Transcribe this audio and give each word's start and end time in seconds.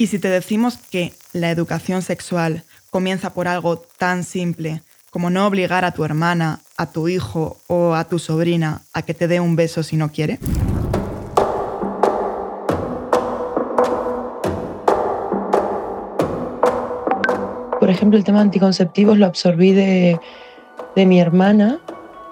Y 0.00 0.06
si 0.06 0.18
te 0.18 0.30
decimos 0.30 0.78
que 0.78 1.12
la 1.34 1.50
educación 1.50 2.00
sexual 2.00 2.62
comienza 2.88 3.34
por 3.34 3.46
algo 3.48 3.76
tan 3.76 4.24
simple 4.24 4.80
como 5.10 5.28
no 5.28 5.46
obligar 5.46 5.84
a 5.84 5.92
tu 5.92 6.06
hermana, 6.06 6.60
a 6.78 6.90
tu 6.90 7.08
hijo 7.08 7.58
o 7.66 7.92
a 7.92 8.04
tu 8.04 8.18
sobrina 8.18 8.80
a 8.94 9.02
que 9.02 9.12
te 9.12 9.28
dé 9.28 9.40
un 9.40 9.56
beso 9.56 9.82
si 9.82 9.98
no 9.98 10.10
quiere? 10.10 10.38
Por 17.78 17.90
ejemplo, 17.90 18.16
el 18.16 18.24
tema 18.24 18.38
de 18.38 18.44
anticonceptivos 18.44 19.18
lo 19.18 19.26
absorbí 19.26 19.72
de, 19.72 20.18
de 20.96 21.04
mi 21.04 21.20
hermana, 21.20 21.78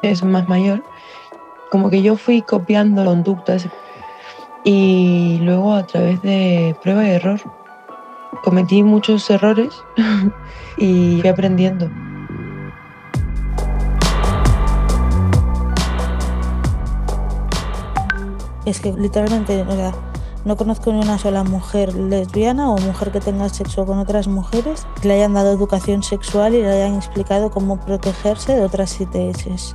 es 0.01 0.25
más 0.25 0.49
mayor. 0.49 0.83
Como 1.71 1.91
que 1.91 2.01
yo 2.01 2.17
fui 2.17 2.41
copiando 2.41 3.05
conductas 3.05 3.69
y 4.65 5.39
luego 5.43 5.75
a 5.75 5.87
través 5.87 6.21
de 6.23 6.77
prueba 6.83 7.05
y 7.05 7.11
error 7.11 7.41
cometí 8.43 8.83
muchos 8.83 9.29
errores 9.31 9.83
y 10.79 11.19
fui 11.21 11.29
aprendiendo. 11.29 11.91
Es 18.65 18.81
que 18.81 18.93
literalmente, 18.93 19.65
no 20.45 20.57
conozco 20.57 20.93
ni 20.93 21.01
una 21.01 21.19
sola 21.19 21.43
mujer 21.43 21.95
lesbiana 21.95 22.71
o 22.71 22.79
mujer 22.79 23.11
que 23.11 23.21
tenga 23.21 23.49
sexo 23.49 23.87
con 23.87 23.99
otras 23.99 24.29
mujeres 24.29 24.87
que 25.01 25.09
le 25.09 25.15
hayan 25.15 25.33
dado 25.33 25.53
educación 25.53 26.03
sexual 26.03 26.55
y 26.55 26.61
le 26.61 26.71
hayan 26.71 26.97
explicado 26.97 27.51
cómo 27.51 27.81
protegerse 27.81 28.55
de 28.55 28.63
otras 28.63 29.01
ITS. 29.01 29.75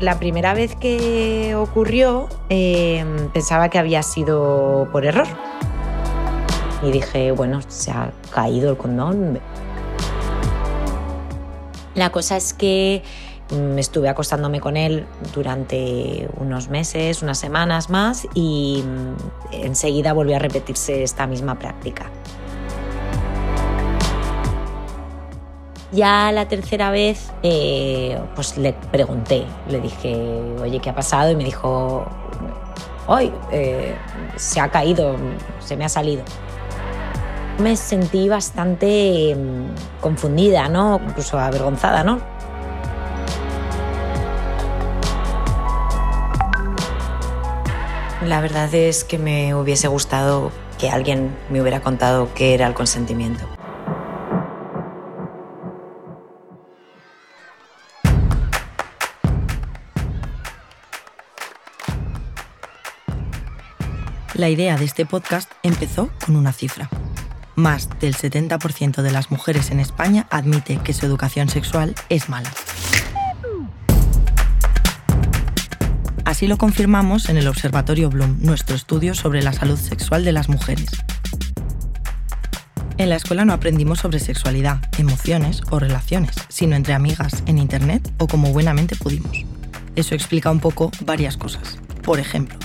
La 0.00 0.20
primera 0.20 0.54
vez 0.54 0.76
que 0.76 1.56
ocurrió 1.56 2.28
em, 2.48 3.28
pensaba 3.30 3.68
que 3.68 3.78
había 3.78 4.04
sido 4.04 4.88
por 4.92 5.04
error. 5.04 5.26
Y 6.84 6.92
dije, 6.92 7.32
bueno, 7.32 7.60
se 7.66 7.90
ha 7.90 8.12
caído 8.32 8.70
el 8.70 8.76
condón. 8.76 9.40
La 11.96 12.10
cosa 12.10 12.36
es 12.36 12.54
que 12.54 13.02
mm, 13.50 13.76
estuve 13.76 14.08
acostándome 14.08 14.60
con 14.60 14.76
él 14.76 15.04
durante 15.34 16.28
unos 16.36 16.68
meses, 16.68 17.20
unas 17.22 17.38
semanas 17.38 17.90
más 17.90 18.28
y 18.34 18.84
mm, 18.86 19.64
enseguida 19.64 20.12
volvió 20.12 20.36
a 20.36 20.38
repetirse 20.38 21.02
esta 21.02 21.26
misma 21.26 21.58
práctica. 21.58 22.08
Ya 25.90 26.30
la 26.32 26.46
tercera 26.48 26.90
vez, 26.90 27.32
eh, 27.42 28.20
pues 28.34 28.58
le 28.58 28.74
pregunté, 28.74 29.46
le 29.70 29.80
dije, 29.80 30.14
oye, 30.60 30.80
¿qué 30.80 30.90
ha 30.90 30.94
pasado? 30.94 31.30
Y 31.30 31.36
me 31.36 31.44
dijo, 31.44 32.04
hoy 33.06 33.32
eh, 33.50 33.96
se 34.36 34.60
ha 34.60 34.68
caído, 34.68 35.16
se 35.60 35.78
me 35.78 35.86
ha 35.86 35.88
salido. 35.88 36.24
Me 37.58 37.74
sentí 37.74 38.28
bastante 38.28 39.34
mm, 39.34 40.00
confundida, 40.02 40.68
¿no? 40.68 41.00
Incluso 41.08 41.38
avergonzada, 41.38 42.04
¿no? 42.04 42.20
La 48.26 48.42
verdad 48.42 48.72
es 48.74 49.04
que 49.04 49.16
me 49.16 49.54
hubiese 49.54 49.88
gustado 49.88 50.52
que 50.78 50.90
alguien 50.90 51.34
me 51.48 51.62
hubiera 51.62 51.80
contado 51.80 52.28
qué 52.34 52.52
era 52.52 52.66
el 52.66 52.74
consentimiento. 52.74 53.57
La 64.38 64.48
idea 64.48 64.76
de 64.76 64.84
este 64.84 65.04
podcast 65.04 65.50
empezó 65.64 66.10
con 66.24 66.36
una 66.36 66.52
cifra. 66.52 66.88
Más 67.56 67.88
del 67.98 68.14
70% 68.14 69.02
de 69.02 69.10
las 69.10 69.32
mujeres 69.32 69.72
en 69.72 69.80
España 69.80 70.28
admite 70.30 70.78
que 70.78 70.92
su 70.92 71.06
educación 71.06 71.48
sexual 71.48 71.96
es 72.08 72.28
mala. 72.28 72.48
Así 76.24 76.46
lo 76.46 76.56
confirmamos 76.56 77.28
en 77.28 77.36
el 77.36 77.48
Observatorio 77.48 78.10
Bloom, 78.10 78.38
nuestro 78.40 78.76
estudio 78.76 79.16
sobre 79.16 79.42
la 79.42 79.52
salud 79.52 79.76
sexual 79.76 80.24
de 80.24 80.30
las 80.30 80.48
mujeres. 80.48 80.86
En 82.96 83.08
la 83.08 83.16
escuela 83.16 83.44
no 83.44 83.52
aprendimos 83.52 83.98
sobre 83.98 84.20
sexualidad, 84.20 84.80
emociones 84.98 85.62
o 85.70 85.80
relaciones, 85.80 86.36
sino 86.48 86.76
entre 86.76 86.94
amigas 86.94 87.42
en 87.46 87.58
Internet 87.58 88.08
o 88.18 88.28
como 88.28 88.52
buenamente 88.52 88.94
pudimos. 88.94 89.36
Eso 89.96 90.14
explica 90.14 90.52
un 90.52 90.60
poco 90.60 90.92
varias 91.00 91.36
cosas. 91.36 91.80
Por 92.04 92.20
ejemplo, 92.20 92.56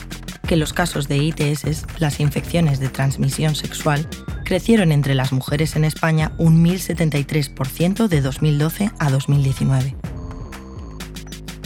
que 0.54 0.58
los 0.58 0.72
casos 0.72 1.08
de 1.08 1.18
ITS, 1.18 1.88
las 1.98 2.20
infecciones 2.20 2.80
de 2.80 2.88
transmisión 2.88 3.56
sexual, 3.56 4.08
crecieron 4.46 4.92
entre 4.92 5.16
las 5.16 5.32
mujeres 5.32 5.76
en 5.76 5.84
España 5.84 6.34
un 6.38 6.64
1.073% 6.64 8.08
de 8.08 8.22
2012 8.22 8.92
a 9.00 9.10
2019. 9.10 9.96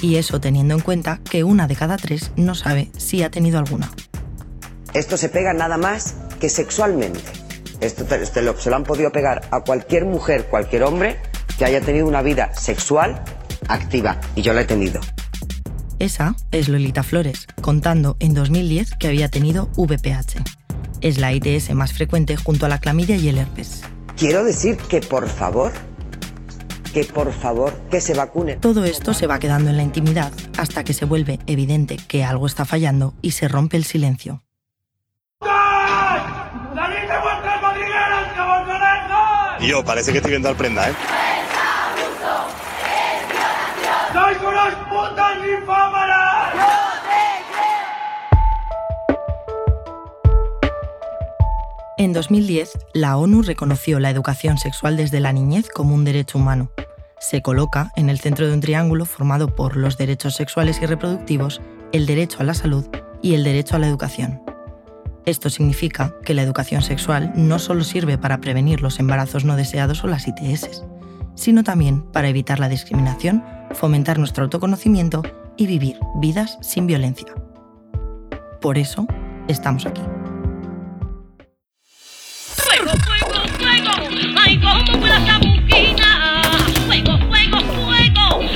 Y 0.02 0.16
eso 0.16 0.40
teniendo 0.40 0.74
en 0.74 0.80
cuenta 0.80 1.20
que 1.30 1.44
una 1.44 1.68
de 1.68 1.76
cada 1.76 1.98
tres 1.98 2.32
no 2.38 2.56
sabe 2.56 2.90
si 2.96 3.24
ha 3.24 3.30
tenido 3.30 3.60
alguna. 3.60 3.92
Esto 4.94 5.18
se 5.18 5.28
pega 5.28 5.52
nada 5.52 5.78
más 5.78 6.16
que 6.40 6.48
sexualmente. 6.48 7.20
Esto 7.82 8.06
se 8.56 8.70
lo 8.70 8.76
han 8.78 8.86
podido 8.86 9.12
pegar 9.12 9.50
a 9.52 9.66
cualquier 9.66 10.06
mujer, 10.06 10.46
cualquier 10.46 10.84
hombre 10.84 11.18
que 11.60 11.66
haya 11.66 11.82
tenido 11.82 12.08
una 12.08 12.22
vida 12.22 12.54
sexual 12.56 13.22
activa. 13.68 14.22
Y 14.34 14.44
yo 14.44 14.54
la 14.54 14.62
he 14.62 14.66
tenido. 14.66 15.02
Esa 16.00 16.36
es 16.52 16.70
Lolita 16.70 17.02
Flores, 17.02 17.48
contando 17.60 18.18
en 18.20 18.36
2010 18.36 18.96
que 19.00 19.08
había 19.08 19.30
tenido 19.30 19.70
VPH. 19.76 20.44
Es 21.02 21.18
la 21.18 21.34
ITS 21.34 21.74
más 21.74 21.92
frecuente 21.92 22.36
junto 22.36 22.68
a 22.68 22.70
la 22.70 22.80
clamidia 22.80 23.16
y 23.16 23.30
el 23.30 23.40
herpes. 23.40 23.82
Quiero 24.16 24.44
decir 24.44 24.78
que 24.78 25.02
por 25.02 25.28
favor, 25.28 25.72
que 26.94 27.04
por 27.04 27.34
favor, 27.34 27.74
que 27.90 28.00
se 28.00 28.14
vacune. 28.14 28.58
Todo 28.58 28.86
esto 28.86 29.16
se 29.16 29.26
va 29.26 29.40
quedando 29.40 29.72
en 29.72 29.78
la 29.78 29.84
intimidad 29.84 30.32
hasta 30.60 30.84
que 30.84 30.94
se 30.94 31.06
vuelve 31.06 31.40
evidente 31.48 31.98
que 32.08 32.24
algo 32.24 32.46
está 32.46 32.66
fallando 32.66 33.16
y 33.24 33.32
se 33.32 33.48
rompe 33.48 33.78
el 33.78 33.84
silencio. 33.84 34.44
Yo, 39.62 39.84
parece 39.84 40.12
que 40.12 40.20
estoy 40.20 40.32
viendo 40.32 40.50
al 40.50 40.56
prenda, 40.56 40.88
¿eh? 40.90 40.94
¡Sois 44.68 44.76
unos 44.80 44.90
putos 44.90 45.32
ninfómanas! 45.46 46.54
En 51.98 52.12
2010, 52.14 52.78
la 52.94 53.18
ONU 53.18 53.44
reconoció 53.44 54.00
la 54.00 54.10
educación 54.10 54.58
sexual 54.58 54.98
desde 54.98 55.22
la 55.22 55.32
niñez 55.32 55.70
como 55.70 55.96
un 55.96 56.04
derecho 56.04 56.38
humano. 56.38 56.70
Se 57.20 57.42
coloca 57.42 57.92
en 57.96 58.10
el 58.10 58.20
centro 58.20 58.46
de 58.46 58.54
un 58.54 58.60
triángulo 58.60 59.06
formado 59.06 59.56
por 59.56 59.78
los 59.78 59.98
derechos 59.98 60.36
sexuales 60.36 60.82
y 60.82 60.86
reproductivos, 60.86 61.62
el 61.94 62.06
derecho 62.06 62.40
a 62.42 62.44
la 62.44 62.54
salud 62.54 62.88
y 63.22 63.36
el 63.36 63.46
derecho 63.46 63.78
a 63.78 63.80
la 63.80 63.88
educación. 63.88 64.42
Esto 65.26 65.50
significa 65.50 66.14
que 66.24 66.34
la 66.34 66.44
educación 66.44 66.82
sexual 66.82 67.32
no 67.36 67.58
solo 67.60 67.86
sirve 67.86 68.18
para 68.18 68.40
prevenir 68.40 68.82
los 68.82 69.00
embarazos 69.00 69.46
no 69.46 69.56
deseados 69.56 70.04
o 70.04 70.08
las 70.08 70.28
ITS, 70.28 70.84
sino 71.36 71.64
también 71.64 72.02
para 72.02 72.28
evitar 72.28 72.60
la 72.60 72.70
discriminación, 72.70 73.44
fomentar 73.78 74.18
nuestro 74.18 74.44
autoconocimiento 74.44 75.22
y 75.56 75.68
vivir 75.68 75.98
vidas 76.16 76.58
sin 76.62 76.88
violencia. 76.88 77.34
Por 78.60 78.78
eso 78.78 79.08
estamos 79.48 79.86
aquí. 79.86 80.02
¡Fuego, 82.56 82.92
fuego, 83.06 83.48
fuego! 83.60 83.92
¡Ay, 84.40 84.60
cómo 84.60 85.00
vuela 85.00 85.18
esa 85.18 85.38
buquina! 85.38 86.42
¡Fuego, 86.88 87.18
fuego, 87.28 87.60
fuego! 87.86 88.50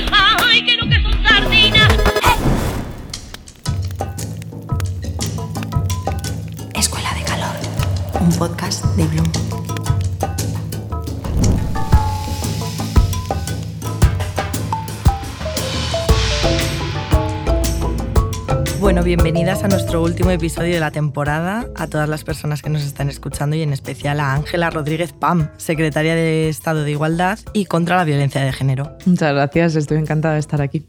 ¡Ay, 0.44 0.64
que 0.64 0.76
no 0.76 0.88
que 0.88 1.02
son 1.02 1.24
sardinas! 1.24 1.92
Escuela 6.74 7.14
de 7.14 7.22
Calor, 7.22 7.56
un 8.20 8.32
podcast 8.32 8.84
de 8.96 9.06
Bloom. 9.06 9.41
Bueno, 18.92 19.06
bienvenidas 19.06 19.64
a 19.64 19.68
nuestro 19.68 20.02
último 20.02 20.30
episodio 20.32 20.74
de 20.74 20.78
la 20.78 20.90
temporada, 20.90 21.66
a 21.76 21.86
todas 21.86 22.10
las 22.10 22.24
personas 22.24 22.60
que 22.60 22.68
nos 22.68 22.82
están 22.82 23.08
escuchando 23.08 23.56
y 23.56 23.62
en 23.62 23.72
especial 23.72 24.20
a 24.20 24.34
Ángela 24.34 24.68
Rodríguez 24.68 25.14
Pam, 25.14 25.48
secretaria 25.56 26.14
de 26.14 26.50
Estado 26.50 26.84
de 26.84 26.90
Igualdad 26.90 27.38
y 27.54 27.64
contra 27.64 27.96
la 27.96 28.04
Violencia 28.04 28.42
de 28.42 28.52
Género. 28.52 28.98
Muchas 29.06 29.32
gracias, 29.32 29.76
estoy 29.76 29.96
encantada 29.96 30.34
de 30.34 30.40
estar 30.40 30.60
aquí. 30.60 30.84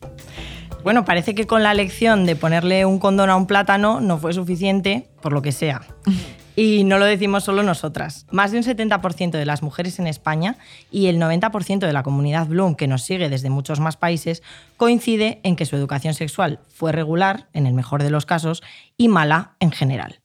Bueno, 0.83 1.05
parece 1.05 1.33
que 1.33 1.47
con 1.47 1.63
la 1.63 1.73
lección 1.73 2.25
de 2.25 2.35
ponerle 2.35 2.85
un 2.85 2.99
condón 2.99 3.29
a 3.29 3.37
un 3.37 3.47
plátano 3.47 4.01
no 4.01 4.17
fue 4.17 4.33
suficiente, 4.33 5.07
por 5.21 5.31
lo 5.31 5.41
que 5.41 5.53
sea. 5.53 5.83
Y 6.55 6.83
no 6.83 6.99
lo 6.99 7.05
decimos 7.05 7.45
solo 7.45 7.63
nosotras. 7.63 8.27
Más 8.29 8.51
de 8.51 8.59
un 8.59 8.63
70% 8.63 9.31
de 9.31 9.45
las 9.45 9.63
mujeres 9.63 9.97
en 9.97 10.05
España 10.05 10.57
y 10.91 11.07
el 11.07 11.19
90% 11.19 11.79
de 11.79 11.93
la 11.93 12.03
comunidad 12.03 12.47
Bloom, 12.47 12.75
que 12.75 12.87
nos 12.87 13.01
sigue 13.01 13.29
desde 13.29 13.49
muchos 13.49 13.79
más 13.79 13.97
países, 13.97 14.43
coincide 14.77 15.39
en 15.43 15.55
que 15.55 15.65
su 15.65 15.75
educación 15.75 16.13
sexual 16.13 16.59
fue 16.67 16.91
regular, 16.91 17.47
en 17.53 17.65
el 17.65 17.73
mejor 17.73 18.03
de 18.03 18.11
los 18.11 18.27
casos, 18.27 18.61
y 18.97 19.07
mala 19.07 19.55
en 19.59 19.71
general. 19.71 20.19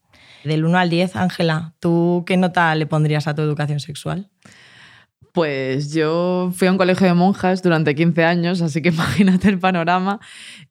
Del 0.45 0.65
1 0.65 0.79
al 0.79 0.91
10, 0.91 1.17
Ángela, 1.17 1.75
¿tú 1.81 2.25
qué 2.27 2.37
nota 2.37 2.75
le 2.75 2.87
pondrías 2.87 3.27
a 3.27 3.35
tu 3.35 3.43
educación 3.43 3.81
sexual? 3.81 4.31
Pues 5.33 5.93
yo 5.93 6.51
fui 6.55 6.69
a 6.69 6.73
un 6.73 6.79
colegio 6.79 7.07
de 7.07 7.15
monjas 7.15 7.63
durante 7.63 7.95
15 7.95 8.25
años, 8.25 8.63
así 8.63 8.83
que 8.83 8.89
imagínate 8.91 9.49
el 9.49 9.59
panorama. 9.59 10.21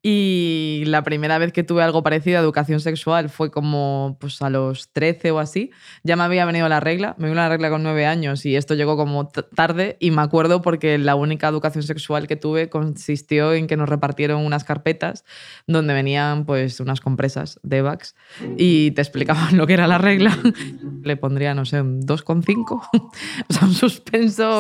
Y 0.02 0.84
la 0.86 1.04
primera 1.04 1.38
vez 1.38 1.52
que 1.52 1.64
tuve 1.64 1.84
algo 1.84 2.04
parecido 2.04 2.38
a 2.38 2.42
educación 2.42 2.80
sexual 2.80 3.30
fue 3.30 3.52
como 3.52 4.18
pues, 4.20 4.42
a 4.42 4.50
los 4.50 4.92
13 4.94 5.32
o 5.32 5.40
así. 5.40 5.72
Ya 6.04 6.16
me 6.16 6.24
había 6.24 6.46
venido 6.46 6.68
la 6.70 6.80
regla, 6.80 7.16
me 7.18 7.28
vino 7.28 7.36
la 7.36 7.50
regla 7.50 7.70
con 7.70 7.84
9 7.84 8.06
años 8.06 8.46
y 8.46 8.56
esto 8.56 8.74
llegó 8.74 8.98
como 8.98 9.28
tarde. 9.28 9.98
Y 10.00 10.12
me 10.12 10.22
acuerdo 10.22 10.62
porque 10.62 10.98
la 10.98 11.16
única 11.16 11.48
educación 11.48 11.84
sexual 11.84 12.28
que 12.28 12.36
tuve 12.36 12.70
consistió 12.70 13.54
en 13.54 13.68
que 13.68 13.78
nos 13.78 13.90
repartieron 13.90 14.46
unas 14.46 14.64
carpetas 14.64 15.26
donde 15.68 15.94
venían 15.94 16.46
pues 16.46 16.80
unas 16.80 17.02
compresas 17.02 17.60
de 17.64 17.82
Vax 17.82 18.16
y 18.58 18.92
te 18.92 19.02
explicaban 19.02 19.58
lo 19.58 19.68
que 19.68 19.74
era 19.74 19.88
la 19.88 19.98
regla. 19.98 20.38
Le 21.04 21.18
pondría, 21.18 21.54
no 21.54 21.66
sé, 21.66 21.82
un 21.82 22.02
2,5. 22.02 22.66
o 22.72 23.66
un 23.66 23.74
suspenso 23.74 24.57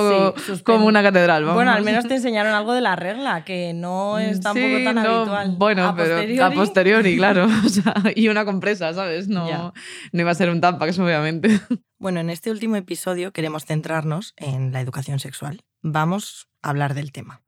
como 0.63 0.85
una 0.85 1.03
catedral. 1.03 1.45
Bueno, 1.45 1.71
al 1.71 1.83
menos 1.83 2.07
te 2.07 2.15
enseñaron 2.15 2.53
algo 2.53 2.73
de 2.73 2.81
la 2.81 2.95
regla, 2.95 3.43
que 3.43 3.73
no 3.73 4.19
es 4.19 4.41
tampoco 4.41 4.83
tan 4.83 4.97
habitual. 4.97 5.55
Bueno, 5.57 5.87
a 5.87 5.95
pero 5.95 6.15
posteriori? 6.15 6.39
a 6.39 6.55
posteriori, 6.55 7.17
claro. 7.17 7.47
y 8.15 8.27
una 8.27 8.45
compresa, 8.45 8.93
¿sabes? 8.93 9.27
No, 9.27 9.73
no 10.11 10.21
iba 10.21 10.31
a 10.31 10.35
ser 10.35 10.49
un 10.49 10.61
Tampax, 10.61 10.99
obviamente. 10.99 11.59
Bueno, 11.99 12.19
en 12.19 12.29
este 12.29 12.51
último 12.51 12.75
episodio 12.75 13.33
queremos 13.33 13.65
centrarnos 13.65 14.33
en 14.37 14.71
la 14.71 14.81
educación 14.81 15.19
sexual. 15.19 15.63
Vamos 15.81 16.47
a 16.61 16.69
hablar 16.69 16.93
del 16.93 17.11
tema. 17.11 17.41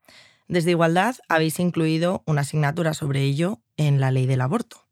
Desde 0.47 0.71
Igualdad 0.71 1.15
habéis 1.27 1.59
incluido 1.59 2.23
una 2.25 2.41
asignatura 2.41 2.95
sobre 2.95 3.21
ello 3.21 3.61
en 3.77 3.99
la 3.99 4.09
ley 4.09 4.25
del 4.25 4.41
aborto. 4.41 4.87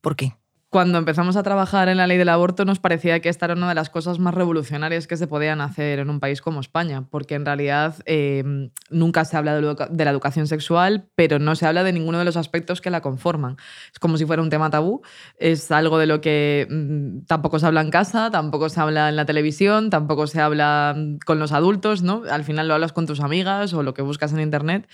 ¿Por 0.00 0.16
qué? 0.16 0.32
Cuando 0.72 0.96
empezamos 0.96 1.36
a 1.36 1.42
trabajar 1.42 1.90
en 1.90 1.98
la 1.98 2.06
ley 2.06 2.16
del 2.16 2.30
aborto 2.30 2.64
nos 2.64 2.78
parecía 2.78 3.20
que 3.20 3.28
esta 3.28 3.44
era 3.44 3.54
una 3.54 3.68
de 3.68 3.74
las 3.74 3.90
cosas 3.90 4.18
más 4.18 4.32
revolucionarias 4.32 5.06
que 5.06 5.18
se 5.18 5.26
podían 5.26 5.60
hacer 5.60 5.98
en 5.98 6.08
un 6.08 6.18
país 6.18 6.40
como 6.40 6.60
España, 6.60 7.04
porque 7.10 7.34
en 7.34 7.44
realidad 7.44 7.96
eh, 8.06 8.70
nunca 8.88 9.26
se 9.26 9.36
habla 9.36 9.54
de, 9.54 10.04
la 10.04 10.10
educación 10.10 10.46
sexual, 10.46 11.10
pero 11.14 11.38
no 11.38 11.56
se 11.56 11.66
habla 11.66 11.84
de 11.84 11.92
ninguno 11.92 12.18
de 12.18 12.24
los 12.24 12.38
aspectos 12.38 12.80
que 12.80 12.88
la 12.88 13.02
conforman. 13.02 13.58
Es 13.92 13.98
como 13.98 14.16
si 14.16 14.24
fuera 14.24 14.40
un 14.40 14.48
tema 14.48 14.70
tabú, 14.70 15.02
es 15.36 15.70
algo 15.70 15.98
de 15.98 16.06
lo 16.06 16.22
que 16.22 16.66
mm, 16.70 17.26
tampoco 17.26 17.58
se 17.58 17.66
habla 17.66 17.82
en 17.82 17.90
casa, 17.90 18.30
tampoco 18.30 18.70
se 18.70 18.80
habla 18.80 19.10
en 19.10 19.16
la 19.16 19.26
televisión, 19.26 19.90
tampoco 19.90 20.26
se 20.26 20.40
habla 20.40 20.94
mm, 20.96 21.18
con 21.26 21.38
los 21.38 21.52
adultos, 21.52 22.00
¿no? 22.00 22.22
Al 22.30 22.44
final 22.44 22.66
lo 22.66 22.72
hablas 22.72 22.94
con 22.94 23.04
tus 23.04 23.20
amigas 23.20 23.74
o 23.74 23.82
lo 23.82 23.92
que 23.92 24.00
buscas 24.00 24.32
en 24.32 24.40
internet 24.40 24.88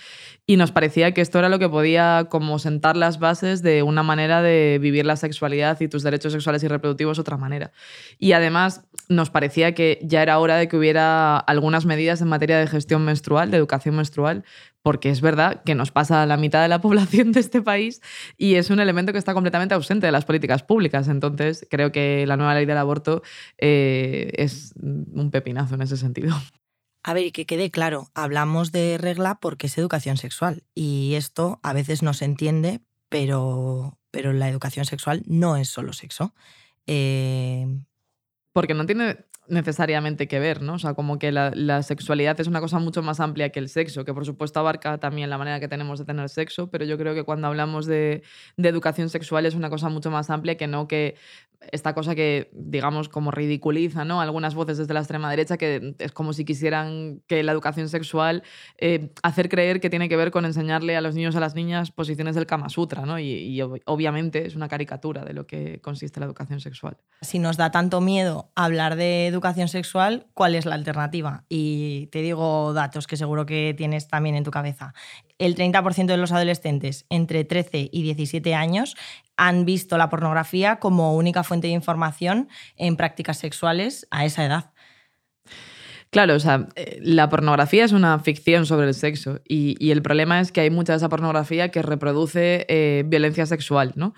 y 0.45 0.57
nos 0.57 0.73
parecía 0.73 1.13
que 1.13 1.21
esto 1.21 1.39
era 1.39 1.47
lo 1.47 1.57
que 1.57 1.69
podía 1.69 2.27
como 2.29 2.59
sentar 2.59 2.97
las 2.97 3.19
bases 3.19 3.61
de 3.61 3.81
una 3.81 4.03
manera 4.03 4.41
de 4.41 4.77
vivir 4.81 5.05
la 5.05 5.15
sexualidad 5.15 5.68
y 5.79 5.87
tus 5.87 6.03
derechos 6.03 6.33
sexuales 6.33 6.63
y 6.63 6.67
reproductivos 6.67 7.17
de 7.17 7.21
otra 7.21 7.37
manera. 7.37 7.71
Y 8.17 8.33
además 8.33 8.85
nos 9.07 9.29
parecía 9.29 9.73
que 9.73 9.99
ya 10.01 10.21
era 10.21 10.39
hora 10.39 10.57
de 10.57 10.67
que 10.67 10.77
hubiera 10.77 11.37
algunas 11.37 11.85
medidas 11.85 12.21
en 12.21 12.27
materia 12.27 12.57
de 12.59 12.67
gestión 12.67 13.05
menstrual, 13.05 13.51
de 13.51 13.57
educación 13.57 13.95
menstrual, 13.95 14.43
porque 14.81 15.09
es 15.09 15.21
verdad 15.21 15.61
que 15.63 15.75
nos 15.75 15.91
pasa 15.91 16.23
a 16.23 16.25
la 16.25 16.37
mitad 16.37 16.61
de 16.61 16.67
la 16.67 16.81
población 16.81 17.31
de 17.31 17.39
este 17.39 17.61
país 17.61 18.01
y 18.37 18.55
es 18.55 18.69
un 18.69 18.79
elemento 18.79 19.11
que 19.11 19.19
está 19.19 19.33
completamente 19.33 19.75
ausente 19.75 20.05
de 20.05 20.11
las 20.11 20.25
políticas 20.25 20.63
públicas. 20.63 21.07
Entonces, 21.07 21.67
creo 21.69 21.91
que 21.91 22.25
la 22.27 22.37
nueva 22.37 22.55
ley 22.55 22.65
del 22.65 22.77
aborto 22.77 23.21
eh, 23.57 24.31
es 24.35 24.73
un 24.77 25.29
pepinazo 25.31 25.75
en 25.75 25.81
ese 25.81 25.97
sentido. 25.97 26.35
A 27.03 27.13
ver, 27.13 27.31
que 27.31 27.45
quede 27.45 27.71
claro, 27.71 28.09
hablamos 28.13 28.71
de 28.71 28.97
regla 28.97 29.39
porque 29.39 29.67
es 29.67 29.77
educación 29.77 30.17
sexual 30.17 30.63
y 30.75 31.13
esto 31.15 31.59
a 31.63 31.71
veces 31.73 32.03
no 32.03 32.13
se 32.13 32.25
entiende, 32.25 32.81
pero 33.07 33.98
pero 34.11 34.33
la 34.33 34.49
educación 34.49 34.85
sexual 34.85 35.23
no 35.25 35.57
es 35.57 35.69
solo 35.69 35.93
sexo. 35.93 36.33
Eh, 36.87 37.67
Porque 38.53 38.73
no 38.73 38.85
tiene 38.85 39.25
necesariamente 39.49 40.27
que 40.27 40.39
ver, 40.39 40.61
¿no? 40.61 40.73
O 40.75 40.79
sea, 40.79 40.93
como 40.93 41.19
que 41.19 41.31
la, 41.31 41.83
sexualidad 41.83 42.39
es 42.39 42.47
una 42.47 42.61
cosa 42.61 42.79
mucho 42.79 43.01
más 43.01 43.19
amplia 43.19 43.49
que 43.49 43.59
el 43.59 43.69
sexo, 43.69 44.05
que 44.05 44.13
por 44.13 44.25
supuesto 44.25 44.59
abarca 44.59 44.99
también 44.99 45.29
la 45.29 45.37
manera 45.37 45.59
que 45.59 45.67
tenemos 45.67 45.99
de 45.99 46.05
tener 46.05 46.29
sexo, 46.29 46.69
pero 46.69 46.85
yo 46.85 46.97
creo 46.97 47.13
que 47.15 47.23
cuando 47.23 47.47
hablamos 47.47 47.85
de, 47.85 48.23
de 48.57 48.69
educación 48.69 49.09
sexual 49.09 49.45
es 49.45 49.55
una 49.55 49.69
cosa 49.69 49.89
mucho 49.89 50.11
más 50.11 50.29
amplia 50.29 50.55
que 50.55 50.67
no 50.67 50.87
que 50.87 51.15
esta 51.71 51.93
cosa 51.93 52.15
que, 52.15 52.49
digamos, 52.53 53.09
como 53.09 53.31
ridiculiza, 53.31 54.05
¿no? 54.05 54.21
Algunas 54.21 54.55
voces 54.55 54.77
desde 54.77 54.93
la 54.93 55.01
extrema 55.01 55.29
derecha 55.29 55.57
que 55.57 55.95
es 55.99 56.11
como 56.11 56.33
si 56.33 56.45
quisieran 56.45 57.21
que 57.27 57.43
la 57.43 57.51
educación 57.51 57.89
sexual 57.89 58.43
eh, 58.77 59.11
hacer 59.23 59.49
creer 59.49 59.79
que 59.79 59.89
tiene 59.89 60.07
que 60.09 60.15
ver 60.15 60.31
con 60.31 60.45
enseñarle 60.45 60.95
a 60.95 61.01
los 61.01 61.15
niños 61.15 61.35
y 61.35 61.37
a 61.37 61.41
las 61.41 61.55
niñas 61.55 61.91
posiciones 61.91 62.35
del 62.35 62.45
Kama 62.45 62.69
Sutra, 62.69 63.05
¿no? 63.05 63.19
Y, 63.19 63.59
obviamente 63.85 64.45
es 64.45 64.55
una 64.55 64.67
caricatura 64.67 65.25
de 65.25 65.33
lo 65.33 65.45
que 65.45 65.81
consiste 65.81 66.19
la 66.19 66.25
educación 66.25 66.59
sexual. 66.61 66.97
Si 67.21 67.39
nos 67.39 67.57
da 67.57 67.71
tanto 67.71 67.99
miedo 67.99 68.51
hablar 68.55 68.95
de 68.95 69.27
educación 69.27 69.67
sexual, 69.67 70.27
¿cuál 70.33 70.55
es 70.55 70.65
la 70.65 70.75
alternativa? 70.75 71.43
Y 71.49 72.07
te 72.07 72.21
digo 72.21 72.73
datos 72.73 73.05
que 73.05 73.17
seguro 73.17 73.45
que 73.45 73.73
tienes 73.77 74.07
también 74.07 74.35
en 74.35 74.43
tu 74.43 74.51
cabeza 74.51 74.93
el 75.39 75.55
30% 75.55 76.05
de 76.05 76.17
los 76.17 76.31
adolescentes 76.31 77.05
entre 77.09 77.45
13 77.45 77.89
y 77.91 78.03
17 78.03 78.53
años 78.53 78.95
han 79.37 79.63
visto 79.63 79.97
la 79.97 80.09
pornografía 80.09 80.79
como 80.79 81.15
única 81.15 81.43
fuente 81.49 81.67
de 81.67 81.73
información 81.73 82.47
en 82.77 82.95
prácticas 82.95 83.37
sexuales 83.37 84.07
a 84.09 84.23
esa 84.23 84.45
edad. 84.45 84.71
Claro, 86.11 86.33
o 86.33 86.39
sea, 86.39 86.67
eh, 86.75 86.99
la 87.03 87.29
pornografía 87.29 87.85
es 87.85 87.91
una 87.91 88.17
ficción 88.17 88.65
sobre 88.65 88.87
el 88.87 88.95
sexo 88.95 89.41
y, 89.47 89.91
el 89.91 90.01
problema 90.01 90.39
es 90.39 90.51
que 90.51 90.61
hay 90.61 90.71
mucha 90.71 90.93
de 90.93 90.97
esa 90.97 91.09
pornografía 91.09 91.69
que 91.69 91.83
reproduce 91.83 92.65
eh, 92.67 93.03
violencia 93.05 93.45
sexual, 93.45 93.93
¿no? 93.95 94.15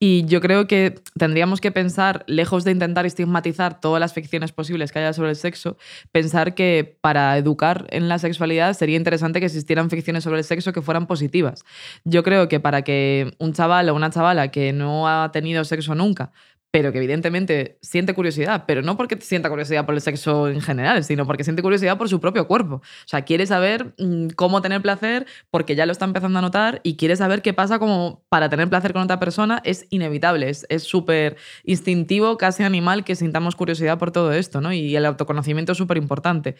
Y 0.00 0.24
yo 0.26 0.40
creo 0.40 0.68
que 0.68 1.00
tendríamos 1.16 1.60
que 1.60 1.72
pensar, 1.72 2.24
lejos 2.28 2.64
de 2.64 2.70
intentar 2.70 3.04
estigmatizar 3.04 3.80
todas 3.80 4.00
las 4.00 4.14
ficciones 4.14 4.52
posibles 4.52 4.92
que 4.92 5.00
haya 5.00 5.12
sobre 5.12 5.30
el 5.30 5.36
sexo, 5.36 5.76
pensar 6.12 6.54
que 6.54 6.98
para 7.00 7.36
educar 7.36 7.86
en 7.90 8.08
la 8.08 8.18
sexualidad 8.18 8.74
sería 8.74 8.96
interesante 8.96 9.40
que 9.40 9.46
existieran 9.46 9.90
ficciones 9.90 10.22
sobre 10.24 10.38
el 10.38 10.44
sexo 10.44 10.72
que 10.72 10.82
fueran 10.82 11.06
positivas. 11.08 11.64
Yo 12.04 12.22
creo 12.22 12.48
que 12.48 12.60
para 12.60 12.82
que 12.82 13.32
un 13.38 13.52
chaval 13.52 13.88
o 13.88 13.94
una 13.94 14.10
chavala 14.10 14.52
que 14.52 14.72
no 14.72 15.08
ha 15.08 15.32
tenido 15.32 15.64
sexo 15.64 15.96
nunca 15.96 16.32
pero 16.70 16.92
que 16.92 16.98
evidentemente 16.98 17.78
siente 17.80 18.14
curiosidad, 18.14 18.64
pero 18.66 18.82
no 18.82 18.96
porque 18.96 19.16
sienta 19.20 19.48
curiosidad 19.48 19.86
por 19.86 19.94
el 19.94 20.00
sexo 20.02 20.48
en 20.48 20.60
general, 20.60 21.02
sino 21.02 21.26
porque 21.26 21.42
siente 21.42 21.62
curiosidad 21.62 21.96
por 21.96 22.08
su 22.08 22.20
propio 22.20 22.46
cuerpo. 22.46 22.76
O 22.76 22.82
sea, 23.06 23.22
quiere 23.22 23.46
saber 23.46 23.94
mm, 23.98 24.28
cómo 24.36 24.60
tener 24.60 24.82
placer 24.82 25.26
porque 25.50 25.74
ya 25.74 25.86
lo 25.86 25.92
está 25.92 26.04
empezando 26.04 26.38
a 26.38 26.42
notar 26.42 26.80
y 26.82 26.96
quiere 26.96 27.16
saber 27.16 27.40
qué 27.40 27.54
pasa 27.54 27.78
como 27.78 28.22
para 28.28 28.50
tener 28.50 28.68
placer 28.68 28.92
con 28.92 29.02
otra 29.02 29.18
persona 29.18 29.62
es 29.64 29.86
inevitable, 29.90 30.48
es 30.50 30.82
súper 30.82 31.36
instintivo, 31.64 32.36
casi 32.36 32.62
animal 32.64 33.04
que 33.04 33.16
sintamos 33.16 33.56
curiosidad 33.56 33.98
por 33.98 34.10
todo 34.10 34.32
esto, 34.32 34.60
¿no? 34.60 34.72
Y 34.72 34.94
el 34.94 35.06
autoconocimiento 35.06 35.72
es 35.72 35.78
súper 35.78 35.96
importante 35.96 36.56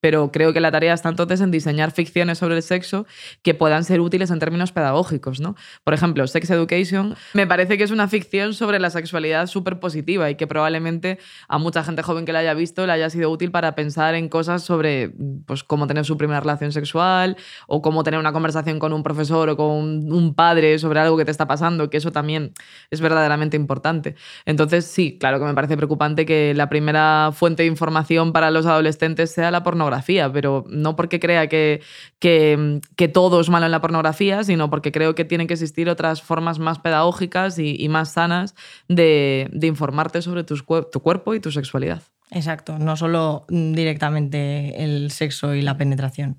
pero 0.00 0.30
creo 0.30 0.52
que 0.52 0.60
la 0.60 0.70
tarea 0.70 0.94
está 0.94 1.08
entonces 1.08 1.40
en 1.40 1.50
diseñar 1.50 1.90
ficciones 1.90 2.38
sobre 2.38 2.56
el 2.56 2.62
sexo 2.62 3.06
que 3.42 3.54
puedan 3.54 3.84
ser 3.84 4.00
útiles 4.00 4.30
en 4.30 4.38
términos 4.38 4.72
pedagógicos. 4.72 5.40
¿no? 5.40 5.56
Por 5.84 5.94
ejemplo, 5.94 6.26
Sex 6.26 6.50
Education 6.50 7.16
me 7.34 7.46
parece 7.46 7.76
que 7.78 7.84
es 7.84 7.90
una 7.90 8.08
ficción 8.08 8.54
sobre 8.54 8.78
la 8.78 8.90
sexualidad 8.90 9.46
súper 9.48 9.80
positiva 9.80 10.30
y 10.30 10.36
que 10.36 10.46
probablemente 10.46 11.18
a 11.48 11.58
mucha 11.58 11.82
gente 11.82 12.02
joven 12.02 12.24
que 12.24 12.32
la 12.32 12.40
haya 12.40 12.54
visto 12.54 12.86
le 12.86 12.92
haya 12.92 13.10
sido 13.10 13.30
útil 13.30 13.50
para 13.50 13.74
pensar 13.74 14.14
en 14.14 14.28
cosas 14.28 14.62
sobre 14.62 15.12
pues, 15.46 15.64
cómo 15.64 15.86
tener 15.86 16.04
su 16.04 16.16
primera 16.16 16.40
relación 16.40 16.72
sexual 16.72 17.36
o 17.66 17.82
cómo 17.82 18.04
tener 18.04 18.20
una 18.20 18.32
conversación 18.32 18.78
con 18.78 18.92
un 18.92 19.02
profesor 19.02 19.48
o 19.50 19.56
con 19.56 20.12
un 20.12 20.34
padre 20.34 20.78
sobre 20.78 21.00
algo 21.00 21.16
que 21.16 21.24
te 21.24 21.30
está 21.30 21.46
pasando, 21.46 21.90
que 21.90 21.96
eso 21.96 22.12
también 22.12 22.52
es 22.90 23.00
verdaderamente 23.00 23.56
importante. 23.56 24.14
Entonces, 24.44 24.84
sí, 24.84 25.18
claro 25.18 25.38
que 25.38 25.44
me 25.44 25.54
parece 25.54 25.76
preocupante 25.76 26.24
que 26.24 26.54
la 26.54 26.68
primera 26.68 27.30
fuente 27.32 27.64
de 27.64 27.68
información 27.68 28.32
para 28.32 28.50
los 28.50 28.66
adolescentes 28.66 29.32
sea 29.32 29.50
la 29.50 29.62
pornografía 29.62 30.28
pero 30.32 30.64
no 30.68 30.96
porque 30.96 31.20
crea 31.20 31.48
que, 31.48 31.82
que, 32.18 33.08
todo 33.12 33.40
es 33.40 33.48
malo 33.48 33.66
en 33.66 33.72
la 33.72 33.80
pornografía, 33.80 34.44
sino 34.44 34.70
porque 34.70 34.92
creo 34.92 35.14
que 35.14 35.24
tienen 35.24 35.46
que 35.46 35.54
existir 35.54 35.88
otras 35.88 36.22
formas 36.22 36.58
más 36.58 36.78
pedagógicas 36.78 37.58
y, 37.58 37.88
más 37.88 38.12
sanas 38.12 38.54
de, 38.88 39.37
informarte 39.62 40.22
sobre 40.22 40.44
tu 40.44 40.56
cuerpo 40.64 41.34
y 41.34 41.40
tu 41.40 41.52
sexualidad. 41.52 42.02
Exacto, 42.30 42.78
no 42.78 42.96
solo 42.96 43.46
directamente 43.48 44.84
el 44.84 45.10
sexo 45.10 45.54
y 45.54 45.62
la 45.62 45.76
penetración. 45.76 46.36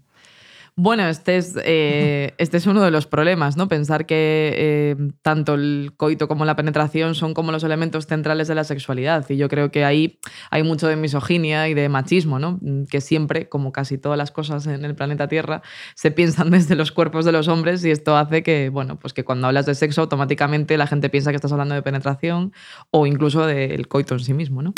Bueno, 0.82 1.06
este 1.10 1.36
es, 1.36 1.58
eh, 1.66 2.34
este 2.38 2.56
es 2.56 2.66
uno 2.66 2.82
de 2.82 2.90
los 2.90 3.06
problemas, 3.06 3.58
¿no? 3.58 3.68
Pensar 3.68 4.06
que 4.06 4.54
eh, 4.56 4.96
tanto 5.22 5.56
el 5.56 5.92
coito 5.98 6.30
como 6.30 6.46
la 6.46 6.56
penetración 6.56 7.16
son 7.16 7.34
como 7.34 7.52
los 7.52 7.66
elementos 7.66 8.08
centrales 8.08 8.48
de 8.48 8.56
la 8.56 8.64
sexualidad. 8.64 9.26
Y 9.28 9.36
yo 9.36 9.50
creo 9.50 9.72
que 9.72 9.84
ahí 9.84 10.22
hay 10.52 10.64
mucho 10.64 10.88
de 10.88 10.96
misoginia 10.96 11.68
y 11.68 11.74
de 11.74 11.90
machismo, 11.90 12.40
¿no? 12.40 12.62
Que 12.90 13.02
siempre, 13.02 13.50
como 13.50 13.74
casi 13.74 13.98
todas 13.98 14.18
las 14.18 14.32
cosas 14.32 14.68
en 14.68 14.86
el 14.86 14.96
planeta 14.96 15.28
Tierra, 15.28 15.64
se 15.96 16.12
piensan 16.12 16.50
desde 16.50 16.76
los 16.76 16.94
cuerpos 16.94 17.26
de 17.26 17.34
los 17.34 17.50
hombres 17.50 17.84
y 17.84 17.92
esto 17.92 18.16
hace 18.16 18.42
que, 18.42 18.70
bueno, 18.70 18.98
pues 18.98 19.12
que 19.12 19.26
cuando 19.26 19.48
hablas 19.48 19.66
de 19.66 19.76
sexo 19.76 20.00
automáticamente 20.00 20.78
la 20.78 20.88
gente 20.88 21.10
piensa 21.10 21.32
que 21.32 21.36
estás 21.36 21.52
hablando 21.52 21.76
de 21.76 21.82
penetración 21.82 22.54
o 22.90 23.06
incluso 23.06 23.46
del 23.46 23.90
coito 23.90 24.14
en 24.14 24.22
sí 24.22 24.34
mismo, 24.34 24.62
¿no? 24.62 24.74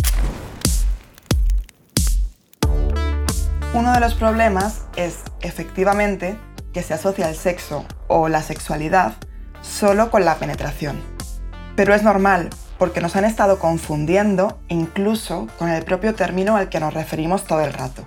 Uno 3.73 3.93
de 3.93 4.01
los 4.01 4.15
problemas 4.15 4.81
es, 4.97 5.19
efectivamente, 5.39 6.37
que 6.73 6.83
se 6.83 6.93
asocia 6.93 7.29
el 7.29 7.35
sexo 7.35 7.85
o 8.09 8.27
la 8.27 8.41
sexualidad 8.41 9.13
solo 9.61 10.11
con 10.11 10.25
la 10.25 10.35
penetración. 10.35 10.99
Pero 11.77 11.93
es 11.93 12.03
normal, 12.03 12.49
porque 12.77 12.99
nos 12.99 13.15
han 13.15 13.23
estado 13.23 13.59
confundiendo 13.59 14.59
incluso 14.67 15.47
con 15.57 15.69
el 15.69 15.85
propio 15.85 16.13
término 16.15 16.57
al 16.57 16.67
que 16.67 16.81
nos 16.81 16.93
referimos 16.93 17.45
todo 17.45 17.61
el 17.61 17.71
rato, 17.71 18.05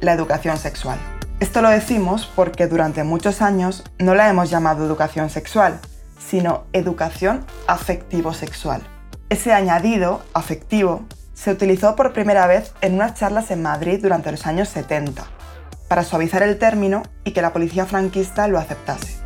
la 0.00 0.12
educación 0.12 0.58
sexual. 0.58 0.98
Esto 1.40 1.62
lo 1.62 1.70
decimos 1.70 2.30
porque 2.36 2.66
durante 2.66 3.02
muchos 3.02 3.40
años 3.40 3.84
no 3.98 4.14
la 4.14 4.28
hemos 4.28 4.50
llamado 4.50 4.84
educación 4.84 5.30
sexual, 5.30 5.80
sino 6.18 6.64
educación 6.74 7.46
afectivo-sexual. 7.68 8.82
Ese 9.30 9.54
añadido, 9.54 10.22
afectivo, 10.34 11.06
se 11.36 11.50
utilizó 11.52 11.94
por 11.94 12.12
primera 12.12 12.46
vez 12.46 12.72
en 12.80 12.94
unas 12.94 13.14
charlas 13.14 13.50
en 13.50 13.62
Madrid 13.62 14.00
durante 14.02 14.32
los 14.32 14.46
años 14.46 14.70
70, 14.70 15.24
para 15.86 16.02
suavizar 16.02 16.42
el 16.42 16.58
término 16.58 17.02
y 17.24 17.32
que 17.32 17.42
la 17.42 17.52
policía 17.52 17.84
franquista 17.84 18.48
lo 18.48 18.58
aceptase. 18.58 19.18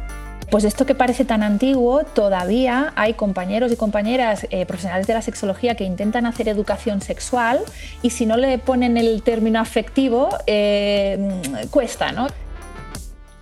Pues 0.51 0.65
esto 0.65 0.85
que 0.85 0.97
parece 0.97 1.25
tan 1.25 1.45
antiguo, 1.45 2.03
todavía 2.03 2.93
hay 2.97 3.15
compañeros 3.15 3.71
y 3.71 3.77
compañeras 3.77 4.49
eh, 4.51 4.67
profesionales 4.67 5.07
de 5.07 5.15
la 5.15 5.23
sexología 5.23 5.77
que 5.77 5.85
intentan 5.85 6.27
hacer 6.27 6.49
educación 6.49 7.01
sexual 7.01 7.61
y 8.03 8.11
si 8.11 8.27
no 8.27 8.37
le 8.37 8.59
ponen 8.59 8.97
el 8.97 9.23
término 9.23 9.61
afectivo, 9.61 10.31
eh, 10.49 11.41
cuesta, 11.71 12.11
¿no? 12.11 12.27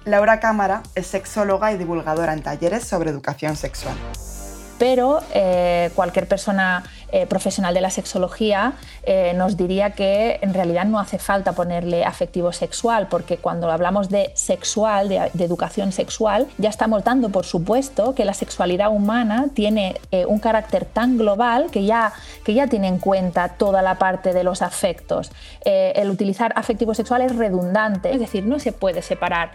Laura 0.04 0.40
Cámara 0.40 0.82
es 0.94 1.06
sexóloga 1.06 1.72
y 1.72 1.78
divulgadora 1.78 2.34
en 2.34 2.42
talleres 2.42 2.84
sobre 2.84 3.08
educación 3.10 3.56
sexual 3.56 3.96
pero 4.78 5.20
eh, 5.34 5.90
cualquier 5.94 6.26
persona 6.28 6.84
eh, 7.10 7.26
profesional 7.26 7.74
de 7.74 7.80
la 7.80 7.90
sexología 7.90 8.74
eh, 9.02 9.32
nos 9.34 9.56
diría 9.56 9.90
que 9.90 10.38
en 10.42 10.52
realidad 10.52 10.84
no 10.84 10.98
hace 10.98 11.18
falta 11.18 11.52
ponerle 11.52 12.04
afectivo 12.04 12.52
sexual, 12.52 13.08
porque 13.08 13.38
cuando 13.38 13.70
hablamos 13.70 14.08
de 14.08 14.30
sexual, 14.34 15.08
de, 15.08 15.30
educación 15.44 15.92
sexual, 15.92 16.46
ya 16.58 16.68
estamos 16.68 17.04
dando 17.04 17.30
por 17.30 17.46
supuesto 17.46 18.14
que 18.14 18.24
la 18.24 18.34
sexualidad 18.34 18.90
humana 18.90 19.46
tiene 19.54 19.98
un 20.26 20.38
carácter 20.38 20.84
tan 20.84 21.16
global 21.16 21.68
que 21.70 21.84
ya, 21.84 22.12
que 22.44 22.52
ya 22.52 22.66
tiene 22.66 22.88
en 22.88 22.98
cuenta 22.98 23.48
toda 23.56 23.80
la 23.80 23.94
parte 23.94 24.32
de 24.34 24.44
los 24.44 24.60
afectos. 24.60 25.30
el 25.64 26.10
utilizar 26.10 26.52
afectivo 26.56 26.94
sexual 26.94 27.22
es 27.22 27.34
redundante, 27.34 28.12
es 28.12 28.20
decir, 28.20 28.44
no 28.44 28.58
se 28.58 28.72
puede 28.72 29.00
separar 29.00 29.52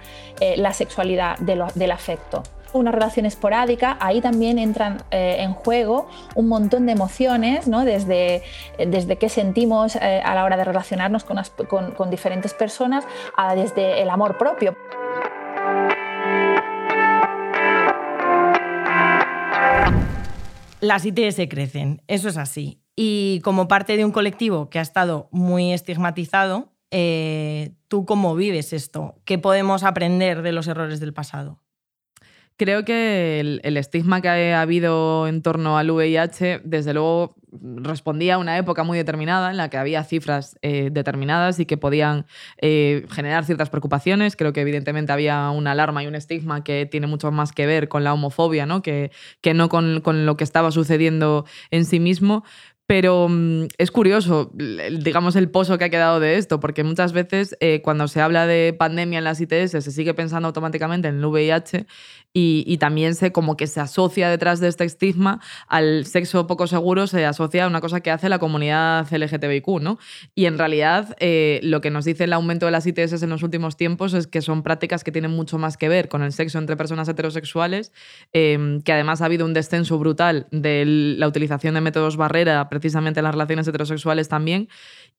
la 0.58 0.74
sexualidad 0.74 1.38
del 1.38 1.92
afecto 1.92 2.44
una 2.74 2.92
relación 2.92 3.26
esporádica, 3.26 3.98
ahí 4.00 4.22
también 4.22 4.60
entran 4.60 5.04
eh, 5.12 5.38
en 5.40 5.54
juego 5.54 6.08
un 6.36 6.48
montón 6.48 6.86
de 6.86 6.92
emociones, 6.92 7.68
¿no? 7.68 7.86
desde, 7.86 8.44
desde 8.78 9.18
qué 9.18 9.30
sentimos 9.30 9.96
eh, 9.96 10.22
a 10.24 10.36
la 10.36 10.44
hora 10.44 10.58
de 10.58 10.64
relacionarnos 10.64 11.24
con, 11.24 12.10
diferentes 12.10 12.54
personas, 12.54 13.06
a 13.38 13.56
desde 13.56 14.02
el 14.02 14.10
amor 14.10 14.38
propio. 14.38 14.76
Las 20.80 21.06
ITS 21.06 21.48
crecen, 21.50 22.02
eso 22.08 22.28
es 22.28 22.38
así. 22.38 22.82
Y 22.96 23.40
como 23.44 23.68
parte 23.68 23.98
de 23.98 24.06
un 24.06 24.12
colectivo 24.12 24.70
que 24.70 24.80
ha 24.80 24.82
estado 24.82 25.30
muy 25.32 25.72
estigmatizado, 25.72 26.74
eh, 26.92 27.72
¿tú 27.88 28.06
cómo 28.06 28.36
vives 28.36 28.74
esto? 28.74 29.16
¿Qué 29.26 29.40
podemos 29.40 29.84
aprender 29.84 30.42
de 30.42 30.52
los 30.52 30.68
errores 30.68 31.00
del 31.00 31.14
pasado? 31.14 31.63
Creo 32.58 32.86
que 32.86 33.40
el, 33.40 33.78
estigma 33.78 34.22
que 34.22 34.54
ha 34.54 34.62
habido 34.62 35.28
en 35.28 35.42
torno 35.42 35.78
al 35.78 35.90
VIH, 35.90 36.62
desde 36.64 36.94
luego, 36.94 37.36
respondía 37.62 38.36
a 38.36 38.38
una 38.38 38.58
época 38.58 38.84
muy 38.84 38.98
determinada 38.98 39.50
en 39.50 39.58
la 39.58 39.70
que 39.70 39.78
había 39.78 40.04
cifras 40.04 40.58
eh, 40.62 40.90
determinadas 40.92 41.60
y 41.60 41.66
que 41.66 41.78
podían 41.78 42.26
eh, 42.62 43.06
generar 43.10 43.46
ciertas 43.46 43.70
preocupaciones. 43.70 44.36
Creo 44.36 44.54
que 44.54 44.62
evidentemente 44.62 45.12
había 45.12 45.50
una 45.50 45.72
alarma 45.72 46.04
y 46.04 46.08
un 46.08 46.16
estigma 46.16 46.64
que 46.64 46.86
tiene 46.86 47.08
mucho 47.08 47.32
más 47.32 47.52
que 47.52 47.66
ver 47.66 47.90
con 47.90 48.04
la 48.04 48.14
homofobia, 48.14 48.66
¿no? 48.66 48.82
Que, 48.82 49.12
que 49.42 49.54
no 49.54 49.68
con, 49.70 50.02
con 50.02 50.26
lo 50.26 50.38
que 50.38 50.44
estaba 50.44 50.72
sucediendo 50.72 51.46
en 51.72 51.86
sí 51.86 52.00
mismo. 52.00 52.44
Pero 52.94 53.28
mm, 53.28 53.70
es 53.80 53.90
curioso, 53.90 54.52
digamos, 54.54 55.36
el 55.36 55.50
pozo 55.50 55.80
que 55.80 55.86
ha 55.86 55.90
quedado 55.90 56.20
de 56.20 56.38
esto, 56.38 56.60
porque 56.60 56.84
muchas 56.84 57.12
veces 57.12 57.58
eh, 57.60 57.82
cuando 57.82 58.08
se 58.08 58.22
habla 58.22 58.46
de 58.46 58.72
pandemia 58.78 59.18
en 59.18 59.24
las 59.24 59.42
ITS 59.42 59.72
se 59.72 59.92
sigue 59.92 60.14
pensando 60.14 60.48
automáticamente 60.50 61.08
en 61.08 61.16
el 61.16 61.26
VIH 61.26 61.88
y, 62.36 62.78
también 62.78 63.14
se 63.14 63.32
como 63.32 63.56
que 63.56 63.68
se 63.68 63.80
asocia 63.80 64.28
detrás 64.28 64.60
de 64.60 64.68
este 64.68 64.84
estigma 64.84 65.40
al 65.68 66.06
sexo 66.08 66.48
poco 66.48 66.66
seguro, 66.66 67.06
se 67.06 67.26
asocia 67.26 67.66
a 67.66 67.68
una 67.68 67.80
cosa 67.80 68.02
que 68.02 68.10
hace 68.10 68.28
la 68.28 68.40
comunidad 68.40 69.08
LGTBIQ, 69.12 69.68
¿no? 69.80 70.00
Y 70.34 70.46
en 70.46 70.58
realidad 70.58 71.16
eh, 71.20 71.60
lo 71.62 71.80
que 71.80 71.92
nos 71.92 72.06
dice 72.06 72.24
el 72.24 72.34
aumento 72.34 72.66
de 72.66 72.72
las 72.72 72.88
ITS 72.88 73.22
en 73.22 73.30
los 73.30 73.44
últimos 73.44 73.78
tiempos 73.78 74.16
es 74.16 74.26
que 74.26 74.42
son 74.42 74.64
prácticas 74.64 75.04
que 75.04 75.12
tienen 75.12 75.32
mucho 75.32 75.60
más 75.60 75.78
que 75.78 75.90
ver 75.90 76.10
con 76.10 76.24
el 76.24 76.34
sexo 76.34 76.58
entre 76.58 76.76
personas 76.76 77.08
heterosexuales, 77.08 77.94
em, 78.34 78.82
que 78.82 78.94
además 78.94 79.22
ha 79.22 79.26
habido 79.26 79.46
un 79.46 79.54
descenso 79.54 80.00
brutal 80.00 80.48
de 80.50 80.86
la 81.18 81.28
utilización 81.28 81.76
de 81.76 81.82
métodos 81.82 82.18
barrera 82.18 82.68
precisamente 82.84 83.22
en 83.22 83.24
las 83.24 83.34
relaciones 83.34 83.66
heterosexuales 83.66 84.28
también. 84.28 84.68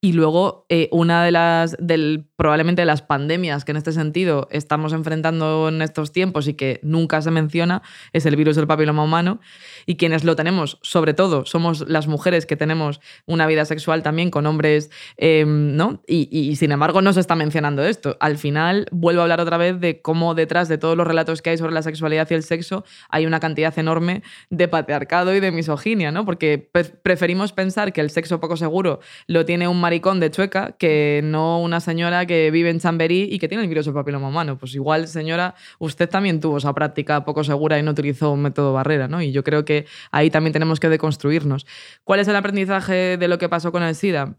Y 0.04 0.12
luego, 0.12 0.66
eh, 0.68 0.90
una 0.92 1.24
de 1.24 1.30
las, 1.30 1.78
del, 1.80 2.26
probablemente 2.36 2.82
de 2.82 2.84
las 2.84 3.00
pandemias 3.00 3.64
que 3.64 3.70
en 3.70 3.78
este 3.78 3.90
sentido 3.90 4.48
estamos 4.50 4.92
enfrentando 4.92 5.70
en 5.70 5.80
estos 5.80 6.12
tiempos 6.12 6.46
y 6.46 6.52
que 6.52 6.78
nunca 6.82 7.22
se 7.22 7.30
menciona, 7.30 7.80
es 8.12 8.26
el 8.26 8.36
virus 8.36 8.56
del 8.56 8.66
papiloma 8.66 9.02
humano. 9.02 9.40
Y 9.86 9.96
quienes 9.96 10.22
lo 10.22 10.36
tenemos, 10.36 10.78
sobre 10.82 11.14
todo, 11.14 11.46
somos 11.46 11.88
las 11.88 12.06
mujeres 12.06 12.44
que 12.44 12.54
tenemos 12.54 13.00
una 13.24 13.46
vida 13.46 13.64
sexual 13.64 14.02
también 14.02 14.30
con 14.30 14.44
hombres, 14.44 14.90
em, 15.16 15.74
¿no? 15.74 16.02
Y, 16.06 16.28
y, 16.30 16.56
sin 16.56 16.72
embargo 16.72 17.00
no 17.00 17.14
se 17.14 17.20
está 17.20 17.34
mencionando 17.34 17.82
esto. 17.82 18.18
Al 18.20 18.36
final, 18.36 18.86
vuelvo 18.92 19.20
a 19.20 19.22
hablar 19.22 19.40
otra 19.40 19.56
vez 19.56 19.80
de 19.80 20.02
cómo 20.02 20.34
detrás 20.34 20.68
de 20.68 20.76
todos 20.76 20.98
los 20.98 21.06
relatos 21.06 21.40
que 21.40 21.48
hay 21.48 21.56
sobre 21.56 21.72
la 21.72 21.80
sexualidad 21.80 22.28
y 22.30 22.34
el 22.34 22.42
sexo 22.42 22.84
hay 23.08 23.24
una 23.24 23.40
cantidad 23.40 23.72
enorme 23.78 24.22
de 24.50 24.68
patriarcado 24.68 25.34
y 25.34 25.40
de 25.40 25.50
misoginia, 25.50 26.12
¿no? 26.12 26.26
Porque 26.26 26.58
preferimos 27.02 27.54
pensar 27.54 27.94
que 27.94 28.02
el 28.02 28.10
sexo 28.10 28.38
poco 28.38 28.58
seguro 28.58 29.00
lo 29.28 29.46
tiene 29.46 29.66
un 29.66 29.80
marido 29.80 29.93
de 30.00 30.30
Chueca 30.30 30.72
que 30.78 31.20
no 31.24 31.60
una 31.60 31.80
señora 31.80 32.26
que 32.26 32.50
vive 32.50 32.70
en 32.70 32.80
Chamberí 32.80 33.28
y 33.30 33.38
que 33.38 33.48
tiene 33.48 33.62
el 33.62 33.68
virus 33.68 33.86
del 33.86 33.94
papiloma 33.94 34.28
humano. 34.28 34.58
Pues 34.58 34.74
igual, 34.74 35.08
señora, 35.08 35.54
usted 35.78 36.08
también 36.08 36.40
tuvo 36.40 36.58
esa 36.58 36.72
práctica 36.74 37.24
poco 37.24 37.44
segura 37.44 37.78
y 37.78 37.82
no 37.82 37.92
utilizó 37.92 38.32
un 38.32 38.42
método 38.42 38.72
barrera, 38.72 39.08
¿no? 39.08 39.22
Y 39.22 39.32
yo 39.32 39.44
creo 39.44 39.64
que 39.64 39.86
ahí 40.10 40.30
también 40.30 40.52
tenemos 40.52 40.80
que 40.80 40.88
deconstruirnos. 40.88 41.66
¿Cuál 42.04 42.20
es 42.20 42.28
el 42.28 42.36
aprendizaje 42.36 43.16
de 43.16 43.28
lo 43.28 43.38
que 43.38 43.48
pasó 43.48 43.72
con 43.72 43.82
el 43.82 43.94
SIDA? 43.94 44.36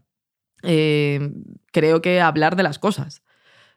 Eh, 0.62 1.32
creo 1.72 2.00
que 2.00 2.20
hablar 2.20 2.56
de 2.56 2.62
las 2.62 2.78
cosas. 2.78 3.22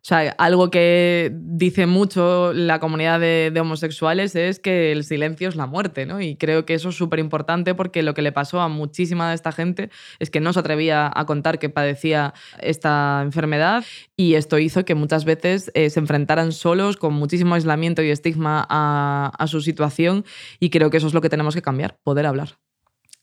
O 0.01 0.07
sea, 0.09 0.33
algo 0.37 0.71
que 0.71 1.29
dice 1.33 1.85
mucho 1.85 2.53
la 2.53 2.79
comunidad 2.79 3.19
de, 3.19 3.53
homosexuales 3.59 4.33
es 4.33 4.57
que 4.59 4.93
el 4.93 5.03
silencio 5.03 5.49
es 5.49 5.57
la 5.57 5.67
muerte, 5.67 6.05
¿no? 6.05 6.21
Y 6.21 6.37
creo 6.37 6.65
que 6.65 6.73
eso 6.73 6.89
es 6.89 6.95
súper 6.95 7.19
importante 7.19 7.75
porque 7.75 8.01
lo 8.01 8.13
que 8.13 8.21
le 8.21 8.31
pasó 8.31 8.61
a 8.61 8.69
muchísima 8.69 9.27
de 9.27 9.35
esta 9.35 9.51
gente 9.51 9.89
es 10.19 10.29
que 10.29 10.39
no 10.39 10.53
se 10.53 10.61
atrevía 10.61 11.11
a 11.13 11.25
contar 11.25 11.59
que 11.59 11.69
padecía 11.69 12.33
esta 12.61 13.19
enfermedad 13.23 13.83
y 14.15 14.35
esto 14.35 14.57
hizo 14.57 14.85
que 14.85 14.95
muchas 14.95 15.25
veces 15.25 15.69
eh, 15.73 15.89
se 15.89 15.99
enfrentaran 15.99 16.53
solos 16.53 16.95
con 16.95 17.13
muchísimo 17.13 17.55
aislamiento 17.55 18.01
y 18.01 18.09
estigma 18.09 18.65
a 18.69 19.47
su 19.47 19.59
situación 19.59 20.23
y 20.61 20.69
creo 20.69 20.89
que 20.89 20.97
eso 20.97 21.07
es 21.07 21.13
lo 21.13 21.21
que 21.21 21.29
tenemos 21.29 21.55
que 21.55 21.61
cambiar, 21.61 21.97
poder 22.03 22.25
hablar. 22.25 22.68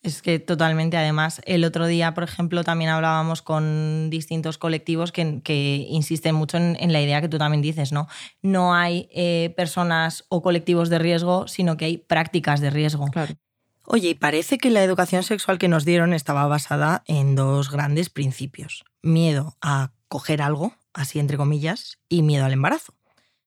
Es 0.07 0.23
que 0.23 0.39
totalmente, 0.39 0.97
además, 0.97 1.41
el 1.47 1.65
otro 1.65 1.85
día, 1.89 2.15
por 2.15 2.23
ejemplo, 2.23 2.63
también 2.63 2.91
hablábamos 2.91 3.43
con 3.43 4.09
distintos 4.09 4.57
colectivos 4.57 5.11
que, 5.11 5.87
insisten 5.91 6.37
mucho 6.37 6.59
en, 6.59 6.93
la 6.93 7.03
idea 7.03 7.21
que 7.21 7.29
tú 7.29 7.39
también 7.39 7.61
dices, 7.61 7.91
¿no? 7.91 8.07
No 8.41 8.73
hay 8.73 9.09
eh, 9.13 9.53
personas 9.57 10.25
o 10.29 10.43
colectivos 10.43 10.91
de 10.91 11.01
riesgo, 11.01 11.49
sino 11.49 11.77
que 11.77 11.87
hay 11.87 11.99
prácticas 11.99 12.61
de 12.61 12.71
riesgo. 12.71 13.07
Oye, 13.85 14.11
y 14.11 14.15
parece 14.15 14.59
que 14.59 14.71
la 14.71 14.85
educación 14.85 15.25
sexual 15.25 15.59
que 15.59 15.67
nos 15.67 15.85
dieron 15.85 16.15
estaba 16.15 16.47
basada 16.47 17.03
en 17.07 17.35
dos 17.35 17.69
grandes 17.73 18.09
principios. 18.09 18.85
Miedo 19.03 19.57
a 19.61 19.91
coger 20.07 20.41
algo, 20.41 20.73
así 20.95 21.19
entre 21.19 21.37
comillas, 21.37 21.99
y 22.09 22.23
miedo 22.23 22.45
al 22.45 22.53
embarazo. 22.53 22.95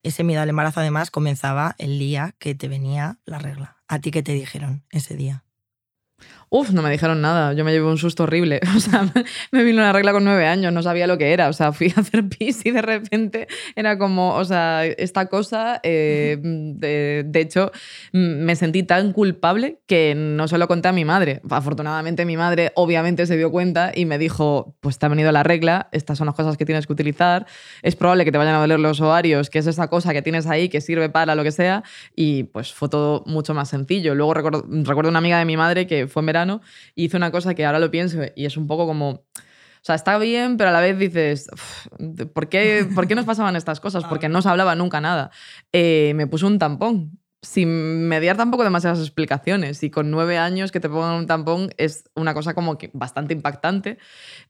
Ese 0.04 0.26
miedo 0.26 0.42
al 0.42 0.50
embarazo 0.50 0.82
además 0.82 1.10
comenzaba 1.10 1.76
el 1.78 2.00
día 2.00 2.36
que 2.38 2.54
te 2.54 2.68
venía 2.68 3.20
la 3.24 3.40
regla. 3.40 3.78
¿A 3.88 4.00
ti 4.00 4.12
qué 4.12 4.24
te 4.24 4.34
dijeron 4.34 4.84
ese 4.92 5.16
día? 5.16 5.46
Uf, 6.52 6.72
no 6.72 6.82
me 6.82 6.90
dijeron 6.90 7.22
nada. 7.22 7.54
Yo 7.54 7.64
me 7.64 7.72
llevé 7.72 7.86
un 7.86 7.98
susto 7.98 8.24
horrible. 8.24 8.60
O 8.76 8.82
sea, 8.82 9.12
me 9.52 9.64
vino 9.64 9.82
una 9.82 9.92
regla 9.92 10.14
con 10.14 10.24
nueve 10.24 10.48
años, 10.48 10.72
no 10.72 10.82
sabía 10.82 11.06
lo 11.06 11.18
que 11.18 11.34
era. 11.34 11.50
O 11.50 11.54
sea, 11.54 11.74
fui 11.74 11.94
a 11.96 12.00
hacer 12.00 12.28
pis 12.30 12.66
y 12.66 12.72
de 12.72 12.82
repente 12.82 13.48
era 13.76 13.98
como, 13.98 14.36
o 14.36 14.46
sea, 14.46 14.86
esta 14.86 15.26
cosa. 15.28 15.80
eh, 15.84 16.38
de, 16.42 17.24
de 17.28 17.42
hecho, 17.42 17.72
me 18.14 18.56
sentí 18.56 18.84
tan 18.84 19.12
culpable 19.12 19.80
que 19.86 20.16
no 20.16 20.48
se 20.48 20.58
lo 20.58 20.68
conté 20.68 20.88
a 20.88 20.92
mi 20.94 21.04
madre. 21.06 21.42
Afortunadamente, 21.50 22.26
mi 22.26 22.38
madre 22.38 22.72
obviamente 22.76 23.26
se 23.26 23.36
dio 23.38 23.52
cuenta 23.52 23.92
y 23.94 24.06
me 24.06 24.18
dijo: 24.18 24.76
Pues 24.80 24.98
te 24.98 25.06
ha 25.06 25.10
venido 25.10 25.32
la 25.32 25.44
regla, 25.44 25.90
estas 25.92 26.18
son 26.18 26.28
las 26.28 26.36
cosas 26.36 26.58
que 26.58 26.66
tienes 26.66 26.88
que 26.88 26.94
utilizar. 26.94 27.46
Es 27.82 27.96
probable 27.96 28.24
que 28.26 28.32
te 28.32 28.38
vayan 28.38 28.56
a 28.56 28.60
doler 28.60 28.80
los 28.80 29.02
ovarios, 29.02 29.50
que 29.50 29.60
es 29.60 29.68
esa 29.68 29.88
cosa 29.90 30.14
que 30.14 30.22
tienes 30.22 30.48
ahí 30.48 30.70
que 30.70 30.80
sirve 30.82 31.10
para 31.10 31.36
lo 31.36 31.44
que 31.44 31.52
sea. 31.52 31.84
Y 32.16 32.44
pues 32.46 32.74
fue 32.74 32.88
todo 32.90 33.24
mucho 33.28 33.54
más 33.54 33.70
sencillo. 33.70 34.16
Luego 34.16 34.34
recuerdo, 34.34 34.66
recuerdo 34.70 35.10
una 35.10 35.20
amiga 35.20 35.38
de 35.38 35.46
mi 35.46 35.58
madre 35.58 35.86
que 35.86 36.08
fue 36.08 36.22
en 36.22 36.26
verano 36.28 36.39
y 36.96 37.06
hizo 37.06 37.18
una 37.18 37.32
cosa 37.32 37.54
que 37.56 37.66
ahora 37.66 37.80
lo 37.80 37.92
pienso 37.92 38.20
y 38.36 38.46
es 38.46 38.58
un 38.58 38.68
poco 38.68 38.86
como. 38.86 39.10
O 39.10 39.82
sea, 39.82 39.96
está 39.96 40.18
bien, 40.18 40.58
pero 40.58 40.72
a 40.72 40.74
la 40.74 40.82
vez 40.82 41.00
dices, 41.00 41.48
"Uf, 41.54 41.88
¿por 42.34 42.50
qué, 42.50 42.86
¿por 42.96 43.08
qué 43.08 43.16
nos 43.16 43.26
pasaban 43.26 43.56
estas 43.56 43.80
cosas? 43.80 44.04
Porque 44.06 44.30
no 44.30 44.42
se 44.42 44.50
hablaba 44.50 44.76
nunca 44.76 45.00
nada. 45.02 45.32
Eh, 45.72 46.14
me 46.16 46.28
puso 46.28 46.48
un 46.48 46.60
tampón 46.60 47.20
sin 47.42 48.10
mediar 48.10 48.36
tampoco 48.36 48.64
demasiadas 48.64 49.00
explicaciones. 49.00 49.82
Y 49.84 49.90
con 49.90 50.12
nueve 50.12 50.38
años 50.38 50.72
que 50.72 50.80
te 50.80 50.90
pongan 50.90 51.16
un 51.16 51.28
tampón 51.28 51.70
es 51.78 52.04
una 52.16 52.34
cosa 52.34 52.54
como 52.54 52.78
que 52.78 52.92
bastante 52.94 53.34
impactante. 53.34 53.98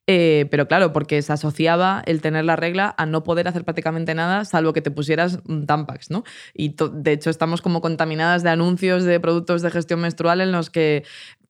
Eh, 0.08 0.48
pero 0.50 0.68
claro, 0.68 0.92
porque 0.92 1.22
se 1.22 1.32
asociaba 1.32 2.02
el 2.08 2.22
tener 2.22 2.46
la 2.46 2.56
regla 2.56 2.96
a 2.98 3.06
no 3.06 3.24
poder 3.24 3.48
hacer 3.48 3.64
prácticamente 3.64 4.16
nada 4.16 4.44
salvo 4.44 4.74
que 4.74 4.82
te 4.82 4.90
pusieras 4.90 5.40
un 5.48 5.68
Tampax, 5.68 6.10
¿no? 6.10 6.24
Y 6.54 6.76
de 6.92 7.12
hecho 7.12 7.30
estamos 7.30 7.62
como 7.62 7.82
contaminadas 7.82 8.42
de 8.42 8.50
anuncios 8.50 9.04
de 9.04 9.20
productos 9.20 9.62
de 9.62 9.70
gestión 9.70 10.00
menstrual 10.02 10.42
en 10.42 10.52
los 10.52 10.72
que 10.72 11.06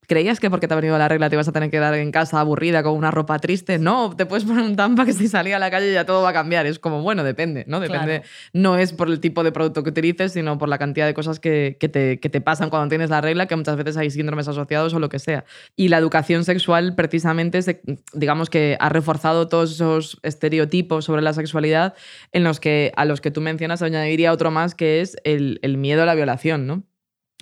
¿Creías 0.10 0.40
que 0.40 0.50
porque 0.50 0.68
te 0.68 0.74
ha 0.74 0.76
venido 0.76 0.98
la 0.98 1.08
regla 1.08 1.30
te 1.30 1.36
ibas 1.36 1.48
a 1.48 1.52
tener 1.52 1.70
que 1.70 1.78
quedar 1.78 1.94
en 1.94 2.12
casa 2.12 2.40
aburrida 2.40 2.82
con 2.82 2.94
una 2.94 3.12
ropa 3.12 3.38
triste? 3.38 3.78
No, 3.78 4.16
te 4.16 4.26
puedes 4.26 4.44
poner 4.44 4.64
un 4.66 4.76
Tampax 4.76 5.22
y 5.22 5.28
salir 5.28 5.54
a 5.54 5.60
la 5.60 5.70
calle 5.70 5.94
ya 5.94 6.04
todo 6.04 6.24
va 6.24 6.30
a 6.30 6.34
cambiar. 6.34 6.66
Es 6.66 6.80
como, 6.80 7.04
bueno, 7.04 7.24
depende, 7.24 7.64
¿no? 7.68 7.80
Depende. 7.80 8.22
Claro. 8.22 8.24
No 8.54 8.78
es 8.80 8.92
por 8.92 9.08
el 9.08 9.20
tipo 9.20 9.44
de 9.44 9.52
producto 9.52 9.84
que 9.84 9.92
utilices, 9.92 10.34
sino 10.34 10.58
por 10.58 10.68
la 10.68 10.80
cantidad 10.80 11.06
de 11.06 11.14
cosas 11.14 11.40
que, 11.40 11.78
que 11.80 11.90
te, 11.90 12.20
que 12.20 12.28
te 12.28 12.42
pasan 12.42 12.72
cuando 12.72 12.90
tienes 12.90 13.12
la 13.12 13.22
regla, 13.22 13.46
que 13.46 13.56
muchas 13.56 13.76
veces 13.78 13.98
hay 13.98 14.10
síndromes 14.10 14.48
asociados 14.48 14.96
o 14.96 15.00
lo 15.00 15.10
que 15.10 15.20
sea. 15.20 15.46
Y 15.76 15.90
la 15.90 16.00
educación 16.00 16.44
sexual, 16.44 16.96
precisamente, 16.96 17.62
se- 17.62 17.82
digamos 18.12 18.50
que 18.50 18.78
ha 18.80 18.90
reforzado 18.90 19.48
todos 19.48 19.74
esos 19.74 20.20
estereotipos 20.24 21.06
sobre 21.06 21.22
la 21.22 21.34
sexualidad 21.34 21.94
en 22.32 22.44
los 22.44 22.60
que, 22.60 22.92
a 22.96 23.06
los 23.06 23.22
que 23.22 23.30
tú 23.30 23.42
mencionas, 23.42 23.84
añadiría 23.84 24.34
otro 24.34 24.50
más, 24.50 24.74
que 24.74 25.02
es 25.02 25.18
el, 25.24 25.60
el 25.62 25.78
miedo 25.78 26.02
a 26.02 26.06
la 26.08 26.16
violación, 26.16 26.66
¿no? 26.66 26.84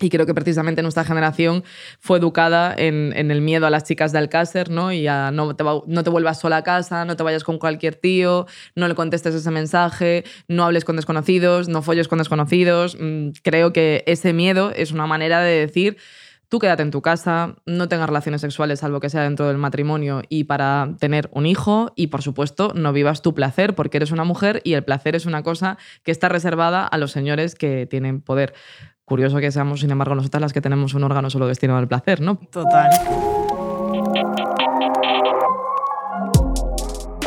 Y 0.00 0.10
creo 0.10 0.26
que 0.26 0.34
precisamente 0.34 0.80
nuestra 0.82 1.04
generación 1.04 1.64
fue 1.98 2.18
educada 2.18 2.72
en, 2.76 3.12
el 3.16 3.40
miedo 3.40 3.66
a 3.66 3.70
las 3.70 3.82
chicas 3.82 4.12
de 4.12 4.18
Alcácer, 4.18 4.70
¿no? 4.70 4.92
Y 4.92 5.08
a 5.08 5.32
no 5.32 5.56
te, 5.56 5.64
va- 5.64 5.82
no 5.88 6.04
te 6.04 6.10
vuelvas 6.10 6.38
sola 6.38 6.58
a 6.58 6.62
casa, 6.62 7.04
no 7.04 7.16
te 7.16 7.24
vayas 7.24 7.42
con 7.42 7.58
cualquier 7.58 7.96
tío, 7.96 8.46
no 8.76 8.86
le 8.86 8.94
contestes 8.94 9.34
ese 9.34 9.50
mensaje, 9.50 10.22
no 10.46 10.64
hables 10.64 10.84
con 10.84 10.94
desconocidos, 10.94 11.68
no 11.68 11.82
folles 11.82 12.06
con 12.06 12.18
desconocidos. 12.18 12.96
Mm, 13.00 13.30
Creo 13.42 13.72
que 13.72 14.04
ese 14.06 14.32
miedo 14.32 14.70
es 14.74 14.92
una 14.92 15.08
manera 15.08 15.40
de 15.40 15.66
decir, 15.66 15.96
tú 16.48 16.60
quédate 16.60 16.82
en 16.82 16.92
tu 16.92 17.02
casa, 17.02 17.56
no 17.66 17.88
tengas 17.88 18.06
relaciones 18.08 18.40
sexuales 18.40 18.78
salvo 18.80 19.00
que 19.00 19.10
sea 19.10 19.22
dentro 19.22 19.48
del 19.48 19.58
matrimonio 19.58 20.22
y 20.28 20.44
para 20.44 20.94
tener 21.00 21.28
un 21.32 21.44
hijo 21.44 21.92
y 21.96 22.06
por 22.06 22.22
supuesto 22.22 22.72
no 22.74 22.92
vivas 22.92 23.20
tu 23.20 23.34
placer 23.34 23.74
porque 23.74 23.96
eres 23.98 24.12
una 24.12 24.24
mujer 24.24 24.60
y 24.64 24.74
el 24.74 24.84
placer 24.84 25.16
es 25.16 25.26
una 25.26 25.42
cosa 25.42 25.76
que 26.04 26.12
está 26.12 26.28
reservada 26.28 26.86
a 26.86 26.98
los 26.98 27.10
señores 27.10 27.54
que 27.56 27.86
tienen 27.86 28.20
poder. 28.22 28.54
Curioso 29.08 29.38
que 29.38 29.50
seamos, 29.50 29.80
sin 29.80 29.90
embargo, 29.90 30.14
nosotras 30.14 30.42
las 30.42 30.52
que 30.52 30.60
tenemos 30.60 30.92
un 30.92 31.02
órgano 31.02 31.30
solo 31.30 31.46
destinado 31.46 31.78
al 31.78 31.88
placer, 31.88 32.20
¿no? 32.20 32.36
Total. 32.50 32.90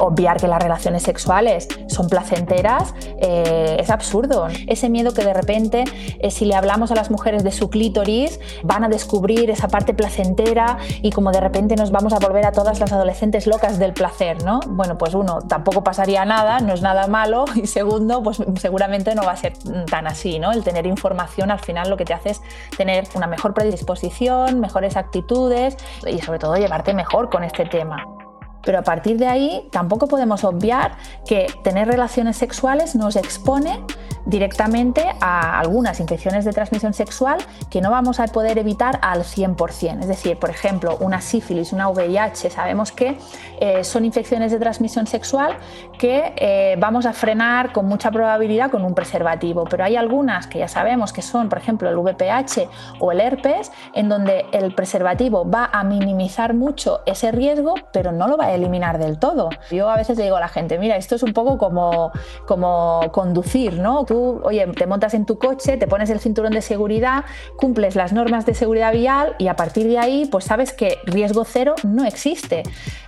Obviar 0.01 0.37
que 0.37 0.47
las 0.47 0.61
relaciones 0.61 1.03
sexuales 1.03 1.67
son 1.87 2.09
placenteras 2.09 2.93
eh, 3.21 3.77
es 3.79 3.89
absurdo. 3.89 4.47
Ese 4.67 4.89
miedo 4.89 5.13
que 5.13 5.23
de 5.23 5.33
repente, 5.33 5.83
eh, 6.19 6.31
si 6.31 6.45
le 6.45 6.55
hablamos 6.55 6.91
a 6.91 6.95
las 6.95 7.11
mujeres 7.11 7.43
de 7.43 7.51
su 7.51 7.69
clítoris, 7.69 8.39
van 8.63 8.83
a 8.83 8.89
descubrir 8.89 9.49
esa 9.49 9.67
parte 9.67 9.93
placentera 9.93 10.77
y 11.01 11.11
como 11.11 11.31
de 11.31 11.39
repente 11.39 11.75
nos 11.75 11.91
vamos 11.91 12.13
a 12.13 12.19
volver 12.19 12.45
a 12.45 12.51
todas 12.51 12.79
las 12.79 12.91
adolescentes 12.91 13.47
locas 13.47 13.79
del 13.79 13.93
placer, 13.93 14.43
¿no? 14.43 14.59
Bueno, 14.67 14.97
pues 14.97 15.13
uno, 15.13 15.39
tampoco 15.41 15.83
pasaría 15.83 16.25
nada, 16.25 16.59
no 16.59 16.73
es 16.73 16.81
nada 16.81 17.07
malo 17.07 17.45
y 17.55 17.67
segundo, 17.67 18.23
pues 18.23 18.41
seguramente 18.59 19.15
no 19.15 19.23
va 19.23 19.33
a 19.33 19.37
ser 19.37 19.53
tan 19.89 20.07
así, 20.07 20.39
¿no? 20.39 20.51
El 20.51 20.63
tener 20.63 20.85
información 20.85 21.51
al 21.51 21.59
final 21.59 21.89
lo 21.89 21.97
que 21.97 22.05
te 22.05 22.13
hace 22.13 22.31
es 22.31 22.41
tener 22.75 23.07
una 23.15 23.27
mejor 23.27 23.53
predisposición, 23.53 24.59
mejores 24.59 24.97
actitudes 24.97 25.77
y 26.07 26.19
sobre 26.19 26.39
todo 26.39 26.55
llevarte 26.55 26.93
mejor 26.93 27.29
con 27.29 27.43
este 27.43 27.65
tema. 27.65 28.20
Pero 28.63 28.79
a 28.79 28.83
partir 28.83 29.17
de 29.17 29.27
ahí 29.27 29.67
tampoco 29.71 30.07
podemos 30.07 30.43
obviar 30.43 30.97
que 31.25 31.47
tener 31.63 31.87
relaciones 31.87 32.37
sexuales 32.37 32.95
nos 32.95 33.15
expone 33.15 33.83
directamente 34.25 35.05
a 35.19 35.59
algunas 35.59 35.99
infecciones 35.99 36.45
de 36.45 36.53
transmisión 36.53 36.93
sexual 36.93 37.39
que 37.69 37.81
no 37.81 37.91
vamos 37.91 38.19
a 38.19 38.27
poder 38.27 38.57
evitar 38.57 38.99
al 39.01 39.23
100%. 39.23 40.01
Es 40.01 40.07
decir, 40.07 40.37
por 40.37 40.49
ejemplo, 40.49 40.97
una 40.99 41.21
sífilis, 41.21 41.73
una 41.73 41.89
VIH, 41.89 42.49
sabemos 42.49 42.91
que 42.91 43.17
eh, 43.59 43.83
son 43.83 44.05
infecciones 44.05 44.51
de 44.51 44.59
transmisión 44.59 45.07
sexual 45.07 45.57
que 45.97 46.33
eh, 46.35 46.75
vamos 46.79 47.05
a 47.05 47.13
frenar 47.13 47.71
con 47.73 47.87
mucha 47.87 48.11
probabilidad 48.11 48.71
con 48.71 48.85
un 48.85 48.93
preservativo, 48.93 49.65
pero 49.65 49.83
hay 49.83 49.95
algunas 49.95 50.47
que 50.47 50.59
ya 50.59 50.67
sabemos 50.67 51.13
que 51.13 51.21
son, 51.21 51.49
por 51.49 51.57
ejemplo, 51.57 51.89
el 51.89 51.97
VPH 51.97 52.69
o 52.99 53.11
el 53.11 53.21
herpes, 53.21 53.71
en 53.93 54.09
donde 54.09 54.45
el 54.51 54.73
preservativo 54.73 55.49
va 55.49 55.69
a 55.71 55.83
minimizar 55.83 56.53
mucho 56.53 57.01
ese 57.05 57.31
riesgo, 57.31 57.75
pero 57.91 58.11
no 58.11 58.27
lo 58.27 58.37
va 58.37 58.45
a 58.45 58.50
eliminar 58.55 58.97
del 58.97 59.17
todo. 59.19 59.49
Yo 59.71 59.89
a 59.89 59.95
veces 59.95 60.17
le 60.17 60.23
digo 60.25 60.35
a 60.35 60.39
la 60.39 60.47
gente, 60.49 60.77
mira, 60.79 60.95
esto 60.97 61.15
es 61.15 61.23
un 61.23 61.33
poco 61.33 61.57
como, 61.57 62.11
como 62.45 63.01
conducir, 63.11 63.73
¿no? 63.79 64.05
Tú, 64.05 64.41
oye, 64.43 64.67
te 64.67 64.85
montas 64.87 65.13
en 65.13 65.25
tu 65.25 65.37
coche, 65.37 65.77
te 65.77 65.87
pones 65.87 66.09
el 66.09 66.19
cinturón 66.19 66.51
de 66.53 66.61
seguridad, 66.61 67.25
cumples 67.57 67.95
las 67.95 68.13
normas 68.13 68.45
de 68.45 68.53
seguridad 68.53 68.91
vial 68.93 69.35
y 69.37 69.47
a 69.47 69.55
partir 69.55 69.87
de 69.87 69.97
ahí, 69.99 70.25
pues 70.31 70.45
sabes 70.45 70.73
que 70.73 70.97
riesgo 71.05 71.43
cero 71.45 71.75
no 71.83 72.05
existe. 72.05 72.63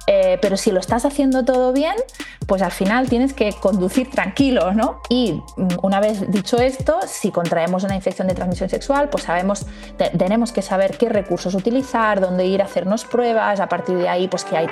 Eh, 0.07 0.37
pero 0.41 0.57
si 0.57 0.71
lo 0.71 0.81
estás 0.81 1.05
haciendo 1.05 1.45
todo 1.45 1.71
bien, 1.71 1.95
pues 2.45 2.61
al 2.61 2.71
final 2.71 3.07
tienes 3.07 3.33
que 3.33 3.53
conducir 3.53 4.09
tranquilo, 4.11 4.73
¿no? 4.73 4.99
Y 5.07 5.41
mm, 5.55 5.67
una 5.81 6.01
vez 6.01 6.29
dicho 6.29 6.57
esto, 6.57 6.99
si 7.07 7.31
contraemos 7.31 7.85
una 7.85 7.95
infección 7.95 8.27
de 8.27 8.33
transmisión 8.33 8.67
sexual, 8.69 9.07
pues 9.09 9.23
sabemos, 9.23 9.65
te- 9.97 10.09
tenemos 10.09 10.51
que 10.51 10.61
saber 10.61 10.97
qué 10.97 11.07
recursos 11.07 11.53
utilizar, 11.55 12.19
dónde 12.19 12.45
ir 12.45 12.61
a 12.61 12.65
hacernos 12.65 13.05
pruebas, 13.05 13.61
a 13.61 13.69
partir 13.69 13.97
de 13.97 14.09
ahí, 14.09 14.27
pues 14.27 14.43
que 14.43 14.57
hay 14.57 14.67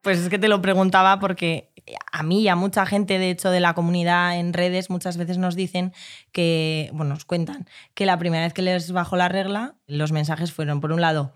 Pues 0.00 0.18
es 0.18 0.28
que 0.28 0.38
te 0.38 0.48
lo 0.48 0.60
preguntaba 0.60 1.18
porque 1.18 1.70
a 2.12 2.22
mí 2.22 2.42
y 2.42 2.48
a 2.48 2.56
mucha 2.56 2.86
gente, 2.86 3.18
de 3.18 3.30
hecho, 3.30 3.50
de 3.50 3.60
la 3.60 3.74
comunidad 3.74 4.38
en 4.38 4.52
redes, 4.52 4.90
muchas 4.90 5.16
veces 5.16 5.38
nos 5.38 5.56
dicen 5.56 5.92
que, 6.32 6.90
bueno, 6.92 7.14
nos 7.14 7.24
cuentan 7.24 7.66
que 7.94 8.06
la 8.06 8.18
primera 8.18 8.44
vez 8.44 8.52
que 8.52 8.62
les 8.62 8.92
bajó 8.92 9.16
la 9.16 9.28
regla, 9.28 9.74
los 9.86 10.12
mensajes 10.12 10.52
fueron, 10.52 10.80
por 10.80 10.92
un 10.92 11.00
lado, 11.00 11.32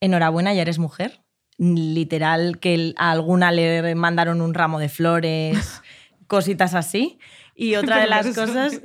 enhorabuena, 0.00 0.54
ya 0.54 0.62
eres 0.62 0.78
mujer. 0.78 1.20
Literal, 1.58 2.58
que 2.58 2.94
a 2.96 3.10
alguna 3.10 3.50
le 3.50 3.94
mandaron 3.96 4.40
un 4.40 4.54
ramo 4.54 4.78
de 4.78 4.88
flores, 4.88 5.82
cositas 6.28 6.74
así. 6.74 7.18
Y 7.60 7.74
otra 7.74 7.98
de 7.98 8.06
las 8.06 8.24
cosas 8.36 8.80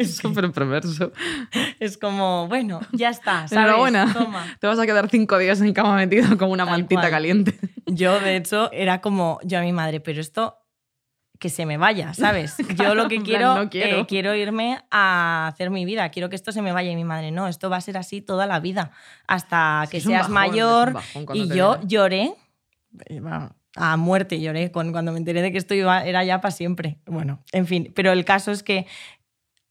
Es 0.00 0.16
súper 0.22 0.50
perverso. 0.50 1.12
es 1.78 1.96
como, 1.96 2.48
bueno, 2.48 2.80
ya 2.90 3.10
está, 3.10 3.32
¿sabes? 3.48 3.52
Enhorabuena. 3.52 4.12
Toma. 4.12 4.44
Te 4.60 4.66
vas 4.66 4.78
a 4.80 4.84
quedar 4.86 5.08
cinco 5.08 5.38
días 5.38 5.60
en 5.60 5.72
cama 5.72 5.94
metido 5.94 6.36
con 6.36 6.50
una 6.50 6.64
Tal 6.64 6.72
mantita 6.72 7.02
cual. 7.02 7.10
caliente. 7.12 7.56
Yo, 7.86 8.18
de 8.18 8.34
hecho, 8.36 8.70
era 8.72 9.00
como 9.00 9.38
yo 9.44 9.58
a 9.58 9.62
mi 9.62 9.72
madre, 9.72 10.00
pero 10.00 10.20
esto 10.20 10.58
que 11.38 11.50
se 11.50 11.66
me 11.66 11.76
vaya, 11.76 12.14
¿sabes? 12.14 12.56
Yo 12.76 12.94
lo 12.94 13.08
que 13.08 13.16
plan, 13.16 13.24
quiero, 13.26 13.54
no 13.56 13.70
quiero. 13.70 13.98
eh, 14.00 14.06
quiero 14.08 14.34
irme 14.34 14.80
a 14.90 15.48
hacer 15.48 15.68
mi 15.70 15.84
vida, 15.84 16.08
quiero 16.08 16.28
que 16.30 16.34
esto 16.36 16.50
se 16.50 16.62
me 16.62 16.72
vaya 16.72 16.90
y 16.90 16.96
mi 16.96 17.04
madre, 17.04 17.30
no, 17.30 17.46
esto 17.46 17.68
va 17.70 17.76
a 17.76 17.80
ser 17.82 17.96
así 17.98 18.22
toda 18.22 18.46
la 18.46 18.58
vida, 18.58 18.90
hasta 19.28 19.84
que 19.90 20.00
seas 20.00 20.22
bajón, 20.30 20.32
mayor. 20.32 20.94
y 21.34 21.46
yo 21.48 21.72
viene. 21.76 21.86
lloré, 21.88 22.34
eh, 23.06 23.20
bueno, 23.20 23.54
a 23.76 23.96
muerte 23.96 24.40
lloré 24.40 24.70
con, 24.70 24.92
cuando 24.92 25.12
me 25.12 25.18
enteré 25.18 25.42
de 25.42 25.52
que 25.52 25.58
esto 25.58 25.74
era 25.74 26.24
ya 26.24 26.40
para 26.40 26.52
siempre. 26.52 26.98
Bueno, 27.06 27.42
en 27.52 27.66
fin, 27.66 27.92
pero 27.94 28.12
el 28.12 28.24
caso 28.24 28.50
es 28.50 28.62
que 28.62 28.86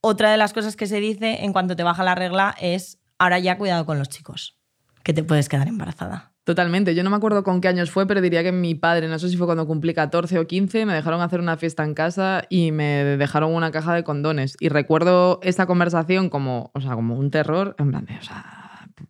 otra 0.02 0.32
de 0.32 0.38
las 0.38 0.54
cosas 0.54 0.76
que 0.76 0.88
se 0.88 1.00
dice 1.00 1.44
en 1.44 1.52
cuanto 1.52 1.76
te 1.76 1.84
baja 1.84 2.04
la 2.04 2.16
regla 2.16 2.56
es, 2.60 3.00
ahora 3.18 3.40
ya 3.40 3.58
cuidado 3.58 3.86
con 3.86 3.98
los 3.98 4.10
chicos, 4.10 4.58
que 5.04 5.14
te 5.14 5.24
puedes 5.24 5.50
quedar 5.50 5.68
embarazada. 5.68 6.36
Totalmente. 6.46 6.94
Yo 6.94 7.04
no 7.04 7.10
me 7.10 7.16
acuerdo 7.16 7.44
con 7.44 7.60
qué 7.60 7.70
años 7.70 7.90
fue, 7.90 8.06
pero 8.06 8.22
diría 8.22 8.44
que 8.44 8.52
mi 8.52 8.76
padre, 8.76 9.08
no 9.08 9.18
sé 9.18 9.30
si 9.30 9.36
fue 9.36 9.48
cuando 9.48 9.66
cumplí 9.66 9.96
14 9.96 10.38
o 10.38 10.46
15, 10.46 10.86
me 10.86 10.94
dejaron 10.94 11.22
hacer 11.22 11.40
una 11.40 11.58
fiesta 11.58 11.84
en 11.84 11.96
casa 11.96 12.44
y 12.50 12.72
me 12.72 13.04
dejaron 13.18 13.52
una 13.52 13.72
caja 13.72 13.96
de 13.96 14.04
condones. 14.04 14.56
Y 14.60 14.70
recuerdo 14.70 15.40
esa 15.42 15.66
conversación 15.66 16.30
como, 16.30 16.70
o 16.76 16.82
sea, 16.82 16.94
como 16.94 17.16
un 17.18 17.32
terror, 17.32 17.76
en 17.80 17.90
plan 17.90 18.06
de, 18.06 18.16
o 18.18 18.22
sea, 18.22 18.55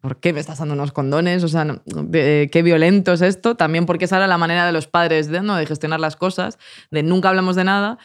¿por 0.06 0.18
qué 0.20 0.34
me 0.34 0.40
estás 0.40 0.60
dando 0.60 0.76
unos 0.76 0.92
condones? 0.92 1.44
O 1.44 1.48
sea, 1.48 1.66
de- 1.86 2.50
qué 2.52 2.62
violento 2.62 3.14
es 3.14 3.22
esto. 3.22 3.56
También 3.56 3.86
porque 3.86 4.06
esa 4.06 4.18
era 4.18 4.28
la 4.28 4.38
manera 4.38 4.66
de 4.66 4.72
los 4.72 4.86
padres 4.88 5.28
de, 5.30 5.42
¿no? 5.42 5.56
de 5.56 5.66
gestionar 5.66 6.00
las 6.00 6.16
cosas, 6.16 6.60
de 6.92 7.02
nunca 7.04 7.30
hablamos 7.30 7.56
de 7.56 7.64
nada. 7.64 7.98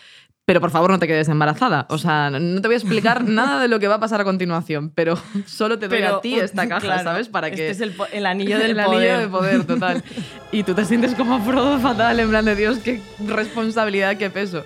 pero 0.46 0.60
por 0.60 0.70
favor 0.72 0.90
no 0.90 0.98
te 0.98 1.06
quedes 1.06 1.28
embarazada. 1.28 1.86
O 1.90 1.98
sea, 1.98 2.28
no 2.30 2.60
te 2.60 2.66
voy 2.66 2.74
a 2.74 2.78
explicar 2.78 3.22
nada 3.28 3.60
de 3.62 3.68
lo 3.68 3.78
que 3.78 3.86
va 3.86 3.96
a 3.96 4.00
pasar 4.00 4.20
a 4.20 4.24
continuación, 4.24 4.90
pero 4.90 5.16
solo 5.46 5.78
te 5.78 5.86
doy 5.86 6.02
a 6.02 6.20
ti 6.20 6.40
esta 6.40 6.66
caja, 6.66 6.80
claro, 6.80 7.04
¿sabes? 7.04 7.28
Para 7.28 7.50
que... 7.52 7.68
Este 7.70 7.70
es 7.70 7.80
el, 7.80 7.94
el 8.12 8.26
anillo 8.26 8.58
del 8.58 8.70
el 8.76 8.84
poder. 8.84 9.10
anillo 9.12 9.18
de 9.20 9.28
poder, 9.28 9.64
total. 9.64 10.02
Y 10.50 10.64
tú 10.64 10.74
te 10.74 10.84
sientes 10.84 11.14
como 11.14 11.38
Frodo 11.44 11.78
fatal, 11.78 12.18
en 12.18 12.30
plan 12.30 12.44
de 12.44 12.56
Dios, 12.56 12.78
qué 12.78 13.00
responsabilidad, 13.28 14.16
qué 14.16 14.28
peso. 14.30 14.64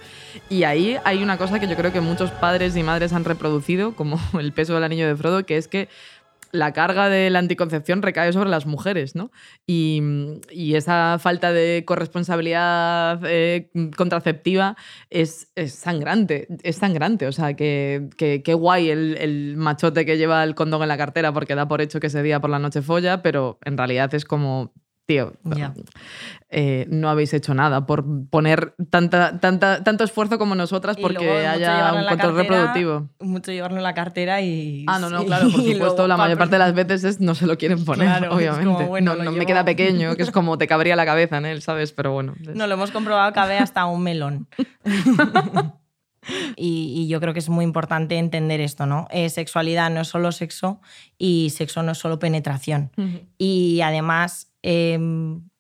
Y 0.49 0.65
ahí 0.65 0.97
hay 1.05 1.23
una 1.23 1.37
cosa 1.39 1.61
que 1.61 1.69
yo 1.69 1.77
creo 1.77 1.93
que 1.93 2.01
muchos 2.01 2.31
padres 2.31 2.75
y 2.77 2.83
madres 2.83 3.13
han 3.13 3.25
reproducido, 3.25 3.95
como 3.95 4.19
el 4.41 4.53
peso 4.53 4.75
del 4.75 4.85
anillo 4.85 5.07
de 5.07 5.15
Frodo, 5.17 5.45
que 5.47 5.57
es 5.59 5.69
que 5.69 5.89
la 6.55 6.73
carga 6.73 7.09
de 7.09 7.31
la 7.31 7.41
anticoncepción 7.41 8.01
recae 8.01 8.33
sobre 8.33 8.49
las 8.49 8.65
mujeres, 8.65 9.17
¿no? 9.17 9.33
Y, 9.67 10.01
y 10.51 10.77
esa 10.77 11.19
falta 11.19 11.53
de 11.53 11.83
corresponsabilidad 11.85 13.21
eh, 13.25 13.71
contraceptiva 13.97 14.77
es, 15.11 15.51
es 15.57 15.75
sangrante, 15.75 16.47
es 16.63 16.77
sangrante. 16.77 17.27
O 17.27 17.33
sea, 17.33 17.55
que, 17.55 18.09
que, 18.17 18.55
guay 18.55 18.89
el, 18.89 19.17
el 19.17 19.57
machote 19.57 20.07
que 20.07 20.17
lleva 20.17 20.45
el 20.45 20.55
condón 20.55 20.83
en 20.83 20.89
la 20.89 20.97
cartera 20.97 21.33
porque 21.33 21.57
da 21.57 21.67
por 21.67 21.81
hecho 21.81 21.99
que 21.99 22.07
ese 22.07 22.23
día 22.23 22.41
por 22.41 22.51
la 22.51 22.61
noche 22.61 22.83
folla, 22.83 23.21
pero 23.21 23.59
en 23.65 23.77
realidad 23.77 24.15
es 24.15 24.25
como, 24.25 24.73
tío, 25.07 25.35
eh, 26.49 26.87
no 26.89 27.11
habéis 27.11 27.35
hecho 27.35 27.53
nada 27.53 27.85
por 27.85 28.05
poner 28.31 28.75
tanta, 28.91 29.39
tanta, 29.41 29.83
tanto 29.85 30.05
esfuerzo 30.05 30.39
como 30.39 30.55
nosotras 30.55 30.97
Y 30.99 31.03
porque 31.03 31.47
haya 31.47 31.93
un 31.93 32.07
control 32.07 32.19
cartera, 32.19 32.33
reproductivo. 32.43 33.11
Mucho 33.21 33.53
llevarlo 33.53 33.77
en 33.79 33.83
la 33.83 33.93
cartera 33.95 34.41
y. 34.41 34.87
Ah, 34.89 34.99
no, 34.99 35.11
no, 35.11 35.25
claro, 35.27 35.51
por 35.51 35.63
supuesto, 35.63 36.07
la 36.09 36.17
mayor 36.17 36.39
pa- 36.39 36.45
parte 36.45 36.55
de 36.55 36.59
las 36.61 36.75
veces 36.75 37.05
es 37.05 37.21
no 37.21 37.35
se 37.35 37.47
lo 37.47 37.59
quieren 37.59 37.85
poner, 37.85 38.07
Claro, 38.07 38.25
es 38.25 38.29
como, 38.31 38.37
obviamente. 38.39 38.85
bueno, 38.89 39.15
no 39.17 39.25
no 39.25 39.33
me 39.33 39.47
queda 39.47 39.65
pequeño, 39.65 40.17
que 40.17 40.23
es 40.23 40.31
como 40.31 40.57
te 40.59 40.67
cabría 40.67 40.97
la 40.97 41.05
cabeza 41.05 41.39
en 41.39 41.47
él, 41.47 41.61
¿sabes? 41.63 41.93
Pero 41.93 42.13
bueno. 42.13 42.35
es- 42.41 42.55
No, 42.55 42.67
lo 42.67 42.75
hemos 42.75 42.91
comprobado 42.91 43.33
cabe 43.33 43.59
hasta 43.59 43.85
un 43.87 44.03
melón. 44.03 44.49
y, 46.57 46.95
y 46.97 47.09
yo 47.09 47.21
creo 47.21 47.33
que 47.35 47.39
es 47.41 47.49
muy 47.51 47.65
importante 47.65 48.17
entender 48.17 48.61
esto, 48.61 48.87
¿no? 48.87 49.07
Eh, 49.11 49.29
sexualidad 49.29 49.91
no 49.91 50.01
es 50.01 50.09
solo 50.09 50.33
sexo 50.33 50.81
y 51.19 51.51
sexo 51.51 51.83
no 51.83 51.93
es 51.93 51.99
solo 51.99 52.19
penetración. 52.19 52.91
Y 53.37 53.81
además, 53.83 54.51
eh, 54.67 54.99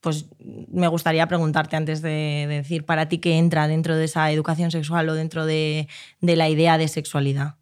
pues 0.00 0.26
me 0.38 0.88
gustaría 0.88 1.26
preguntarte 1.28 1.76
antes 1.76 2.00
de, 2.00 2.46
de 2.48 2.56
decir 2.56 2.86
para 2.86 3.06
ti 3.08 3.18
qué 3.18 3.36
entra 3.36 3.68
dentro 3.68 3.96
de 3.96 4.04
esa 4.06 4.30
educación 4.32 4.70
sexual 4.70 5.08
o 5.10 5.14
dentro 5.14 5.44
de, 5.44 5.88
de 6.22 6.36
la 6.36 6.48
idea 6.48 6.78
de 6.78 6.88
sexualidad. 6.88 7.56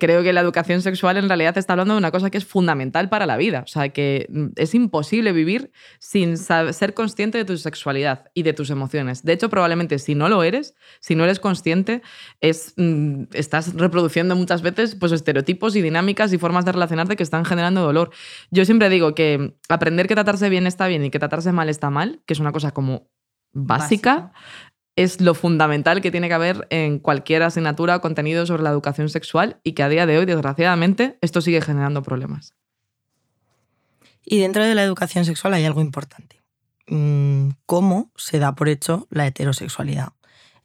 Creo 0.00 0.24
que 0.24 0.32
la 0.32 0.40
educación 0.40 0.82
sexual 0.82 1.16
en 1.16 1.28
realidad 1.28 1.56
está 1.56 1.74
hablando 1.74 1.94
de 1.94 1.98
una 1.98 2.10
cosa 2.10 2.28
que 2.30 2.38
es 2.38 2.44
fundamental 2.44 3.08
para 3.08 3.26
la 3.26 3.36
vida. 3.36 3.60
O 3.60 3.68
sea, 3.68 3.90
que 3.90 4.26
mm, 4.28 4.46
es 4.56 4.74
imposible 4.74 5.32
vivir 5.32 5.70
sin 6.00 6.36
ser 6.36 6.94
consciente 6.94 7.38
de 7.38 7.44
tu 7.44 7.56
sexualidad 7.56 8.32
y 8.34 8.42
de 8.42 8.52
tus 8.52 8.70
emociones. 8.70 9.22
De 9.22 9.32
hecho, 9.32 9.48
probablemente 9.48 10.00
si 10.00 10.16
no 10.16 10.28
lo 10.28 10.42
eres, 10.42 10.74
si 10.98 11.14
no 11.14 11.22
eres 11.22 11.38
consciente, 11.38 12.02
es, 12.40 12.74
mm, 12.76 13.26
estás 13.34 13.74
reproduciendo 13.74 14.34
muchas 14.34 14.62
veces 14.62 14.96
pues, 14.96 15.12
estereotipos 15.12 15.76
y 15.76 15.82
dinámicas 15.82 16.32
y 16.32 16.38
formas 16.38 16.64
de 16.64 16.72
relacionarte 16.72 17.14
que 17.14 17.22
están 17.22 17.44
generando 17.44 17.82
dolor. 17.82 18.10
Yo 18.50 18.64
siempre 18.64 18.88
digo 18.88 19.14
que 19.14 19.54
aprender 19.68 20.08
que 20.08 20.14
tratarse 20.14 20.48
bien 20.48 20.66
está 20.66 20.88
bien 20.88 21.04
y 21.04 21.10
que 21.10 21.20
tratarse 21.20 21.52
mal 21.52 21.68
está 21.68 21.90
mal, 21.90 22.22
que 22.26 22.32
es 22.32 22.40
una 22.40 22.50
cosa 22.50 22.72
como 22.72 23.08
básica 23.52 24.32
es 25.02 25.22
lo 25.22 25.32
fundamental 25.34 26.02
que 26.02 26.10
tiene 26.10 26.28
que 26.28 26.34
haber 26.34 26.66
en 26.68 26.98
cualquier 26.98 27.42
asignatura 27.42 27.96
o 27.96 28.00
contenido 28.02 28.44
sobre 28.44 28.62
la 28.62 28.68
educación 28.68 29.08
sexual 29.08 29.58
y 29.64 29.72
que 29.72 29.82
a 29.82 29.88
día 29.88 30.04
de 30.04 30.18
hoy, 30.18 30.26
desgraciadamente, 30.26 31.16
esto 31.22 31.40
sigue 31.40 31.62
generando 31.62 32.02
problemas. 32.02 32.54
Y 34.26 34.40
dentro 34.40 34.62
de 34.62 34.74
la 34.74 34.84
educación 34.84 35.24
sexual 35.24 35.54
hay 35.54 35.64
algo 35.64 35.80
importante. 35.80 36.42
Mm, 36.86 37.52
¿Cómo 37.64 38.12
se 38.14 38.38
da 38.38 38.54
por 38.54 38.68
hecho 38.68 39.06
la 39.08 39.26
heterosexualidad? 39.26 40.12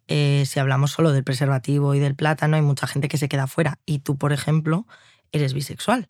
Eh, 0.09 0.43
si 0.45 0.59
hablamos 0.59 0.91
solo 0.91 1.13
del 1.13 1.23
preservativo 1.23 1.95
y 1.95 1.99
del 1.99 2.15
plátano, 2.15 2.57
hay 2.57 2.61
mucha 2.61 2.87
gente 2.87 3.07
que 3.07 3.17
se 3.17 3.29
queda 3.29 3.47
fuera. 3.47 3.79
Y 3.85 3.99
tú, 3.99 4.17
por 4.17 4.33
ejemplo, 4.33 4.85
eres 5.31 5.53
bisexual. 5.53 6.09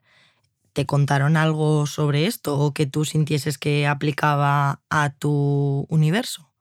¿Te 0.74 0.88
contaron 0.88 1.38
algo 1.38 1.86
sobre 1.86 2.26
esto 2.26 2.58
o 2.58 2.74
que 2.74 2.88
tú 2.88 3.06
sintieses 3.06 3.60
que 3.60 3.86
aplicaba 3.86 4.82
a 4.90 5.12
tu 5.12 5.86
universo? 5.90 6.55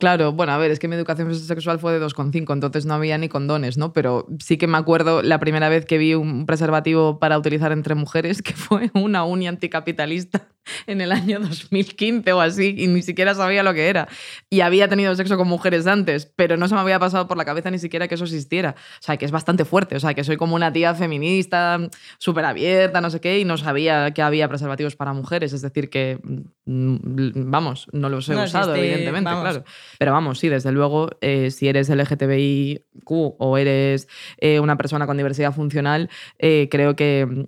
Claro, 0.00 0.32
bueno, 0.32 0.52
a 0.52 0.56
ver, 0.56 0.70
es 0.70 0.78
que 0.78 0.88
mi 0.88 0.96
educación 0.96 1.34
sexual 1.34 1.78
fue 1.78 1.92
de 1.92 2.00
2,5, 2.00 2.54
entonces 2.54 2.86
no 2.86 2.94
había 2.94 3.18
ni 3.18 3.28
condones, 3.28 3.76
¿no? 3.76 3.92
Pero 3.92 4.26
sí 4.38 4.56
que 4.56 4.66
me 4.66 4.78
acuerdo 4.78 5.20
la 5.20 5.38
primera 5.38 5.68
vez 5.68 5.84
que 5.84 5.98
vi 5.98 6.14
un 6.14 6.46
preservativo 6.46 7.18
para 7.18 7.36
utilizar 7.36 7.70
entre 7.70 7.94
mujeres, 7.94 8.40
que 8.42 8.54
fue 8.54 8.90
una 8.94 9.24
uni 9.24 9.46
anticapitalista 9.46 10.48
en 10.86 11.00
el 11.00 11.12
año 11.12 11.40
2015 11.40 12.32
o 12.32 12.40
así, 12.40 12.74
y 12.78 12.86
ni 12.86 13.02
siquiera 13.02 13.34
sabía 13.34 13.62
lo 13.62 13.74
que 13.74 13.88
era. 13.88 14.08
Y 14.48 14.60
había 14.60 14.88
tenido 14.88 15.14
sexo 15.14 15.36
con 15.36 15.48
mujeres 15.48 15.86
antes, 15.86 16.26
pero 16.36 16.56
no 16.56 16.68
se 16.68 16.74
me 16.74 16.80
había 16.80 16.98
pasado 16.98 17.26
por 17.28 17.36
la 17.36 17.44
cabeza 17.44 17.70
ni 17.70 17.78
siquiera 17.78 18.08
que 18.08 18.14
eso 18.14 18.24
existiera. 18.24 18.74
O 19.00 19.02
sea, 19.02 19.16
que 19.16 19.24
es 19.24 19.30
bastante 19.30 19.64
fuerte, 19.64 19.96
o 19.96 20.00
sea, 20.00 20.14
que 20.14 20.24
soy 20.24 20.36
como 20.36 20.54
una 20.54 20.72
tía 20.72 20.94
feminista, 20.94 21.78
súper 22.18 22.44
abierta, 22.44 23.00
no 23.00 23.10
sé 23.10 23.20
qué, 23.20 23.38
y 23.40 23.44
no 23.44 23.56
sabía 23.56 24.12
que 24.12 24.22
había 24.22 24.48
preservativos 24.48 24.96
para 24.96 25.12
mujeres, 25.12 25.52
es 25.52 25.62
decir, 25.62 25.90
que, 25.90 26.18
mm, 26.66 27.50
vamos, 27.50 27.86
no 27.92 28.08
los 28.08 28.28
he 28.28 28.34
No, 28.34 28.44
usado, 28.44 28.74
este- 28.74 28.86
evidentemente, 28.86 29.30
vamos. 29.30 29.42
claro. 29.50 29.64
Pero 29.98 30.12
vamos, 30.12 30.38
sí, 30.38 30.48
desde 30.48 30.72
luego, 30.72 31.10
eh, 31.20 31.50
si 31.50 31.68
eres 31.68 31.88
LGTBIQ 31.90 33.10
o 33.38 33.58
eres 33.58 34.08
eh, 34.38 34.60
una 34.60 34.76
persona 34.76 35.06
con 35.06 35.16
diversidad 35.16 35.52
funcional, 35.54 36.08
eh, 36.38 36.68
creo 36.70 36.96
que 36.96 37.26
mm, 37.28 37.44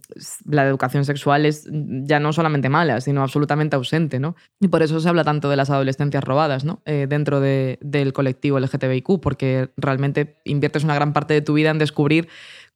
la 0.51 0.66
educación 0.66 1.05
sexual 1.05 1.46
es 1.46 1.68
ya 1.70 2.20
no 2.20 2.33
solamente 2.33 2.68
mala, 2.68 3.01
sino 3.03 3.23
absolutamente 3.23 3.77
ausente, 3.77 4.19
¿no? 4.19 4.35
Y 4.61 4.69
por 4.69 4.83
eso 4.83 4.99
se 5.01 5.09
habla 5.09 5.25
tanto 5.25 5.51
de 5.51 5.57
las 5.57 5.71
adolescencias 5.71 6.25
robadas, 6.25 6.65
¿no? 6.65 6.81
Eh, 6.87 7.07
dentro 7.09 7.41
de- 7.41 7.79
del 7.83 8.12
colectivo 8.12 8.59
LGTBIQ, 8.59 9.21
porque 9.21 9.71
realmente 9.77 10.37
inviertes 10.45 10.85
una 10.85 10.95
gran 10.95 11.12
parte 11.12 11.35
de 11.35 11.43
tu 11.43 11.55
vida 11.55 11.71
en 11.71 11.79
descubrir 11.79 12.29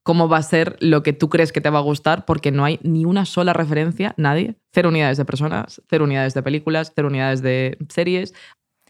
cómo 0.02 0.28
va 0.28 0.36
a 0.38 0.42
ser 0.42 0.76
lo 0.80 1.02
que 1.02 1.12
tú 1.12 1.28
crees 1.28 1.50
que 1.52 1.60
te 1.60 1.70
va 1.70 1.78
a 1.78 1.82
gustar, 1.82 2.24
porque 2.26 2.52
no 2.52 2.64
hay 2.64 2.78
ni 2.84 3.04
una 3.04 3.24
sola 3.24 3.52
referencia, 3.52 4.14
nadie. 4.16 4.54
Cero 4.72 4.90
unidades 4.90 5.16
de 5.16 5.24
personas, 5.24 5.82
cero 5.88 6.04
unidades 6.04 6.32
de 6.34 6.42
películas, 6.44 6.92
cero 6.94 7.08
unidades 7.08 7.42
de 7.42 7.76
series. 7.88 8.32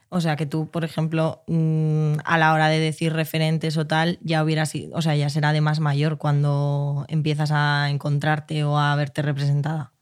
O 0.09 0.21
sea, 0.21 0.37
que 0.37 0.47
tú, 0.47 0.71
por 0.71 0.85
ejemplo, 0.85 1.43
mm, 1.49 2.19
a 2.25 2.39
la 2.39 2.53
hora 2.53 2.69
de 2.69 2.79
decir 2.79 3.13
referentes 3.13 3.77
o 3.77 3.87
tal, 3.87 4.19
ya 4.23 4.45
hubieras 4.45 4.73
o 4.93 5.03
sea, 5.03 5.17
ya 5.17 5.29
será 5.31 5.53
de 5.53 5.61
más 5.61 5.81
mayor 5.81 6.19
cuando 6.19 7.05
empiezas 7.09 7.51
a 7.53 7.89
encontrarte 7.91 8.63
o 8.65 8.79
a 8.79 8.95
verte 8.95 9.23
representada. 9.23 9.93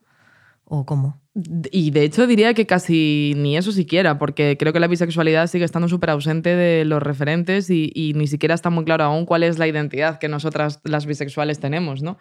¿O 0.65 0.85
cómo? 0.85 1.21
Y 1.35 1.91
de 1.91 2.05
hecho 2.05 2.29
diría 2.29 2.55
que 2.55 2.65
casi 2.65 3.33
ni 3.37 3.57
eso 3.57 3.73
siquiera, 3.73 4.19
porque 4.19 4.57
creo 4.57 4.73
que 4.73 4.79
la 4.79 4.87
bisexualidad 4.87 5.49
sigue 5.49 5.65
estando 5.65 5.89
súper 5.89 6.11
ausente 6.11 6.55
de 6.55 6.85
los 6.85 7.03
referentes 7.03 7.71
y, 7.71 8.13
ni 8.15 8.29
siquiera 8.29 8.55
está 8.55 8.71
muy 8.71 8.85
claro 8.85 9.03
aún 9.05 9.27
cuál 9.27 9.43
es 9.43 9.59
la 9.59 9.67
identidad 9.67 10.21
que 10.21 10.29
nosotras 10.29 10.81
las 10.85 11.07
bisexuales 11.07 11.59
tenemos, 11.59 12.03
¿no? 12.03 12.19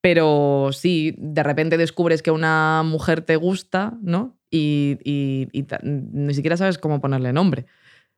Pero 0.00 0.70
sí, 0.72 1.14
de 1.18 1.42
repente 1.42 1.76
descubres 1.76 2.22
que 2.22 2.30
una 2.30 2.82
mujer 2.82 3.20
te 3.20 3.36
gusta, 3.36 3.94
¿no? 4.02 4.38
Y, 4.50 4.98
y- 5.04 5.48
ni 5.82 6.32
siquiera 6.32 6.56
sabes 6.56 6.78
cómo 6.78 7.00
ponerle 7.00 7.34
nombre. 7.34 7.66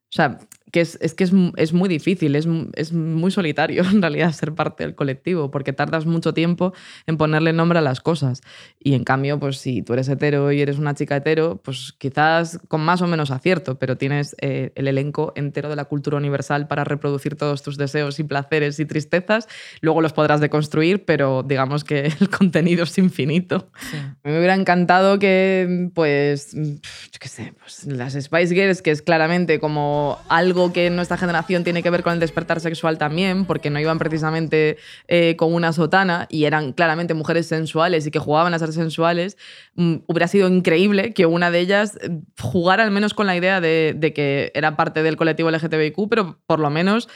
O 0.05 0.13
sea, 0.17 0.39
que 0.73 0.81
es, 0.81 0.99
es 1.01 1.15
que 1.15 1.25
es, 1.25 1.33
es 1.57 1.73
muy 1.73 1.89
difícil, 1.89 2.37
es, 2.37 2.47
es 2.75 2.93
muy 2.93 3.31
solitario 3.31 3.83
en 3.91 4.03
realidad 4.03 4.33
ser 4.33 4.55
parte 4.55 4.85
del 4.85 4.95
colectivo, 4.95 5.51
porque 5.51 5.73
tardas 5.73 6.07
mucho 6.07 6.35
tiempo 6.35 6.73
en 7.07 7.17
ponerle 7.17 7.53
nombre 7.53 7.79
a 7.79 7.83
las 7.83 8.01
cosas. 8.01 8.43
Y 8.79 8.95
en 8.95 9.05
cambio, 9.05 9.39
pues 9.39 9.59
si 9.59 9.83
tú 9.83 9.93
eres 9.93 10.09
hetero 10.09 10.53
y 10.53 10.61
eres 10.61 10.79
una 10.79 10.95
chica 10.95 11.17
hetero, 11.17 11.61
pues 11.63 11.95
quizás 11.99 12.59
con 12.69 12.81
más 12.81 13.03
o 13.03 13.07
menos 13.07 13.31
acierto, 13.31 13.79
pero 13.79 13.97
tienes 13.97 14.37
eh, 14.41 14.73
el 14.75 14.89
elenco 14.89 15.33
entero 15.37 15.69
de 15.69 15.77
la 15.77 15.87
cultura 15.87 16.17
universal 16.17 16.69
para 16.69 16.85
reproducir 16.85 17.37
todos 17.37 17.63
tus 17.63 17.77
deseos 17.77 18.19
y 18.19 18.25
placeres 18.25 18.79
y 18.81 18.87
tristezas. 18.87 19.49
Luego 19.81 20.01
los 20.01 20.13
podrás 20.13 20.41
deconstruir, 20.41 21.05
pero 21.05 21.43
digamos 21.43 21.85
que 21.85 22.07
el 22.21 22.29
contenido 22.31 22.85
es 22.85 22.99
infinito. 22.99 23.71
Mí 23.93 24.33
me 24.33 24.39
hubiera 24.39 24.55
encantado 24.55 25.19
que, 25.19 25.91
pues, 25.95 26.53
yo 26.53 27.19
qué 27.21 27.29
sé, 27.29 27.55
pues 27.59 27.85
las 27.85 28.15
Spice 28.15 28.55
Girls, 28.55 28.83
que 28.83 28.91
es 28.91 29.03
claramente 29.03 29.61
como 29.61 30.19
algo 30.29 30.58
que 30.73 30.87
en 30.87 30.97
nuestra 30.97 31.17
generación 31.17 31.65
tiene 31.65 31.83
que 31.83 31.91
ver 31.91 32.03
con 32.03 32.13
el 32.13 32.21
despertar 32.21 32.61
sexual 32.61 32.99
también, 32.99 33.45
porque 33.45 33.71
no 33.71 33.81
iban 33.81 33.99
precisamente 33.99 34.77
eh, 35.07 35.37
con 35.37 35.55
una 35.55 35.73
sotana 35.73 36.27
y 36.29 36.45
eran 36.45 36.73
claramente 36.73 37.15
mujeres 37.15 37.47
sensuales 37.47 38.07
y 38.07 38.11
que 38.11 38.19
jugaban 38.19 38.55
a 38.55 38.59
ser 38.59 38.73
sensuales, 38.73 39.37
mm, 39.75 39.97
hubiera 40.07 40.29
sido 40.29 40.49
increíble 40.49 41.15
que 41.15 41.27
una 41.27 41.51
de 41.51 41.61
ellas 41.61 41.99
eh, 42.03 42.11
jugara 42.41 42.85
al 42.85 42.91
menos 42.91 43.15
con 43.15 43.27
la 43.27 43.37
idea 43.37 43.61
de, 43.61 43.95
de 43.97 44.13
que 44.13 44.53
era 44.55 44.77
parte 44.77 45.03
del 45.03 45.17
colectivo 45.17 45.51
LGTBIQ, 45.51 46.09
pero 46.09 46.39
por 46.47 46.59
lo 46.59 46.71
menos 46.71 47.09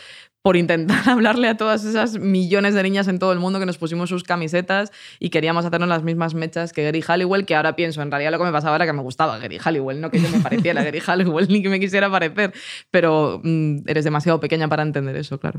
por 0.43 0.57
intentar 0.57 1.03
hablarle 1.09 1.49
a 1.49 1.57
todas 1.57 1.85
esas 1.85 2.19
millones 2.19 2.75
de 2.75 2.83
niñas 2.83 3.09
en 3.09 3.19
todo 3.19 3.33
el 3.33 3.39
mundo 3.39 3.59
que 3.59 3.67
nos 3.67 3.79
pusimos 3.79 4.09
sus 4.09 4.25
camisetas 4.25 4.93
y 5.19 5.31
queríamos 5.31 5.65
hacernos 5.65 5.89
las 5.89 6.03
mismas 6.03 6.35
mechas 6.35 6.73
que 6.73 6.83
Gary 6.85 7.03
Halliwell, 7.07 7.47
que 7.47 7.55
ahora 7.55 7.77
pienso, 7.77 8.03
en 8.03 8.11
realidad 8.11 8.33
lo 8.33 8.39
que 8.39 8.45
me 8.45 8.53
pasaba 8.53 8.77
era 8.77 8.87
que 8.87 8.93
me 8.93 9.03
gustaba 9.03 9.39
Gary 9.39 9.59
Halliwell, 9.59 10.01
no 10.01 10.11
que 10.11 10.21
yo 10.21 10.29
me 10.29 10.41
pareciera 10.41 10.81
a 10.81 10.85
Gary 10.93 11.01
Halliwell 11.01 11.49
ni 11.49 11.63
que 11.63 11.69
me 11.69 11.81
quisiera 11.81 12.11
parecer, 12.11 12.53
pero 12.91 13.41
mm, 13.43 13.79
eres 13.87 14.05
demasiado 14.05 14.41
pequeña 14.41 14.69
para 14.69 14.83
entender 14.83 15.17
eso, 15.17 15.39
claro. 15.39 15.59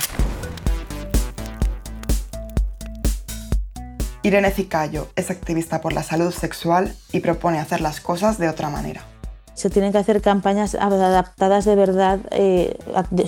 Irene 4.25 4.51
Cicayo 4.51 5.09
es 5.17 5.29
activista 5.31 5.81
por 5.81 5.91
la 5.91 6.01
salud 6.01 6.31
sexual 6.31 6.95
y 7.11 7.19
propone 7.19 7.59
hacer 7.59 7.81
las 7.81 7.99
cosas 7.99 8.37
de 8.37 8.47
otra 8.47 8.69
manera. 8.69 9.12
Se 9.53 9.69
tienen 9.69 9.91
que 9.91 9.99
hacer 9.99 10.21
campañas 10.21 10.75
adaptadas 10.75 11.65
de 11.65 11.75
verdad, 11.75 12.19
eh, 12.31 12.77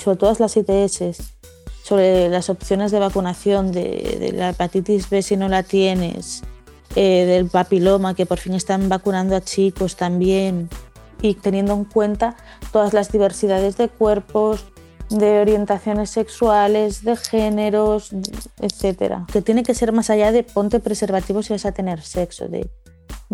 sobre 0.04 0.18
todo 0.18 0.36
las 0.40 0.58
ITS, 0.58 1.36
sobre 1.84 2.30
las 2.30 2.50
opciones 2.50 2.92
de 2.92 3.00
vacunación 3.00 3.72
de, 3.72 4.18
de 4.20 4.32
la 4.32 4.50
hepatitis 4.50 5.10
B 5.10 5.22
si 5.22 5.38
no 5.38 5.48
la 5.50 5.64
tienes, 5.64 6.42
eh, 6.96 7.26
del 7.26 7.48
papiloma, 7.50 8.16
que 8.16 8.26
por 8.26 8.40
fin 8.40 8.54
están 8.54 8.90
vacunando 8.90 9.36
a 9.36 9.42
chicos 9.42 9.96
también, 9.96 10.70
y 11.22 11.34
teniendo 11.36 11.74
en 11.74 11.84
cuenta 11.86 12.36
todas 12.72 12.94
las 12.94 13.12
diversidades 13.12 13.78
de 13.78 13.90
cuerpos, 13.90 14.66
de 15.10 15.40
orientaciones 15.40 16.10
sexuales, 16.10 17.04
de 17.04 17.16
géneros, 17.16 18.12
etcétera. 18.60 19.26
Que 19.32 19.42
tiene 19.42 19.64
que 19.64 19.76
ser 19.76 19.92
más 19.92 20.10
allá 20.10 20.32
de 20.32 20.44
ponte 20.44 20.80
preservativo 20.80 21.44
si 21.44 21.54
vas 21.54 21.66
a 21.66 21.72
tener 21.72 22.02
sexo, 22.02 22.48
de 22.48 22.70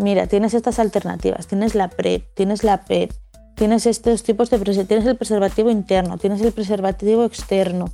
mira, 0.02 0.26
tienes 0.26 0.54
estas 0.54 0.78
alternativas, 0.78 1.46
tienes 1.46 1.74
la 1.74 1.88
PrEP, 1.88 2.24
tienes 2.34 2.64
la 2.64 2.84
PEP, 2.84 3.12
tienes 3.54 3.86
estos 3.86 4.22
tipos 4.22 4.50
de 4.50 4.58
tienes 4.58 5.06
el 5.06 5.16
preservativo 5.16 5.70
interno, 5.70 6.18
tienes 6.18 6.40
el 6.42 6.52
preservativo 6.52 7.24
externo, 7.24 7.86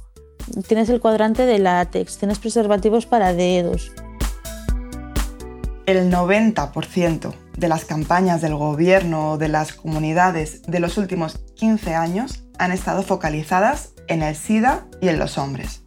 tienes 0.66 0.88
el 0.88 1.00
cuadrante 1.00 1.46
de 1.46 1.58
látex, 1.58 2.18
tienes 2.18 2.38
preservativos 2.38 3.06
para 3.06 3.32
dedos. 3.32 3.92
El 5.86 6.10
90% 6.12 7.32
de 7.56 7.68
las 7.68 7.84
campañas 7.84 8.40
del 8.40 8.54
gobierno 8.54 9.32
o 9.32 9.38
de 9.38 9.48
las 9.48 9.72
comunidades 9.72 10.62
de 10.62 10.80
los 10.80 10.98
últimos 10.98 11.38
15 11.56 11.94
años 11.94 12.44
han 12.58 12.72
estado 12.72 13.02
focalizadas 13.02 13.92
en 14.06 14.22
el 14.22 14.34
SIDA 14.36 14.86
y 15.00 15.08
en 15.08 15.18
los 15.18 15.38
hombres. 15.38 15.82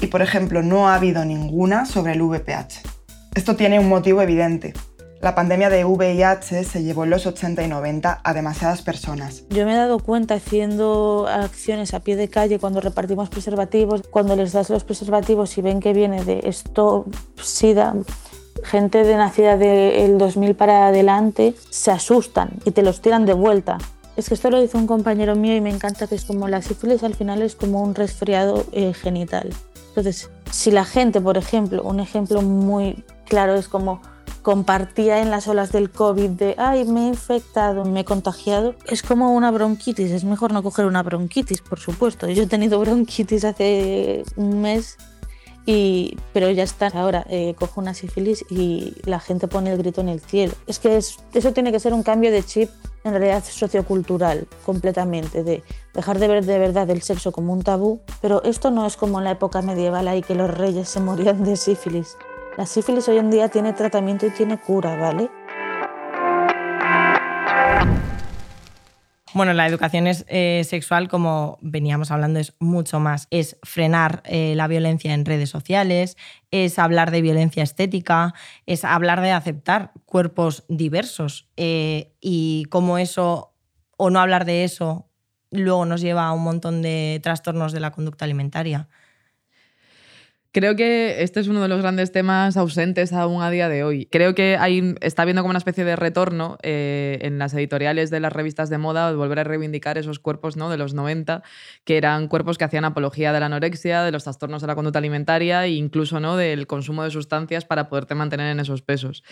Y 0.00 0.06
por 0.06 0.22
ejemplo, 0.22 0.62
no 0.62 0.88
ha 0.88 0.94
habido 0.94 1.24
ninguna 1.24 1.86
sobre 1.86 2.12
el 2.12 2.22
VPH. 2.22 2.82
Esto 3.34 3.56
tiene 3.56 3.78
un 3.78 3.88
motivo 3.88 4.22
evidente. 4.22 4.74
La 5.20 5.34
pandemia 5.34 5.68
de 5.68 5.84
VIH 5.84 6.62
se 6.62 6.82
llevó 6.84 7.02
en 7.02 7.10
los 7.10 7.26
80 7.26 7.64
y 7.64 7.68
90 7.68 8.20
a 8.22 8.34
demasiadas 8.34 8.82
personas. 8.82 9.42
Yo 9.50 9.66
me 9.66 9.72
he 9.72 9.76
dado 9.76 9.98
cuenta 9.98 10.34
haciendo 10.34 11.26
acciones 11.28 11.92
a 11.92 12.00
pie 12.00 12.14
de 12.14 12.28
calle 12.28 12.60
cuando 12.60 12.80
repartimos 12.80 13.28
preservativos, 13.28 14.02
cuando 14.08 14.36
les 14.36 14.52
das 14.52 14.70
los 14.70 14.84
preservativos 14.84 15.58
y 15.58 15.62
ven 15.62 15.80
que 15.80 15.92
viene 15.92 16.24
de 16.24 16.42
esto, 16.44 17.04
SIDA, 17.42 17.96
gente 18.62 19.02
de 19.02 19.16
nacida 19.16 19.56
del 19.56 20.18
2000 20.18 20.54
para 20.54 20.86
adelante 20.86 21.54
se 21.68 21.90
asustan 21.90 22.50
y 22.64 22.70
te 22.70 22.82
los 22.82 23.00
tiran 23.00 23.26
de 23.26 23.32
vuelta. 23.32 23.78
Es 24.16 24.28
que 24.28 24.34
esto 24.34 24.50
lo 24.50 24.60
dice 24.60 24.76
un 24.76 24.86
compañero 24.86 25.34
mío 25.34 25.56
y 25.56 25.60
me 25.60 25.70
encanta 25.70 26.06
que 26.06 26.14
es 26.14 26.24
como 26.24 26.46
la 26.46 26.62
sífilis 26.62 27.02
al 27.02 27.14
final 27.14 27.42
es 27.42 27.56
como 27.56 27.82
un 27.82 27.96
resfriado 27.96 28.64
eh, 28.70 28.92
genital. 28.94 29.50
Entonces, 29.88 30.30
si 30.52 30.70
la 30.70 30.84
gente, 30.84 31.20
por 31.20 31.36
ejemplo, 31.36 31.82
un 31.82 31.98
ejemplo 31.98 32.40
muy 32.40 33.04
claro 33.26 33.56
es 33.56 33.66
como 33.66 34.00
compartía 34.48 35.20
en 35.20 35.30
las 35.30 35.46
olas 35.46 35.72
del 35.72 35.90
COVID 35.90 36.30
de, 36.30 36.54
ay, 36.56 36.86
me 36.86 37.04
he 37.04 37.08
infectado, 37.08 37.84
me 37.84 38.00
he 38.00 38.04
contagiado, 38.06 38.74
es 38.86 39.02
como 39.02 39.34
una 39.34 39.50
bronquitis, 39.50 40.10
es 40.10 40.24
mejor 40.24 40.54
no 40.54 40.62
coger 40.62 40.86
una 40.86 41.02
bronquitis, 41.02 41.60
por 41.60 41.78
supuesto. 41.78 42.26
Yo 42.28 42.44
he 42.44 42.46
tenido 42.46 42.80
bronquitis 42.80 43.44
hace 43.44 44.24
un 44.36 44.62
mes, 44.62 44.96
y, 45.66 46.16
pero 46.32 46.48
ya 46.50 46.62
está, 46.62 46.86
ahora 46.86 47.26
eh, 47.28 47.56
cojo 47.58 47.82
una 47.82 47.92
sífilis 47.92 48.42
y 48.48 48.94
la 49.04 49.20
gente 49.20 49.48
pone 49.48 49.70
el 49.70 49.76
grito 49.76 50.00
en 50.00 50.08
el 50.08 50.20
cielo. 50.20 50.54
Es 50.66 50.78
que 50.78 50.96
es, 50.96 51.18
eso 51.34 51.52
tiene 51.52 51.70
que 51.70 51.78
ser 51.78 51.92
un 51.92 52.02
cambio 52.02 52.32
de 52.32 52.42
chip 52.42 52.70
en 53.04 53.10
realidad 53.10 53.44
sociocultural 53.44 54.48
completamente, 54.64 55.44
de 55.44 55.62
dejar 55.92 56.18
de 56.18 56.26
ver 56.26 56.46
de 56.46 56.58
verdad 56.58 56.88
el 56.88 57.02
sexo 57.02 57.32
como 57.32 57.52
un 57.52 57.64
tabú, 57.64 58.00
pero 58.22 58.42
esto 58.44 58.70
no 58.70 58.86
es 58.86 58.96
como 58.96 59.18
en 59.18 59.24
la 59.24 59.32
época 59.32 59.60
medieval 59.60 60.08
ahí 60.08 60.22
que 60.22 60.34
los 60.34 60.50
reyes 60.50 60.88
se 60.88 61.00
morían 61.00 61.44
de 61.44 61.54
sífilis. 61.54 62.16
La 62.58 62.66
sífilis 62.66 63.08
hoy 63.08 63.18
en 63.18 63.30
día 63.30 63.48
tiene 63.48 63.72
tratamiento 63.72 64.26
y 64.26 64.30
tiene 64.30 64.58
cura, 64.58 64.96
¿vale? 64.96 65.30
Bueno, 69.32 69.52
la 69.52 69.64
educación 69.68 70.08
eh, 70.08 70.64
sexual, 70.64 71.06
como 71.06 71.58
veníamos 71.60 72.10
hablando, 72.10 72.40
es 72.40 72.54
mucho 72.58 72.98
más. 72.98 73.28
Es 73.30 73.58
frenar 73.62 74.24
eh, 74.24 74.54
la 74.56 74.66
violencia 74.66 75.14
en 75.14 75.24
redes 75.24 75.50
sociales, 75.50 76.16
es 76.50 76.80
hablar 76.80 77.12
de 77.12 77.22
violencia 77.22 77.62
estética, 77.62 78.34
es 78.66 78.84
hablar 78.84 79.20
de 79.20 79.30
aceptar 79.30 79.92
cuerpos 80.04 80.64
diversos 80.66 81.48
eh, 81.56 82.10
y 82.20 82.64
cómo 82.70 82.98
eso, 82.98 83.52
o 83.96 84.10
no 84.10 84.18
hablar 84.18 84.44
de 84.44 84.64
eso, 84.64 85.06
luego 85.52 85.86
nos 85.86 86.00
lleva 86.00 86.26
a 86.26 86.32
un 86.32 86.42
montón 86.42 86.82
de 86.82 87.20
trastornos 87.22 87.70
de 87.70 87.78
la 87.78 87.92
conducta 87.92 88.24
alimentaria. 88.24 88.88
Creo 90.58 90.74
que 90.74 91.22
este 91.22 91.38
es 91.38 91.46
uno 91.46 91.62
de 91.62 91.68
los 91.68 91.80
grandes 91.82 92.10
temas 92.10 92.56
ausentes 92.56 93.12
aún 93.12 93.42
a 93.44 93.48
día 93.48 93.68
de 93.68 93.84
hoy. 93.84 94.06
Creo 94.06 94.34
que 94.34 94.56
hay, 94.58 94.96
está 95.02 95.22
habiendo 95.22 95.42
como 95.42 95.50
una 95.50 95.58
especie 95.58 95.84
de 95.84 95.94
retorno 95.94 96.58
eh, 96.64 97.18
en 97.20 97.38
las 97.38 97.54
editoriales 97.54 98.10
de 98.10 98.18
las 98.18 98.32
revistas 98.32 98.68
de 98.68 98.76
moda 98.76 99.08
de 99.08 99.16
volver 99.16 99.38
a 99.38 99.44
reivindicar 99.44 99.98
esos 99.98 100.18
cuerpos 100.18 100.56
¿no? 100.56 100.68
de 100.68 100.76
los 100.76 100.94
90, 100.94 101.44
que 101.84 101.96
eran 101.96 102.26
cuerpos 102.26 102.58
que 102.58 102.64
hacían 102.64 102.84
apología 102.84 103.32
de 103.32 103.38
la 103.38 103.46
anorexia, 103.46 104.02
de 104.02 104.10
los 104.10 104.24
trastornos 104.24 104.60
de 104.60 104.66
la 104.66 104.74
conducta 104.74 104.98
alimentaria 104.98 105.64
e 105.64 105.74
incluso 105.74 106.18
¿no? 106.18 106.36
del 106.36 106.66
consumo 106.66 107.04
de 107.04 107.12
sustancias 107.12 107.64
para 107.64 107.88
poderte 107.88 108.16
mantener 108.16 108.50
en 108.50 108.58
esos 108.58 108.82
pesos. 108.82 109.22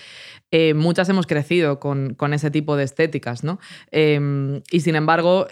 Eh, 0.53 0.75
muchas 0.75 1.09
hemos 1.09 1.27
crecido 1.27 1.81
con, 1.81 2.15
con, 2.15 2.35
ese 2.35 2.53
tipo 2.53 2.77
de 2.77 2.85
estéticas, 2.85 3.43
¿no? 3.43 3.59
Eh, 3.91 4.63
y 4.71 4.79
sin 4.79 4.95
embargo, 4.95 5.49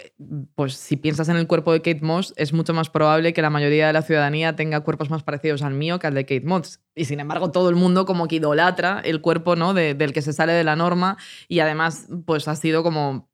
pues 0.55 0.75
si 0.75 0.95
piensas 0.95 1.27
en 1.27 1.35
el 1.35 1.47
cuerpo 1.47 1.73
de 1.73 1.81
Kate 1.81 1.99
Moss, 2.01 2.33
es 2.37 2.53
mucho 2.53 2.73
más 2.73 2.89
probable 2.89 3.33
que 3.33 3.41
la 3.41 3.49
mayoría 3.49 3.87
de 3.87 3.93
la 3.93 4.03
ciudadanía 4.03 4.55
tenga 4.55 4.79
cuerpos 4.79 5.09
más 5.09 5.23
parecidos 5.23 5.64
al 5.65 5.73
mío 5.73 5.99
que 5.99 6.07
al 6.07 6.13
de 6.13 6.25
Kate 6.25 6.45
Moss. 6.45 6.79
Y 6.95 7.05
sin 7.05 7.19
embargo, 7.19 7.51
todo 7.51 7.69
el 7.69 7.75
mundo 7.75 8.05
como 8.05 8.27
que 8.27 8.37
idolatra 8.37 9.01
el 9.03 9.21
cuerpo 9.21 9.55
¿no? 9.55 9.73
del 9.73 10.13
que 10.13 10.21
se 10.21 10.33
sale 10.33 10.53
de 10.53 10.63
la 10.63 10.75
norma 10.75 11.17
y 11.47 11.59
además 11.59 12.07
pues 12.25 12.47
ha 12.47 12.55
sido 12.55 12.83
como 12.83 13.29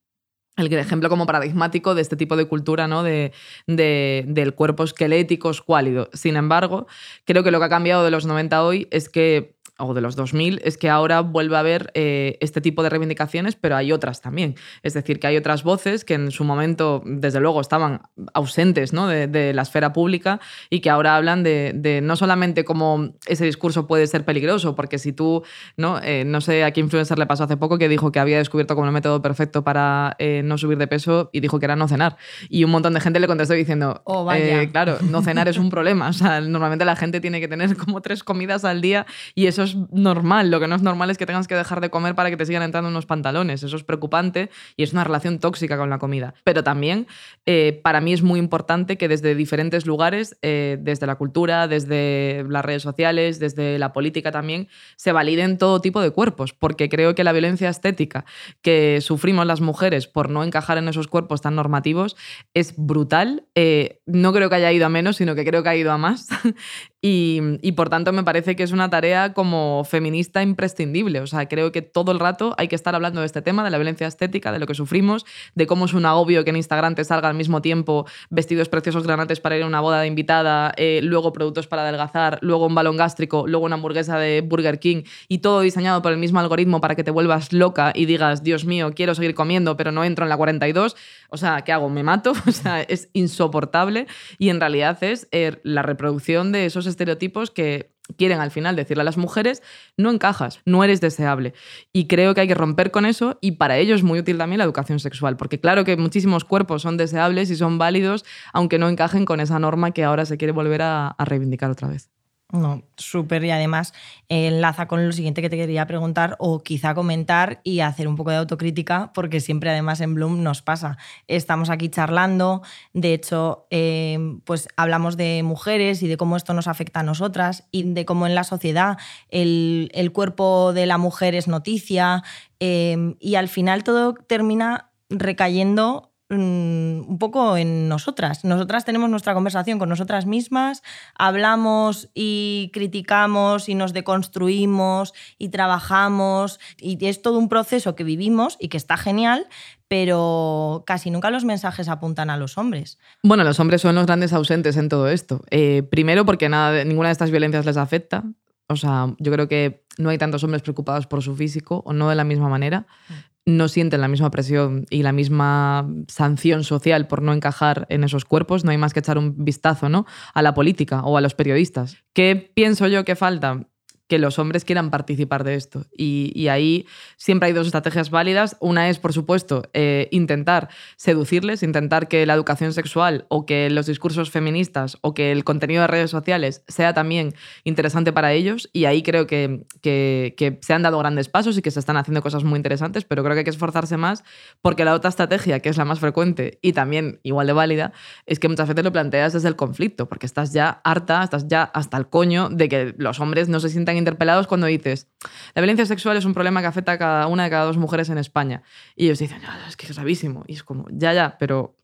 el 0.58 0.74
ejemplo 0.74 1.10
como 1.10 1.26
paradigmático 1.26 1.96
de 1.96 2.02
este 2.02 2.15
tipo 2.15 2.36
de 2.36 2.46
cultura, 2.46 2.88
¿no? 2.88 3.04
De, 3.04 3.32
de, 3.67 4.26
del 4.28 4.54
cuerpo 4.54 4.84
esquelético 4.84 5.50
escuálido. 5.50 6.10
Sin 6.13 6.36
embargo, 6.36 6.88
creo 7.26 7.44
que 7.44 7.52
lo 7.52 7.60
que 7.60 7.65
ha 7.65 7.70
cambiado 7.70 8.04
de 8.04 8.12
los 8.12 8.26
90 8.26 8.63
hoy 8.63 8.88
es 8.91 9.10
que 9.10 9.56
o 9.82 9.94
de 9.94 10.02
los 10.02 10.15
2000 10.15 10.62
es 10.63 10.78
que 10.78 10.89
ahora 10.89 11.22
vuelve 11.22 11.56
a 11.56 11.60
haber 11.60 11.91
eh, 11.94 12.38
este 12.39 12.62
tipo 12.62 12.84
de 12.84 12.89
reivindicaciones, 12.89 13.56
pero 13.56 13.76
hay 13.76 13.91
otras 13.91 14.22
también. 14.22 14.56
Es 14.84 14.94
decir, 14.94 15.20
que 15.20 15.28
hay 15.28 15.38
otras 15.38 15.63
voces 15.63 16.06
que 16.06 16.13
en 16.13 16.32
su 16.32 16.44
momento, 16.44 17.02
desde 17.06 17.39
luego, 17.39 17.62
estaban 17.62 18.02
ausentes 18.34 18.94
¿no? 18.94 19.08
de, 19.08 19.54
la 19.54 19.62
esfera 19.63 19.91
pública 19.94 20.39
y 20.70 20.80
que 20.82 20.89
ahora 20.89 21.15
hablan 21.15 21.44
de, 21.44 22.00
no 22.04 22.15
solamente 22.15 22.63
cómo 22.63 23.13
ese 23.28 23.46
discurso 23.46 23.88
puede 23.88 24.08
ser 24.08 24.24
peligroso, 24.24 24.76
porque 24.76 24.98
si 24.98 25.13
tú, 25.13 25.44
no, 25.78 26.00
eh, 26.02 26.24
no 26.26 26.41
sé 26.41 26.63
a 26.63 26.72
qué 26.72 26.80
influencer 26.80 27.17
le 27.17 27.26
pasó 27.26 27.44
hace 27.44 27.58
poco 27.58 27.78
que 27.78 27.89
dijo 27.89 28.12
que 28.12 28.20
había 28.20 28.38
descubierto 28.38 28.76
como 28.76 28.88
el 28.88 28.94
método 28.94 29.22
perfecto 29.22 29.63
para 29.63 30.15
eh, 30.20 30.41
no 30.44 30.58
subir 30.58 30.78
de 30.78 30.88
peso 30.88 31.30
y 31.34 31.39
dijo 31.39 31.60
que 31.60 31.65
era 31.65 31.76
no 31.76 31.88
cenar. 31.88 32.17
Y 32.50 32.63
un 32.63 32.72
montón 32.72 32.94
de 32.94 33.02
gente 33.02 33.20
le 33.20 33.28
contestó 33.28 33.54
diciendo, 33.54 34.02
oh, 34.06 34.24
vaya. 34.24 34.70
claro, 34.70 34.98
no 35.10 35.22
cenar 35.22 35.48
es 35.48 35.58
un 35.58 35.70
problema. 35.70 36.12
O 36.22 36.24
sea, 36.24 36.41
normalmente 36.41 36.84
la 36.84 36.98
gente 36.98 37.22
tiene 37.22 37.39
que 37.39 37.48
tener 37.48 37.76
como 37.78 38.02
tres 38.02 38.24
comidas 38.24 38.65
al 38.65 38.82
día 38.82 39.06
y 39.34 39.46
eso 39.48 39.63
es 39.63 39.71
normal. 39.92 40.52
Lo 40.52 40.60
que 40.60 40.68
no 40.68 40.76
es 40.76 40.82
normal 40.82 41.10
es 41.10 41.18
que 41.18 41.26
tengas 41.26 41.48
que 41.48 41.56
dejar 41.56 41.82
de 41.82 41.90
comer 41.90 42.16
para 42.16 42.30
que 42.30 42.38
te 42.38 42.46
sigan 42.46 42.64
entrando 42.64 42.90
unos 42.90 43.06
pantalones. 43.06 43.64
Eso 43.64 43.76
es 43.76 43.84
preocupante 43.84 44.50
y 44.78 44.84
es 44.84 44.94
una 44.94 45.04
relación 45.04 45.40
tóxica 45.40 45.78
con 45.78 45.90
la 45.90 46.00
comida. 46.00 46.34
Pero 46.44 46.64
también 46.64 47.08
eh, 47.46 47.80
para 47.84 48.02
mí 48.02 48.14
es 48.14 48.22
muy 48.22 48.40
importante 48.40 48.98
que 48.98 49.08
desde 49.08 49.36
diferentes 49.36 49.86
lugares, 49.86 50.38
eh, 50.42 50.78
desde 50.82 51.08
la 51.08 51.16
cultura, 51.16 51.68
desde 51.68 52.46
las 52.48 52.64
redes 52.64 52.82
sociales, 52.82 53.40
desde 53.40 53.80
la 53.80 53.94
política 53.94 54.32
también, 54.32 54.68
se 54.96 55.12
validen 55.12 55.58
todo 55.58 55.82
tipo 55.82 56.02
de 56.02 56.12
cuerpos, 56.12 56.54
porque 56.54 56.90
creo 56.90 57.16
que 57.16 57.24
la 57.24 57.32
violencia 57.32 57.70
estética 57.70 58.26
que 58.62 59.00
sufrimos 59.02 59.46
las 59.46 59.62
mujeres 59.62 60.08
por 60.08 60.30
no 60.30 60.44
encajar 60.44 60.78
en 60.78 60.88
esos 60.88 61.08
cuerpos 61.08 61.42
tan 61.42 61.56
normativos 61.56 62.16
es 62.54 62.74
brutal. 62.78 63.46
Eh, 63.56 64.02
no 64.06 64.34
creo 64.34 64.50
que 64.50 64.56
haya 64.56 64.72
ido 64.72 64.86
a 64.86 64.90
menos, 64.90 65.18
sino 65.18 65.36
que 65.36 65.46
creo 65.46 65.64
que 65.64 65.70
ha 65.70 65.76
ido 65.76 65.92
a 65.92 65.98
más. 65.98 66.28
Y, 67.04 67.72
por 67.72 67.90
tanto 67.90 68.14
me 68.14 68.24
parece 68.24 68.56
que 68.56 68.62
es 68.62 68.72
una 68.72 68.92
tarea 68.92 69.34
como 69.34 69.61
feminista 69.86 70.41
imprescindible. 70.41 71.21
O 71.21 71.28
sea, 71.28 71.47
creo 71.47 71.71
que 71.71 71.82
todo 71.82 72.12
el 72.12 72.19
rato 72.19 72.54
hay 72.58 72.67
que 72.67 72.76
estar 72.76 72.95
hablando 72.95 73.21
de 73.21 73.26
este 73.26 73.41
tema, 73.41 73.63
de 73.63 73.69
la 73.69 73.78
violencia 73.78 74.08
estética, 74.08 74.52
de 74.52 74.60
lo 74.60 74.67
que 74.67 74.74
sufrimos, 74.74 75.26
de 75.56 75.67
cómo 75.67 75.86
es 75.86 75.93
un 75.93 76.06
agobio 76.06 76.43
que 76.43 76.50
en 76.50 76.58
Instagram 76.58 76.95
te 76.95 77.04
salga 77.04 77.30
al 77.30 77.36
mismo 77.36 77.62
tiempo 77.62 78.06
vestidos 78.30 78.69
preciosos 78.69 79.04
granates 79.04 79.39
para 79.39 79.58
ir 79.58 79.63
a 79.63 79.67
una 79.67 79.82
boda 79.82 80.02
de 80.02 80.08
invitada, 80.08 80.74
eh, 80.78 81.00
luego 81.04 81.34
productos 81.34 81.67
para 81.67 81.84
adelgazar, 81.84 82.39
luego 82.41 82.67
un 82.67 82.76
balón 82.76 82.97
gástrico, 82.97 83.45
luego 83.47 83.65
una 83.65 83.76
hamburguesa 83.76 84.17
de 84.17 84.41
Burger 84.41 84.80
King 84.80 85.04
y 85.28 85.39
todo 85.39 85.62
diseñado 85.62 86.02
por 86.02 86.12
el 86.12 86.17
mismo 86.17 86.39
algoritmo 86.39 86.82
para 86.82 86.95
que 86.95 87.04
te 87.04 87.12
vuelvas 87.12 87.54
loca 87.54 87.91
y 87.95 88.06
digas, 88.06 88.43
Dios 88.43 88.65
mío, 88.65 88.91
quiero 88.95 89.15
seguir 89.15 89.36
comiendo, 89.36 89.78
pero 89.78 89.91
no 89.91 90.04
entro 90.04 90.26
en 90.26 90.30
la 90.30 90.38
42. 90.38 90.95
O 91.30 91.38
sea, 91.38 91.62
¿qué 91.62 91.71
hago? 91.71 91.89
¿Me 91.89 92.04
mato? 92.04 92.34
O 92.52 92.54
sea, 92.54 92.82
es 92.82 93.10
insoportable 93.13 94.08
y 94.38 94.50
en 94.50 94.60
realidad 94.60 95.02
es 95.04 95.28
eh, 95.32 95.60
la 95.63 95.84
reproducción 95.84 96.52
de 96.52 96.65
esos 96.65 96.86
estereotipos 96.86 97.50
que 97.50 97.90
quieren 98.17 98.39
al 98.39 98.52
final 98.52 98.76
decirle 98.76 99.02
a 99.02 99.06
las 99.06 99.17
mujeres, 99.17 99.63
no 99.97 100.12
encajas, 100.12 100.62
no 100.65 100.84
eres 100.84 101.02
deseable. 101.02 101.54
Y 101.93 102.08
creo 102.08 102.34
que 102.34 102.41
hay 102.41 102.47
que 102.47 102.56
romper 102.56 102.91
con 102.91 103.06
eso 103.06 103.38
y 103.41 103.54
para 103.54 103.78
ello 103.78 103.95
es 103.95 104.04
muy 104.04 104.19
útil 104.19 104.38
también 104.38 104.60
la 104.60 104.65
educación 104.65 105.00
sexual, 105.00 105.38
porque 105.38 105.60
claro 105.60 105.86
que 105.86 105.97
muchísimos 105.97 106.45
cuerpos 106.45 106.82
son 106.82 106.97
deseables 106.97 107.50
y 107.50 107.56
son 107.56 107.78
válidos, 107.78 108.26
aunque 108.54 108.78
no 108.78 108.89
encajen 108.89 109.26
con 109.26 109.39
esa 109.39 109.60
norma 109.60 109.91
que 109.91 110.04
ahora 110.04 110.26
se 110.26 110.38
quiere 110.38 110.52
volver 110.52 110.82
a, 110.82 111.15
reivindicar 111.19 111.71
otra 111.71 111.88
vez. 111.88 112.11
No, 112.52 112.84
súper. 112.98 113.46
Y 113.46 113.52
además 113.52 113.94
enlaza 114.28 114.88
con 114.88 115.06
lo 115.06 115.14
siguiente 115.14 115.42
que 115.42 115.50
te 115.50 115.56
quería 115.56 115.88
preguntar 115.88 116.36
o 116.38 116.64
quizá 116.64 116.94
comentar 116.94 117.62
y 117.64 117.80
hacer 117.80 118.10
un 118.10 118.18
poco 118.18 118.32
de 118.32 118.38
autocrítica, 118.38 119.12
porque 119.14 119.40
siempre 119.40 119.70
además 119.70 120.02
en 120.02 120.16
Bloom 120.16 120.44
nos 120.44 120.62
pasa. 120.62 120.98
Estamos 121.28 121.70
aquí 121.70 121.88
charlando, 121.88 122.62
de 122.94 123.14
hecho, 123.14 123.68
eh, 123.70 124.20
pues 124.44 124.68
hablamos 124.76 125.16
de 125.16 125.44
mujeres 125.44 126.04
y 126.04 126.10
de 126.10 126.18
cómo 126.18 126.36
esto 126.36 126.54
nos 126.54 126.68
afecta 126.68 127.00
a 127.00 127.04
nosotras 127.04 127.68
y 127.72 127.84
de 127.84 128.04
cómo 128.04 128.28
en 128.28 128.36
la 128.36 128.44
sociedad 128.44 128.98
el, 129.30 129.90
el 129.94 130.12
cuerpo 130.12 130.74
de 130.74 130.86
la 130.86 130.98
mujer 130.98 131.36
es 131.36 131.48
noticia 131.48 132.24
eh, 132.60 133.16
y 133.20 133.36
al 133.36 133.48
final 133.48 133.84
todo 133.86 134.14
termina 134.14 134.92
recayendo 135.10 136.11
un 136.39 137.17
poco 137.20 137.58
en 137.58 137.89
nosotras. 137.89 138.44
Nosotras 138.44 138.86
tenemos 138.86 139.10
nuestra 139.10 139.34
conversación 139.34 139.80
con 139.80 139.89
nosotras 139.89 140.26
mismas, 140.26 140.84
hablamos 141.15 142.10
y 142.13 142.72
criticamos 142.74 143.70
y 143.70 143.76
nos 143.76 143.94
deconstruimos 143.94 145.13
y 145.38 145.50
trabajamos 145.50 146.60
y 146.78 147.04
es 147.06 147.22
todo 147.22 147.38
un 147.38 147.50
proceso 147.50 147.96
que 147.96 148.04
vivimos 148.04 148.58
y 148.60 148.70
que 148.70 148.78
está 148.78 148.98
genial, 148.98 149.48
pero 149.88 150.84
casi 150.88 151.12
nunca 151.12 151.30
los 151.32 151.44
mensajes 151.44 151.89
apuntan 151.89 152.30
a 152.30 152.38
los 152.38 152.58
hombres. 152.58 152.98
Bueno, 153.24 153.44
los 153.44 153.60
hombres 153.60 153.82
son 153.82 153.96
los 153.96 154.06
grandes 154.06 154.32
ausentes 154.34 154.78
en 154.78 154.89
todo 154.89 155.10
esto. 155.10 155.41
Eh, 155.50 155.84
primero 155.84 156.26
porque 156.26 156.48
nada, 156.48 156.84
ninguna 156.86 157.10
de 157.10 157.13
estas 157.13 157.32
violencias 157.32 157.65
les 157.65 157.78
afecta. 157.78 158.24
O 158.72 158.78
sea, 158.78 159.14
yo 159.20 159.32
creo 159.32 159.48
que 159.48 159.86
no 159.98 160.10
hay 160.10 160.18
tantos 160.18 160.44
hombres 160.44 160.62
preocupados 160.62 161.08
por 161.08 161.22
su 161.22 161.36
físico 161.36 161.82
o 161.86 161.94
no 161.94 162.10
de 162.10 162.16
la 162.16 162.24
misma 162.24 162.50
manera. 162.50 162.88
Mm 163.10 163.32
no 163.46 163.68
sienten 163.68 164.02
la 164.02 164.08
misma 164.08 164.30
presión 164.30 164.86
y 164.90 165.04
la 165.04 165.12
misma 165.12 165.90
sanción 166.08 166.64
social 166.64 167.08
por 167.08 167.22
no 167.22 167.34
encajar 167.34 167.88
en 167.90 168.04
esos 168.04 168.26
cuerpos, 168.26 168.64
no 168.64 168.72
hay 168.72 168.78
más 168.78 168.94
que 168.94 169.00
echar 169.00 169.18
un 169.18 169.44
vistazo 169.44 169.90
¿no? 169.90 170.06
a 170.34 170.42
la 170.42 170.54
política 170.54 171.02
o 171.04 171.18
a 171.18 171.22
los 171.22 171.34
periodistas. 171.34 171.98
¿Qué 172.14 172.52
pienso 172.54 172.88
yo 172.88 173.04
que 173.04 173.16
falta? 173.16 173.68
Que 174.12 174.19
los 174.19 174.39
hombres 174.39 174.65
quieran 174.65 174.89
participar 174.89 175.45
de 175.45 175.56
esto. 175.56 175.86
Y, 175.95 176.50
ahí 176.50 176.86
siempre 177.15 177.47
hay 177.47 177.54
dos 177.54 177.67
estrategias 177.67 178.10
válidas. 178.10 178.58
Una 178.60 178.89
es, 178.89 179.00
por 179.00 179.13
supuesto, 179.13 179.63
eh, 179.71 180.10
intentar 180.12 180.67
seducirles, 180.97 181.63
intentar 181.63 182.10
que 182.10 182.26
la 182.26 182.34
educación 182.34 182.74
sexual 182.74 183.26
o 183.30 183.45
que 183.45 183.69
los 183.69 183.86
discursos 183.86 184.30
feministas 184.30 184.97
o 185.00 185.13
que 185.13 185.32
el 185.32 185.45
contenido 185.45 185.84
de 185.84 185.88
redes 185.88 186.12
sociales 186.12 186.62
sea 186.67 186.93
también 186.93 187.36
interesante 187.63 188.12
para 188.12 188.34
ellos. 188.34 188.69
Y 188.74 188.84
ahí 188.84 189.02
creo 189.02 189.28
que, 189.28 189.63
que, 189.82 190.60
se 190.60 190.74
han 190.74 190.82
dado 190.82 191.00
grandes 191.00 191.30
pasos 191.30 191.58
y 191.58 191.62
que 191.62 191.71
se 191.71 191.80
están 191.80 191.95
haciendo 191.95 192.21
cosas 192.21 192.43
muy 192.43 192.58
interesantes, 192.58 193.06
pero 193.06 193.24
creo 193.24 193.34
que 193.36 193.39
hay 193.39 193.45
que 193.45 193.52
esforzarse 193.52 193.95
más 193.95 194.26
porque 194.62 194.84
la 194.84 194.93
otra 194.93 195.08
estrategia, 195.08 195.62
que 195.62 195.69
es 195.69 195.78
la 195.78 195.86
más 195.86 196.02
frecuente 196.02 196.60
y 196.62 196.74
también 196.74 197.21
igual 197.24 197.47
de 197.47 197.54
válida, 197.54 197.93
es 198.26 198.39
que 198.39 198.50
muchas 198.50 198.67
veces 198.67 198.84
lo 198.84 198.91
planteas 198.91 199.32
desde 199.32 199.47
el 199.47 199.56
conflicto, 199.56 200.10
porque 200.10 200.26
estás 200.26 200.52
ya 200.52 200.82
harta, 200.84 201.24
estás 201.24 201.47
ya 201.47 201.63
hasta 201.63 201.95
el 201.95 202.10
coño 202.10 202.50
de 202.50 202.67
que 202.67 202.93
los 202.97 203.21
hombres 203.21 203.47
no 203.47 203.62
se 203.62 203.69
sientan 203.69 204.01
interpelados 204.02 204.48
cuando 204.48 204.68
dices, 204.68 205.08
la 205.56 205.62
violencia 205.62 205.86
sexual 205.86 206.18
es 206.18 206.26
un 206.26 206.34
problema 206.34 206.62
que 206.62 206.68
afecta 206.68 206.94
a 206.94 206.98
cada 206.98 207.28
una 207.28 207.46
de 207.46 207.50
cada 207.50 207.66
dos 207.66 207.78
mujeres 207.78 208.10
en 208.10 208.18
España. 208.18 208.64
Y 208.96 209.06
ellos 209.06 209.20
dicen, 209.20 209.42
es 209.68 209.78
que 209.78 209.88
es 209.88 209.96
gravísimo. 209.96 210.44
Y 210.48 210.54
es 210.54 210.64
como, 210.64 210.86
ya, 210.92 211.14
ya, 211.14 211.38
pero 211.40 211.76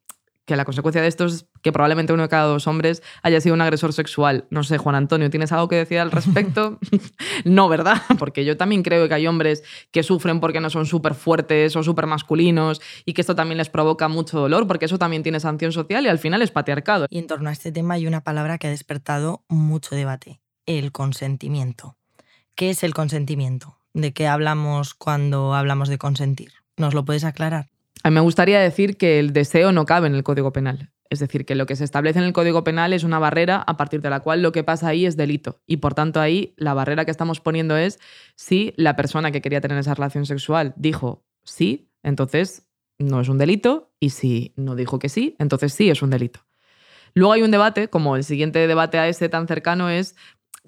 que 0.48 0.56
la 0.56 0.64
consecuencia 0.64 1.02
de 1.02 1.10
esto 1.10 1.26
es 1.26 1.46
que 1.62 1.74
probablemente 1.74 2.14
uno 2.14 2.24
de 2.24 2.30
cada 2.30 2.46
dos 2.46 2.68
hombres 2.68 3.04
haya 3.22 3.42
sido 3.42 3.54
un 3.54 3.60
agresor 3.60 3.92
sexual. 3.92 4.48
No 4.50 4.64
sé, 4.64 4.78
Juan 4.78 4.96
Antonio, 4.96 5.30
¿tienes 5.30 5.52
algo 5.52 5.68
que 5.68 5.76
decir 5.76 6.00
al 6.00 6.10
respecto? 6.10 6.80
no, 7.44 7.68
¿verdad? 7.68 8.02
Porque 8.18 8.46
yo 8.46 8.56
también 8.56 8.82
creo 8.82 9.10
que 9.10 9.14
hay 9.14 9.28
hombres 9.28 9.64
que 9.92 10.04
sufren 10.04 10.40
porque 10.40 10.62
no 10.62 10.70
son 10.70 10.86
súper 10.86 11.16
fuertes 11.16 11.76
o 11.76 11.84
súper 11.84 12.08
masculinos 12.08 12.82
y 13.04 13.14
que 13.14 13.22
esto 13.22 13.36
también 13.36 13.58
les 13.58 13.70
provoca 13.70 14.08
mucho 14.08 14.40
dolor, 14.40 14.68
porque 14.68 14.86
eso 14.86 14.98
también 14.98 15.22
tiene 15.22 15.42
sanción 15.42 15.74
social 15.74 16.06
y 16.06 16.08
al 16.08 16.18
final 16.18 16.42
es 16.42 16.52
patriarcado. 16.52 17.08
Y 17.10 17.20
en 17.20 17.28
torno 17.28 17.50
a 17.50 17.52
este 17.52 17.74
tema 17.74 17.96
hay 17.96 18.08
una 18.08 18.22
palabra 18.22 18.58
que 18.58 18.68
ha 18.68 18.70
despertado 18.70 19.44
mucho 19.50 19.96
debate, 19.96 20.40
el 20.66 20.94
consentimiento. 20.94 21.97
¿Qué 22.58 22.72
es 22.72 22.84
el 22.84 22.96
consentimiento? 22.96 23.78
¿De 23.94 24.14
qué 24.14 24.26
hablamos 24.26 24.96
cuando 24.96 25.54
hablamos 25.54 25.90
de 25.90 26.00
consentir? 26.00 26.54
¿Nos 26.76 26.96
lo 26.96 27.06
puedes 27.06 27.24
aclarar? 27.24 27.70
Me 28.04 28.20
gustaría 28.20 28.60
decir 28.60 28.98
que 28.98 29.20
el 29.20 29.32
deseo 29.32 29.72
no 29.72 29.86
cabe 29.86 30.08
en 30.08 30.16
el 30.16 30.24
Código 30.24 30.52
Penal. 30.52 30.90
Es 31.12 31.20
decir, 31.20 31.46
que 31.46 31.54
lo 31.54 31.68
que 31.68 31.76
se 31.76 31.84
establece 31.84 32.18
en 32.18 32.26
el 32.26 32.34
Código 32.34 32.64
Penal 32.64 32.94
es 32.94 33.04
una 33.04 33.20
barrera 33.20 33.58
a 33.58 33.78
partir 33.78 34.02
de 34.02 34.10
la 34.10 34.22
cual 34.22 34.42
lo 34.42 34.52
que 34.52 34.64
pasa 34.64 34.88
ahí 34.88 35.06
es 35.06 35.16
delito. 35.16 35.62
Y 35.68 35.78
por 35.78 35.94
tanto 35.94 36.20
ahí 36.20 36.56
la 36.58 36.74
barrera 36.74 37.06
que 37.06 37.12
estamos 37.12 37.42
poniendo 37.42 37.78
es 37.78 38.00
si 38.36 38.74
la 38.76 38.96
persona 38.96 39.30
que 39.30 39.44
quería 39.44 39.62
tener 39.62 39.78
esa 39.78 39.94
relación 39.94 40.26
sexual 40.26 40.74
dijo 40.78 41.28
sí, 41.44 41.92
entonces 42.02 42.68
no 42.98 43.22
es 43.22 43.30
un 43.30 43.38
delito. 43.38 43.92
Y 44.00 44.10
si 44.10 44.54
no 44.56 44.74
dijo 44.74 44.98
que 44.98 45.10
sí, 45.10 45.36
entonces 45.38 45.76
sí 45.76 45.92
es 45.92 46.02
un 46.02 46.10
delito. 46.10 46.40
Luego 47.14 47.34
hay 47.34 47.44
un 47.44 47.52
debate, 47.52 47.88
como 47.88 48.16
el 48.16 48.24
siguiente 48.24 48.66
debate 48.66 48.98
a 48.98 49.08
ese 49.08 49.30
tan 49.30 49.48
cercano 49.48 49.92
es 49.92 50.16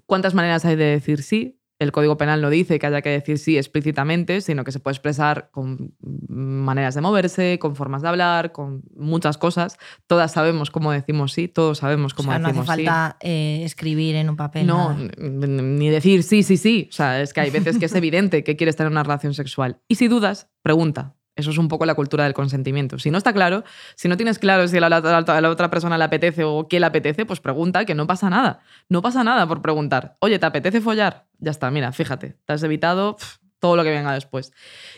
cuántas 0.06 0.36
maneras 0.36 0.66
hay 0.66 0.76
de 0.76 0.86
decir 0.86 1.24
sí, 1.24 1.59
el 1.80 1.94
Código 1.94 2.18
Penal 2.18 2.42
no 2.42 2.50
dice 2.50 2.78
que 2.78 2.86
haya 2.86 3.02
que 3.02 3.10
decir 3.10 3.40
sí 3.40 3.58
explícitamente, 3.58 4.42
sino 4.42 4.66
que 4.66 4.74
se 4.74 4.80
puede 4.80 4.94
expresar 4.94 5.50
con 5.52 5.94
maneras 6.28 6.94
de 6.96 7.02
moverse, 7.02 7.58
con 7.58 7.78
formas 7.78 8.02
de 8.02 8.10
hablar, 8.10 8.52
con 8.52 8.84
muchas 8.96 9.38
cosas. 9.38 9.78
Todas 10.06 10.34
sabemos 10.34 10.72
cómo 10.72 10.92
decimos 10.92 11.32
sí, 11.32 11.48
todos 11.48 11.78
sabemos 11.78 12.14
cómo 12.14 12.30
o 12.30 12.34
sea, 12.34 12.40
decimos 12.40 12.68
no 12.68 12.74
hace 12.74 12.84
falta 12.84 13.18
eh, 13.22 13.62
escribir 13.64 14.16
en 14.18 14.30
un 14.30 14.36
papel. 14.36 14.68
No, 14.68 14.94
ni 15.18 15.90
decir 15.90 16.24
sí, 16.24 16.44
sí, 16.44 16.58
sí. 16.58 16.88
O 16.90 16.94
sea, 16.94 17.22
es 17.22 17.34
que 17.34 17.40
hay 17.40 17.50
veces 17.50 17.78
que 17.80 17.86
es 17.86 17.96
evidente 17.96 18.44
que 18.44 18.58
quieres 18.58 18.76
tener 18.76 18.92
una 18.92 19.04
relación 19.04 19.34
sexual. 19.34 19.80
Y 19.88 19.96
si 19.96 20.10
dudas, 20.10 20.50
pregunta. 20.62 21.16
Eso 21.40 21.52
es 21.52 21.58
un 21.58 21.70
poco 21.70 21.86
la 21.86 21.96
cultura 21.96 22.26
del 22.26 22.34
consentimiento. 22.34 23.00
Si 23.00 23.12
no 23.12 23.18
está 23.18 23.32
claro, 23.32 23.64
si 23.96 24.10
no 24.10 24.18
tienes 24.18 24.40
claro 24.40 24.68
si 24.68 24.76
a 24.76 24.82
la, 24.82 24.90
la, 24.90 25.50
otra 25.50 25.70
persona 25.70 25.98
le 25.98 26.04
apetece 26.04 26.44
o 26.44 26.68
qué 26.68 26.82
le 26.82 26.86
apetece, 26.86 27.26
pues 27.26 27.40
pregunta, 27.40 27.86
que 27.86 27.96
no 27.96 28.08
pasa 28.08 28.30
nada. 28.30 28.60
No 28.90 29.02
pasa 29.02 29.24
nada 29.24 29.48
por 29.48 29.62
preguntar. 29.62 30.18
Oye, 30.20 30.38
¿te 30.38 30.46
apetece 30.46 30.82
follar? 30.82 31.29
Ya 31.40 31.52
está, 31.52 31.72
mira, 31.72 31.92
fíjate, 31.92 32.36
te 32.46 32.54
has 32.54 32.64
evitado 32.64 33.18
todo 33.60 33.76
lo 33.76 33.84
que 33.84 33.92
venga 33.92 34.14
después. 34.14 34.54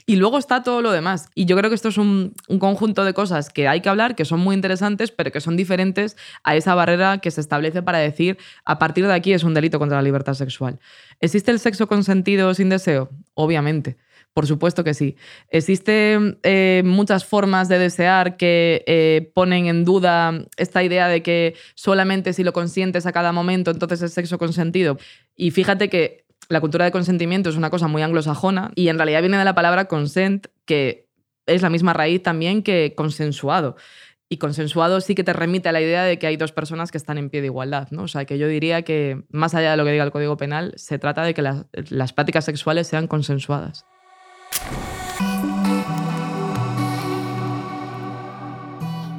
Y 0.06 0.15
luego 0.15 0.38
está 0.38 0.63
todo 0.63 0.82
lo 0.82 0.91
demás. 0.91 1.30
Y 1.36 1.45
yo 1.45 1.58
creo 1.58 1.69
que 1.69 1.75
esto 1.75 1.89
es 1.89 1.97
un, 1.97 2.34
un, 2.47 2.60
conjunto 2.60 3.04
de 3.04 3.13
cosas 3.13 3.49
que 3.49 3.67
hay 3.67 3.82
que 3.82 3.89
hablar, 3.89 4.15
que 4.15 4.23
son 4.23 4.39
muy 4.39 4.56
interesantes, 4.56 5.12
pero 5.12 5.32
que 5.32 5.41
son 5.41 5.58
diferentes 5.58 6.15
a 6.43 6.56
esa 6.56 6.75
barrera 6.75 7.17
que 7.17 7.32
se 7.32 7.41
establece 7.41 7.82
para 7.82 7.97
decir, 7.97 8.38
a 8.63 8.77
partir 8.77 9.08
de 9.08 9.13
aquí 9.13 9.34
es 9.34 9.43
un 9.43 9.54
delito 9.54 9.80
contra 9.80 9.97
la 9.97 10.04
libertad 10.04 10.36
sexual. 10.36 10.80
¿Existe 11.19 11.51
el 11.51 11.60
sexo 11.60 11.88
consentido 11.88 12.54
sin 12.54 12.69
deseo? 12.69 13.10
Obviamente. 13.34 13.97
Por 14.34 14.47
supuesto 14.47 14.86
que 14.86 14.93
sí. 14.93 15.17
Existen 15.49 16.39
eh, 16.43 16.84
muchas 16.86 17.25
formas 17.25 17.67
de 17.67 17.80
desear 17.80 18.38
que 18.38 18.82
eh, 18.88 19.30
ponen 19.34 19.65
en 19.65 19.84
duda 19.84 20.45
esta 20.56 20.84
idea 20.84 21.10
de 21.10 21.21
que 21.21 21.56
solamente 21.75 22.32
si 22.32 22.45
lo 22.45 22.54
consientes 22.54 23.06
a 23.06 23.12
cada 23.12 23.34
momento, 23.34 23.71
entonces 23.71 24.01
es 24.01 24.13
sexo 24.13 24.38
consentido. 24.38 24.97
Y 25.36 25.51
fíjate 25.51 25.89
que 25.89 26.23
la 26.52 26.60
cultura 26.60 26.84
de 26.84 26.92
consentimiento 26.92 27.50
es 27.50 27.56
una 27.56 27.70
cosa 27.70 27.88
muy 27.88 28.02
anglosajona 28.02 28.72
y 28.76 28.90
en 28.90 28.98
realidad 28.98 29.22
viene 29.22 29.38
de 29.38 29.46
la 29.46 29.56
palabra 29.56 29.86
consent, 29.86 30.48
que 30.66 31.08
es 31.46 31.62
la 31.62 31.70
misma 31.70 31.94
raíz 31.94 32.22
también 32.22 32.62
que 32.62 32.94
consensuado. 32.94 33.78
Y 34.28 34.38
consensuado 34.38 35.00
sí 35.00 35.16
que 35.16 35.24
te 35.24 35.32
remite 35.32 35.70
a 35.70 35.72
la 35.72 35.80
idea 35.80 36.04
de 36.04 36.20
que 36.20 36.28
hay 36.28 36.36
dos 36.36 36.52
personas 36.52 36.92
que 36.92 36.98
están 36.98 37.18
en 37.18 37.30
pie 37.30 37.40
de 37.40 37.48
igualdad. 37.48 37.88
¿no? 37.92 38.04
O 38.04 38.08
sea, 38.10 38.26
que 38.26 38.38
yo 38.38 38.50
diría 38.50 38.82
que, 38.82 39.24
más 39.30 39.56
allá 39.56 39.72
de 39.72 39.78
lo 39.78 39.86
que 39.86 39.92
diga 39.94 40.04
el 40.04 40.12
Código 40.12 40.36
Penal, 40.36 40.74
se 40.76 41.00
trata 41.00 41.24
de 41.24 41.34
que 41.34 41.42
las, 41.42 42.14
prácticas 42.14 42.44
sexuales 42.44 42.86
sean 42.86 43.08
consensuadas. 43.08 43.86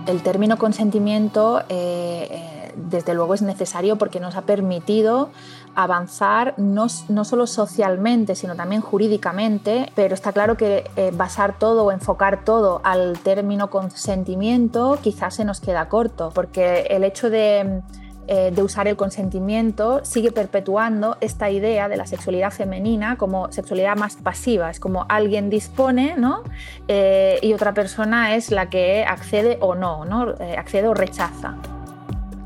El 0.07 0.23
término 0.23 0.59
consentimiento, 0.59 1.61
eh, 1.71 2.29
eh, 2.31 2.73
desde 2.77 3.14
luego, 3.14 3.33
es 3.33 3.40
necesario 3.40 3.97
porque 3.97 4.21
nos 4.21 4.37
ha 4.37 4.42
permitido 4.42 5.31
avanzar 5.74 6.54
no, 6.56 6.88
solo 6.88 7.46
socialmente, 7.46 8.35
sino 8.35 8.54
también 8.54 8.82
jurídicamente, 8.82 9.90
pero 9.94 10.14
está 10.14 10.32
claro 10.32 10.56
que 10.56 10.90
eh, 10.96 11.11
basar 11.14 11.58
todo 11.58 11.85
o 11.85 11.92
enfocar 11.92 12.44
todo 12.44 12.80
al 12.85 13.18
término 13.18 13.70
consentimiento 13.70 14.98
quizás 15.02 15.37
se 15.37 15.44
nos 15.44 15.61
queda 15.61 15.88
corto, 15.88 16.30
porque 16.35 16.87
el 16.90 17.04
hecho 17.04 17.30
de 17.30 17.82
eh, 18.28 18.52
de 18.54 18.62
usar 18.62 18.87
el 18.87 18.94
consentimiento 18.94 20.04
sigue 20.04 20.30
perpetuando 20.30 21.16
esta 21.20 21.50
idea 21.50 21.88
de 21.88 21.96
la 21.96 22.06
sexualidad 22.06 22.52
femenina 22.52 23.16
como 23.16 23.50
sexualidad 23.50 23.96
más 23.96 24.14
pasiva. 24.14 24.70
Es 24.70 24.78
como 24.78 25.06
alguien 25.08 25.50
dispone 25.50 26.14
¿no? 26.16 26.44
Eh, 26.87 27.40
y 27.42 27.52
otra 27.52 27.74
persona 27.74 28.37
es 28.37 28.52
la 28.52 28.70
que 28.70 29.04
accede 29.04 29.58
o 29.61 29.74
no, 29.74 30.04
¿no? 30.04 30.30
Eh, 30.38 30.56
accede 30.56 30.87
o 30.87 30.94
rechaza. 30.94 31.56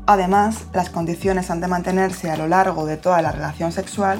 Además, 0.09 0.63
las 0.71 0.89
condiciones 0.89 1.51
han 1.51 1.59
de 1.59 1.67
mantenerse 1.67 2.31
a 2.31 2.37
lo 2.37 2.47
largo 2.47 2.85
de 2.85 2.95
toda 2.95 3.21
la 3.21 3.33
relación 3.33 3.73
sexual 3.73 4.19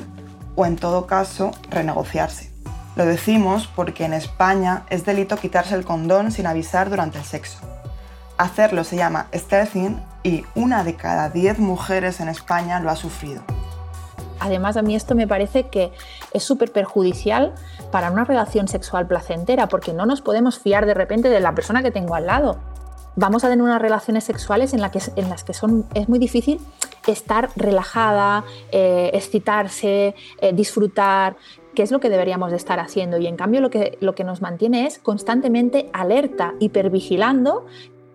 o 0.58 0.66
en 0.66 0.76
todo 0.76 1.08
caso 1.08 1.52
renegociarse. 1.70 2.52
Lo 2.98 3.06
decimos 3.06 3.70
porque 3.74 4.04
en 4.04 4.12
España 4.12 4.84
es 4.90 5.06
delito 5.06 5.38
quitarse 5.38 5.76
el 5.76 5.86
condón 5.86 6.34
sin 6.34 6.46
avisar 6.46 6.90
durante 6.90 7.20
el 7.20 7.24
sexo. 7.24 7.60
Hacerlo 8.38 8.84
se 8.84 8.98
llama 8.98 9.28
stealthing 9.34 10.02
y 10.24 10.46
una 10.56 10.84
de 10.84 10.96
cada 10.96 11.30
diez 11.30 11.58
mujeres 11.58 12.20
en 12.20 12.28
España 12.28 12.82
lo 12.82 12.90
ha 12.90 12.98
sufrido. 12.98 13.44
Además, 14.42 14.76
a 14.76 14.82
mí 14.82 14.94
esto 14.94 15.16
me 15.16 15.26
parece 15.26 15.70
que 15.70 15.94
es 16.34 16.44
súper 16.44 16.74
perjudicial 16.74 17.56
para 17.92 18.12
una 18.12 18.26
relación 18.26 18.68
sexual 18.68 19.08
placentera, 19.08 19.68
porque 19.70 19.94
no 19.94 20.06
nos 20.06 20.22
podemos 20.22 20.60
fiar 20.60 20.86
de 20.86 20.94
repente 20.94 21.30
de 21.30 21.40
la 21.40 21.56
persona 21.56 21.82
que 21.82 21.92
tengo 21.92 22.14
al 22.14 22.28
lado. 22.28 22.60
Vamos 23.18 23.44
a 23.44 23.50
tener 23.50 23.64
unas 23.64 23.82
relaciones 23.82 24.24
sexuales 24.24 24.74
en, 24.74 24.90
que, 24.92 25.00
en 25.16 25.30
las 25.30 25.44
que 25.44 25.54
son, 25.54 25.86
es 25.94 26.08
muy 26.08 26.20
difícil 26.20 26.62
estar 27.08 27.50
relajada, 27.56 28.46
eh, 28.72 29.10
excitarse, 29.14 30.16
eh, 30.40 30.54
disfrutar, 30.54 31.36
que 31.74 31.84
es 31.84 31.92
lo 31.92 32.00
que 32.00 32.10
deberíamos 32.10 32.52
de 32.52 32.58
estar 32.58 32.80
haciendo. 32.80 33.18
Y 33.18 33.28
en 33.28 33.36
cambio 33.36 33.60
lo 33.60 33.70
que, 33.70 33.98
lo 34.02 34.14
que 34.14 34.24
nos 34.24 34.42
mantiene 34.42 34.86
es 34.86 35.00
constantemente 35.00 35.90
alerta, 35.94 36.54
hipervigilando 36.60 37.66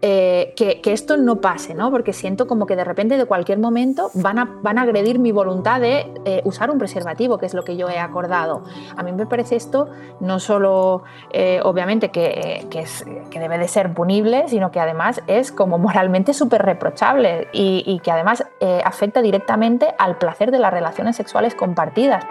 eh, 0.05 0.53
que, 0.57 0.80
esto 0.92 1.16
no 1.16 1.40
pase, 1.40 1.74
¿no? 1.74 1.92
Porque 1.92 2.12
siento 2.12 2.48
como 2.48 2.66
que 2.66 2.74
de 2.74 2.82
repente, 2.82 3.16
de 3.16 3.24
cualquier 3.24 3.61
momento, 3.61 4.11
van 4.14 4.40
a, 4.40 4.59
van 4.61 4.78
a 4.78 4.82
agredir 4.82 5.20
mi 5.20 5.30
voluntad 5.30 5.80
de 5.80 6.12
eh, 6.24 6.42
usar 6.44 6.72
un 6.72 6.78
preservativo, 6.78 7.38
que 7.38 7.46
es 7.46 7.55
lo 7.55 7.62
que 7.62 7.76
yo 7.76 7.88
he 7.88 8.00
acordado. 8.00 8.64
A 8.96 9.05
mí 9.05 9.12
me 9.12 9.26
parece 9.26 9.55
esto 9.55 9.88
no 10.18 10.40
solo, 10.40 11.05
eh, 11.32 11.61
obviamente, 11.62 12.11
que, 12.11 12.66
que 12.68 13.38
debe 13.38 13.59
de 13.59 13.68
ser 13.68 13.94
punible, 13.94 14.48
sino 14.48 14.72
que 14.72 14.80
además 14.80 15.22
es 15.28 15.53
como 15.53 15.78
moralmente 15.78 16.34
súper 16.34 16.62
reprochable 16.62 17.46
y, 17.53 18.00
que 18.03 18.11
además 18.11 18.44
afecta 18.84 19.22
directamente 19.22 19.94
al 19.98 20.18
placer 20.18 20.50
de 20.50 20.59
las 20.59 20.72
relaciones 20.72 21.14
sexuales 21.14 21.55
compartidas. 21.55 22.24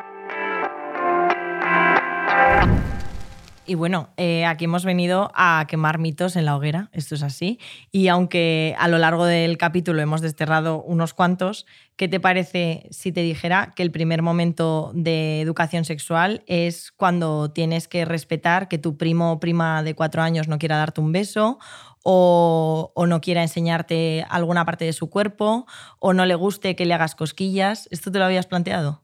Y 3.63 3.75
bueno, 3.75 4.09
eh, 4.17 4.43
aquí 4.45 4.65
hemos 4.65 4.83
venido 4.85 5.31
a 5.35 5.65
quemar 5.67 5.99
mitos 5.99 6.35
en 6.35 6.45
la 6.45 6.55
hoguera, 6.55 6.89
esto 6.93 7.13
es 7.13 7.21
así. 7.21 7.59
Y 7.91 8.07
aunque 8.07 8.75
a 8.79 8.87
lo 8.87 8.97
largo 8.97 9.25
del 9.25 9.57
capítulo 9.59 10.01
hemos 10.01 10.21
desterrado 10.21 10.81
unos 10.81 11.13
cuantos, 11.13 11.67
¿qué 11.95 12.07
te 12.07 12.19
parece 12.19 12.87
si 12.89 13.11
te 13.11 13.21
dijera 13.21 13.71
que 13.75 13.83
el 13.83 13.91
primer 13.91 14.23
momento 14.23 14.91
de 14.95 15.41
educación 15.41 15.85
sexual 15.85 16.43
es 16.47 16.91
cuando 16.91 17.51
tienes 17.51 17.87
que 17.87 18.03
respetar 18.03 18.67
que 18.67 18.79
tu 18.79 18.97
primo 18.97 19.33
o 19.33 19.39
prima 19.39 19.83
de 19.83 19.93
cuatro 19.93 20.23
años 20.23 20.47
no 20.47 20.57
quiera 20.57 20.77
darte 20.77 20.99
un 20.99 21.11
beso 21.11 21.59
o, 22.03 22.91
o, 22.95 23.05
no 23.05 23.21
quiera 23.21 23.43
enseñarte 23.43 24.25
alguna 24.29 24.65
parte 24.65 24.85
de 24.85 24.93
su 24.93 25.11
cuerpo 25.11 25.67
o 25.99 26.13
no 26.13 26.25
le 26.25 26.33
guste 26.33 26.75
que 26.75 26.85
le 26.85 26.95
hagas 26.95 27.13
cosquillas? 27.13 27.87
¿Esto 27.91 28.11
te 28.11 28.17
lo 28.17 28.25
habías 28.25 28.47
planteado? 28.47 29.03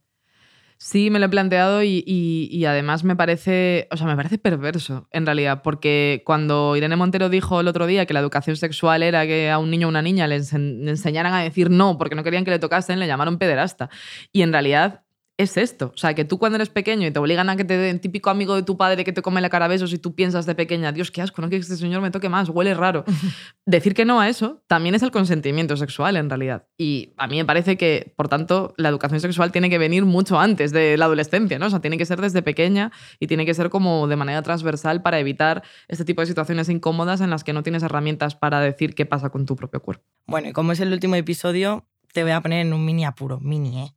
Sí, 0.79 1.09
me 1.09 1.17
lo 1.17 1.25
he 1.25 1.29
planteado 1.29 1.81
y, 1.83 2.65
además 2.65 3.03
me 3.03 3.15
parece, 3.15 3.87
o 3.89 3.97
sea, 3.97 4.05
me 4.05 4.15
parece 4.15 4.37
perverso 4.37 5.07
en 5.11 5.25
realidad, 5.25 5.63
porque 5.63 6.21
cuando 6.23 6.75
Irene 6.75 6.95
Montero 6.95 7.29
dijo 7.29 7.59
el 7.59 7.67
otro 7.67 7.87
día 7.87 8.05
que 8.05 8.13
la 8.13 8.19
educación 8.19 8.55
sexual 8.57 9.01
era 9.01 9.25
que 9.25 9.49
a 9.49 9.57
un 9.57 9.71
niño 9.71 9.87
o 9.87 9.89
una 9.89 10.03
niña 10.03 10.27
le, 10.27 10.35
enseñaran 10.35 11.33
a 11.33 11.41
decir 11.41 11.71
no 11.71 11.97
porque 11.97 12.15
no 12.15 12.23
querían 12.23 12.45
que 12.45 12.51
le 12.51 12.59
tocasen, 12.59 12.99
le 12.99 13.07
llamaron 13.07 13.39
pederasta. 13.39 13.89
Y 14.31 14.43
en 14.43 14.51
realidad 14.51 15.03
es 15.37 15.55
esto. 15.55 15.91
O 15.93 15.97
sea, 15.97 16.15
que 16.15 16.25
tú 16.25 16.39
cuando 16.39 16.55
eres 16.55 16.69
pequeño 16.69 17.07
y 17.07 17.11
te 17.11 17.19
obligan 17.19 17.49
a 17.49 17.55
que 17.55 17.63
te 17.63 17.77
den 17.77 17.99
típico 17.99 18.31
amigo 18.31 18.55
de 18.55 18.63
tu 18.63 18.75
padre 18.75 19.03
que 19.03 19.13
te 19.13 19.21
come 19.21 19.39
la 19.39 19.49
cara 19.49 19.65
a 19.65 19.67
besos 19.67 19.93
y 19.93 19.99
tú 19.99 20.15
piensas 20.15 20.47
de 20.47 20.55
pequeña, 20.55 20.91
Dios, 20.91 21.11
qué 21.11 21.21
asco, 21.21 21.41
no 21.41 21.49
que 21.49 21.57
este 21.57 21.75
señor 21.75 22.01
me 22.01 22.09
toque 22.09 22.27
más, 22.27 22.49
huele 22.49 22.73
raro. 22.73 23.05
Decir 23.65 23.93
que 23.93 24.03
no 24.03 24.19
a 24.19 24.29
eso 24.29 24.63
también 24.67 24.95
es 24.95 25.03
el 25.03 25.11
consentimiento 25.11 25.77
sexual 25.77 26.17
en 26.17 26.29
realidad. 26.29 26.67
Y 26.77 27.13
a 27.17 27.27
mí 27.27 27.37
me 27.37 27.45
parece 27.45 27.77
que, 27.77 28.13
por 28.17 28.29
tanto, 28.29 28.73
la 28.77 28.89
educación 28.89 29.19
sexual 29.19 29.51
tiene 29.51 29.69
que 29.69 29.77
venir 29.77 30.05
mucho 30.05 30.39
antes 30.39 30.71
de 30.71 30.97
la 30.97 31.05
adolescencia, 31.05 31.59
¿no? 31.59 31.67
O 31.67 31.69
sea, 31.69 31.81
tiene 31.81 31.97
que 31.97 32.05
ser 32.05 32.19
desde 32.19 32.41
pequeña 32.41 32.91
y 33.19 33.27
tiene 33.27 33.45
que 33.45 33.53
ser 33.53 33.69
como 33.69 34.07
de 34.07 34.15
manera 34.15 34.41
transversal 34.41 35.03
para 35.03 35.19
evitar 35.19 35.61
este 35.87 36.03
tipo 36.03 36.21
de 36.21 36.27
situaciones 36.27 36.67
incómodas 36.69 37.21
en 37.21 37.29
las 37.29 37.43
que 37.43 37.53
no 37.53 37.61
tienes 37.61 37.83
herramientas 37.83 38.35
para 38.35 38.59
decir 38.59 38.95
qué 38.95 39.05
pasa 39.05 39.29
con 39.29 39.45
tu 39.45 39.55
propio 39.55 39.81
cuerpo. 39.81 40.03
Bueno, 40.25 40.49
y 40.49 40.53
como 40.53 40.71
es 40.71 40.79
el 40.79 40.91
último 40.91 41.15
episodio, 41.15 41.85
te 42.11 42.23
voy 42.23 42.31
a 42.31 42.41
poner 42.41 42.65
en 42.65 42.73
un 42.73 42.83
mini 42.83 43.05
apuro, 43.05 43.39
mini, 43.39 43.83
¿eh? 43.83 43.93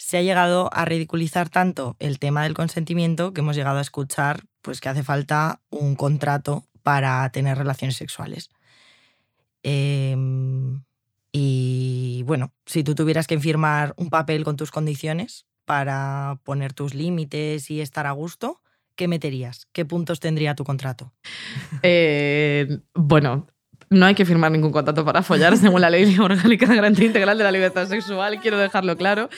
Se 0.00 0.16
ha 0.16 0.22
llegado 0.22 0.70
a 0.72 0.86
ridiculizar 0.86 1.50
tanto 1.50 1.94
el 1.98 2.18
tema 2.18 2.42
del 2.44 2.54
consentimiento 2.54 3.34
que 3.34 3.42
hemos 3.42 3.54
llegado 3.54 3.78
a 3.78 3.82
escuchar 3.82 4.44
pues, 4.62 4.80
que 4.80 4.88
hace 4.88 5.02
falta 5.02 5.60
un 5.68 5.94
contrato 5.94 6.64
para 6.82 7.28
tener 7.30 7.58
relaciones 7.58 7.96
sexuales. 7.96 8.48
Em, 9.62 10.82
y 11.32 12.22
bueno, 12.24 12.50
si 12.64 12.82
tú 12.82 12.94
tuvieras 12.94 13.26
que 13.26 13.38
firmar 13.38 13.92
un 13.98 14.08
papel 14.08 14.42
con 14.42 14.56
tus 14.56 14.70
condiciones 14.70 15.44
para 15.66 16.40
poner 16.44 16.72
tus 16.72 16.94
límites 16.94 17.70
y 17.70 17.82
estar 17.82 18.06
a 18.06 18.12
gusto, 18.12 18.62
¿qué 18.96 19.06
meterías? 19.06 19.68
¿Qué 19.72 19.84
puntos 19.84 20.18
tendría 20.18 20.54
tu 20.54 20.64
contrato? 20.64 21.12
Eh, 21.82 22.80
bueno, 22.94 23.46
no 23.92 24.06
hay 24.06 24.14
que 24.14 24.24
firmar 24.24 24.52
ningún 24.52 24.70
contrato 24.70 25.04
para 25.04 25.22
follar, 25.22 25.56
según 25.58 25.80
la 25.80 25.90
Ley 25.90 26.16
Orgánica 26.18 26.66
de 26.66 26.76
Garantía 26.76 27.06
Integral 27.06 27.36
de 27.36 27.44
la 27.44 27.50
Libertad 27.50 27.88
Sexual, 27.88 28.38
quiero 28.40 28.56
dejarlo 28.56 28.96
claro. 28.96 29.28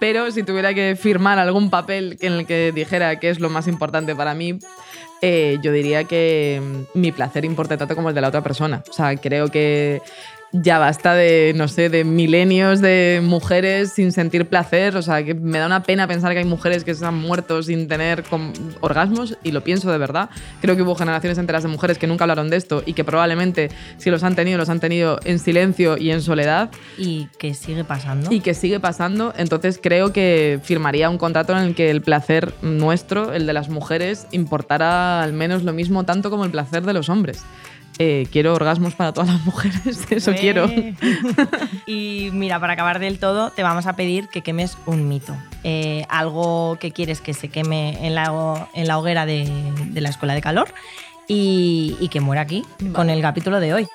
Pero 0.00 0.30
si 0.30 0.42
tuviera 0.42 0.74
que 0.74 0.96
firmar 0.96 1.38
algún 1.38 1.70
papel 1.70 2.18
en 2.20 2.34
el 2.34 2.46
que 2.46 2.72
dijera 2.72 3.18
que 3.18 3.30
es 3.30 3.40
lo 3.40 3.48
más 3.48 3.66
importante 3.68 4.14
para 4.14 4.34
mí, 4.34 4.58
eh, 5.22 5.58
yo 5.62 5.72
diría 5.72 6.04
que 6.04 6.60
mi 6.94 7.10
placer 7.10 7.44
importa 7.46 7.78
tanto 7.78 7.96
como 7.96 8.10
el 8.10 8.14
de 8.14 8.20
la 8.20 8.28
otra 8.28 8.42
persona. 8.42 8.82
O 8.90 8.92
sea, 8.92 9.16
creo 9.16 9.48
que 9.48 10.02
ya 10.52 10.78
basta 10.78 11.14
de, 11.14 11.54
no 11.56 11.66
sé, 11.66 11.88
de 11.88 12.04
milenios 12.04 12.80
de 12.82 13.20
mujeres 13.24 13.92
sin 13.92 14.12
sentir 14.12 14.46
placer. 14.46 14.96
O 14.96 15.02
sea, 15.02 15.24
que 15.24 15.34
me 15.34 15.58
da 15.58 15.66
una 15.66 15.82
pena 15.82 16.06
pensar 16.06 16.32
que 16.32 16.40
hay 16.40 16.44
mujeres 16.44 16.84
que 16.84 16.94
se 16.94 17.04
han 17.04 17.18
muerto 17.18 17.62
sin 17.62 17.88
tener 17.88 18.24
orgasmos 18.80 19.38
y 19.42 19.52
lo 19.52 19.62
pienso 19.64 19.90
de 19.90 19.98
verdad. 19.98 20.28
Creo 20.60 20.76
que 20.76 20.82
hubo 20.82 20.94
generaciones 20.94 21.38
enteras 21.38 21.62
de 21.62 21.70
mujeres 21.70 21.98
que 21.98 22.06
nunca 22.06 22.24
hablaron 22.24 22.50
de 22.50 22.56
esto 22.56 22.82
y 22.84 22.92
que 22.92 23.02
probablemente 23.02 23.70
si 23.96 24.10
los 24.10 24.22
han 24.22 24.36
tenido, 24.36 24.58
los 24.58 24.68
han 24.68 24.80
tenido 24.80 25.18
en 25.24 25.38
silencio 25.38 25.96
y 25.96 26.10
en 26.10 26.20
soledad. 26.20 26.70
Y 26.98 27.28
que 27.38 27.54
sigue 27.54 27.84
pasando. 27.84 28.30
Y 28.30 28.40
que 28.40 28.52
sigue 28.52 28.78
pasando. 28.78 29.32
Entonces 29.36 29.80
creo 29.82 30.12
que 30.12 30.60
firmaría 30.62 31.08
un 31.08 31.16
contrato 31.16 31.56
en 31.56 31.62
el 31.62 31.74
que 31.74 31.90
el 31.90 32.02
placer 32.02 32.52
nuestro, 32.60 33.32
el 33.32 33.46
de 33.46 33.54
las 33.54 33.70
mujeres, 33.70 34.26
importara 34.32 35.22
al 35.22 35.32
menos 35.32 35.62
lo 35.62 35.72
mismo 35.72 36.04
tanto 36.04 36.30
como 36.30 36.44
el 36.44 36.50
placer 36.50 36.82
de 36.82 36.92
los 36.92 37.08
hombres. 37.08 37.42
Eh, 37.98 38.26
quiero 38.32 38.54
orgasmos 38.54 38.94
para 38.94 39.12
todas 39.12 39.30
las 39.30 39.44
mujeres, 39.44 40.06
eso 40.10 40.32
quiero. 40.34 40.68
y 41.86 42.30
mira, 42.32 42.58
para 42.58 42.72
acabar 42.72 42.98
del 42.98 43.18
todo, 43.18 43.50
te 43.50 43.62
vamos 43.62 43.86
a 43.86 43.94
pedir 43.94 44.28
que 44.28 44.42
quemes 44.42 44.78
un 44.86 45.08
mito. 45.08 45.36
Eh, 45.64 46.04
algo 46.08 46.78
que 46.80 46.92
quieres 46.92 47.20
que 47.20 47.34
se 47.34 47.48
queme 47.48 48.06
en 48.06 48.14
la, 48.14 48.68
en 48.74 48.88
la 48.88 48.98
hoguera 48.98 49.26
de, 49.26 49.46
la 49.94 50.08
escuela 50.08 50.34
de 50.34 50.40
calor 50.40 50.72
y, 51.28 52.08
que 52.10 52.20
muera 52.20 52.42
aquí 52.42 52.64
con 52.92 53.10
el 53.10 53.20
capítulo 53.20 53.60
de 53.60 53.74
hoy. 53.74 53.88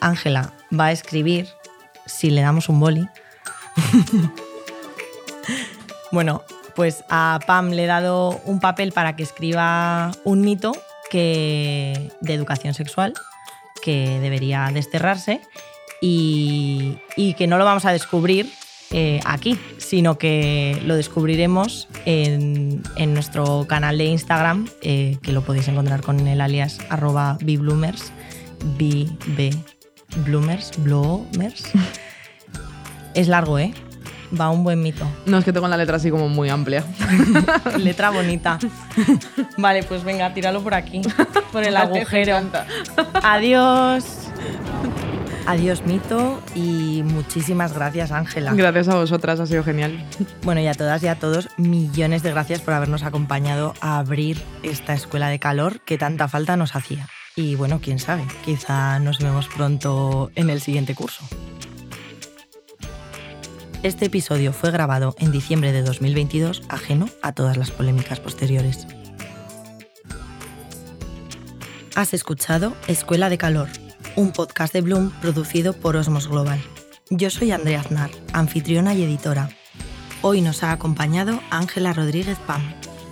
Ángela 0.00 0.52
va 0.78 0.86
a 0.86 0.92
escribir, 0.92 1.48
si 2.06 2.30
le 2.30 2.40
damos 2.40 2.68
un 2.68 2.80
boli. 2.80 3.08
bueno, 6.12 6.42
pues 6.74 7.04
a 7.10 7.38
Pam 7.46 7.70
le 7.70 7.84
he 7.84 7.86
dado 7.86 8.40
un 8.44 8.60
papel 8.60 8.92
para 8.92 9.16
que 9.16 9.22
escriba 9.22 10.12
un 10.24 10.40
mito 10.40 10.72
que, 11.12 12.10
de 12.22 12.32
educación 12.32 12.72
sexual 12.72 13.12
que 13.82 14.18
debería 14.20 14.70
desterrarse 14.72 15.42
y, 16.00 16.96
que 17.36 17.46
no 17.46 17.58
lo 17.58 17.66
vamos 17.66 17.84
a 17.84 17.92
descubrir 17.92 18.50
eh, 18.90 19.20
aquí, 19.26 19.58
sino 19.76 20.16
que 20.16 20.80
lo 20.86 20.96
descubriremos 20.96 21.86
en, 22.06 22.82
nuestro 23.08 23.66
canal 23.68 23.98
de 23.98 24.06
Instagram, 24.06 24.68
eh, 24.80 25.18
que 25.22 25.32
lo 25.32 25.42
podéis 25.42 25.68
encontrar 25.68 26.00
con 26.00 26.26
el 26.26 26.40
alias 26.40 26.78
arroba 26.88 27.36
bbloomers, 27.42 28.10
bloomers, 30.24 30.72
bloomers. 30.78 31.64
es 33.14 33.28
largo, 33.28 33.58
¿eh? 33.58 33.74
Va 34.38 34.50
un 34.50 34.64
buen 34.64 34.82
mito. 34.82 35.06
No, 35.26 35.38
es 35.38 35.44
que 35.44 35.52
tengo 35.52 35.68
la 35.68 35.76
letra 35.76 35.96
así 35.96 36.10
como 36.10 36.28
muy 36.28 36.48
amplia. 36.48 36.84
letra 37.78 38.10
bonita. 38.10 38.58
vale, 39.56 39.82
pues 39.82 40.04
venga, 40.04 40.32
tíralo 40.34 40.62
por 40.62 40.74
aquí, 40.74 41.02
por 41.52 41.64
el 41.64 41.76
agujero. 41.76 42.40
Adiós. 43.22 44.04
Adiós, 45.46 45.82
mito, 45.84 46.40
y 46.54 47.02
muchísimas 47.04 47.72
gracias, 47.72 48.12
Ángela. 48.12 48.54
Gracias 48.54 48.88
a 48.88 48.94
vosotras, 48.94 49.40
ha 49.40 49.46
sido 49.46 49.64
genial. 49.64 50.04
Bueno, 50.42 50.60
y 50.60 50.68
a 50.68 50.74
todas 50.74 51.02
y 51.02 51.08
a 51.08 51.16
todos, 51.16 51.48
millones 51.56 52.22
de 52.22 52.30
gracias 52.30 52.60
por 52.60 52.74
habernos 52.74 53.02
acompañado 53.02 53.74
a 53.80 53.98
abrir 53.98 54.40
esta 54.62 54.94
escuela 54.94 55.28
de 55.28 55.40
calor 55.40 55.80
que 55.80 55.98
tanta 55.98 56.28
falta 56.28 56.56
nos 56.56 56.76
hacía. 56.76 57.08
Y 57.34 57.56
bueno, 57.56 57.80
quién 57.82 57.98
sabe, 57.98 58.24
quizá 58.44 58.98
nos 59.00 59.18
vemos 59.18 59.48
pronto 59.48 60.30
en 60.36 60.48
el 60.48 60.60
siguiente 60.60 60.94
curso. 60.94 61.24
Este 63.82 64.04
episodio 64.04 64.52
fue 64.52 64.70
grabado 64.70 65.16
en 65.18 65.32
diciembre 65.32 65.72
de 65.72 65.82
2022, 65.82 66.62
ajeno 66.68 67.08
a 67.20 67.32
todas 67.32 67.56
las 67.56 67.72
polémicas 67.72 68.20
posteriores. 68.20 68.86
Has 71.96 72.14
escuchado 72.14 72.74
Escuela 72.86 73.28
de 73.28 73.38
Calor, 73.38 73.68
un 74.14 74.30
podcast 74.30 74.72
de 74.72 74.82
Bloom 74.82 75.10
producido 75.20 75.72
por 75.72 75.96
Osmos 75.96 76.28
Global. 76.28 76.60
Yo 77.10 77.28
soy 77.28 77.50
Andrea 77.50 77.80
Aznar, 77.80 78.10
anfitriona 78.32 78.94
y 78.94 79.02
editora. 79.02 79.48
Hoy 80.22 80.42
nos 80.42 80.62
ha 80.62 80.70
acompañado 80.70 81.40
Ángela 81.50 81.92
Rodríguez 81.92 82.38
Pam, 82.46 82.62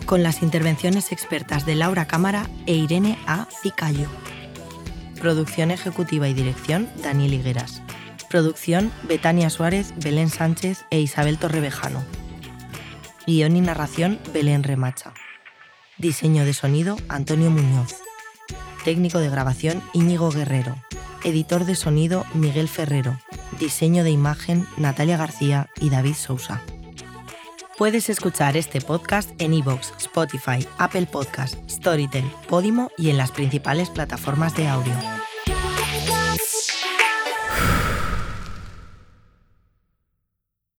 con 0.06 0.22
las 0.22 0.40
intervenciones 0.40 1.10
expertas 1.10 1.66
de 1.66 1.74
Laura 1.74 2.06
Cámara 2.06 2.48
e 2.66 2.76
Irene 2.76 3.18
A. 3.26 3.48
Cicayo. 3.60 4.06
Producción 5.20 5.72
ejecutiva 5.72 6.28
y 6.28 6.34
dirección 6.34 6.88
Daniel 7.02 7.34
Higueras. 7.34 7.82
Producción 8.30 8.92
Betania 9.02 9.50
Suárez, 9.50 9.92
Belén 9.96 10.30
Sánchez 10.30 10.84
e 10.90 11.00
Isabel 11.00 11.36
Torrevejano. 11.36 12.04
Guión 13.26 13.56
y 13.56 13.60
narración 13.60 14.20
Belén 14.32 14.62
Remacha. 14.62 15.12
Diseño 15.98 16.44
de 16.44 16.54
sonido 16.54 16.96
Antonio 17.08 17.50
Muñoz. 17.50 17.96
técnico 18.84 19.18
de 19.18 19.30
grabación 19.30 19.82
Íñigo 19.94 20.30
Guerrero, 20.30 20.76
editor 21.24 21.64
de 21.64 21.74
sonido 21.74 22.24
Miguel 22.32 22.68
Ferrero, 22.68 23.18
diseño 23.58 24.04
de 24.04 24.10
imagen 24.10 24.64
Natalia 24.76 25.16
García 25.16 25.68
y 25.80 25.90
David 25.90 26.14
Sousa. 26.14 26.62
Puedes 27.76 28.08
escuchar 28.10 28.56
este 28.56 28.80
podcast 28.80 29.28
en 29.42 29.54
iVoox, 29.54 29.90
Spotify, 29.98 30.64
Apple 30.78 31.06
Podcast, 31.06 31.56
Storytel, 31.68 32.30
Podimo 32.48 32.92
y 32.96 33.10
en 33.10 33.18
las 33.18 33.32
principales 33.32 33.90
plataformas 33.90 34.54
de 34.54 34.68
audio. 34.68 34.94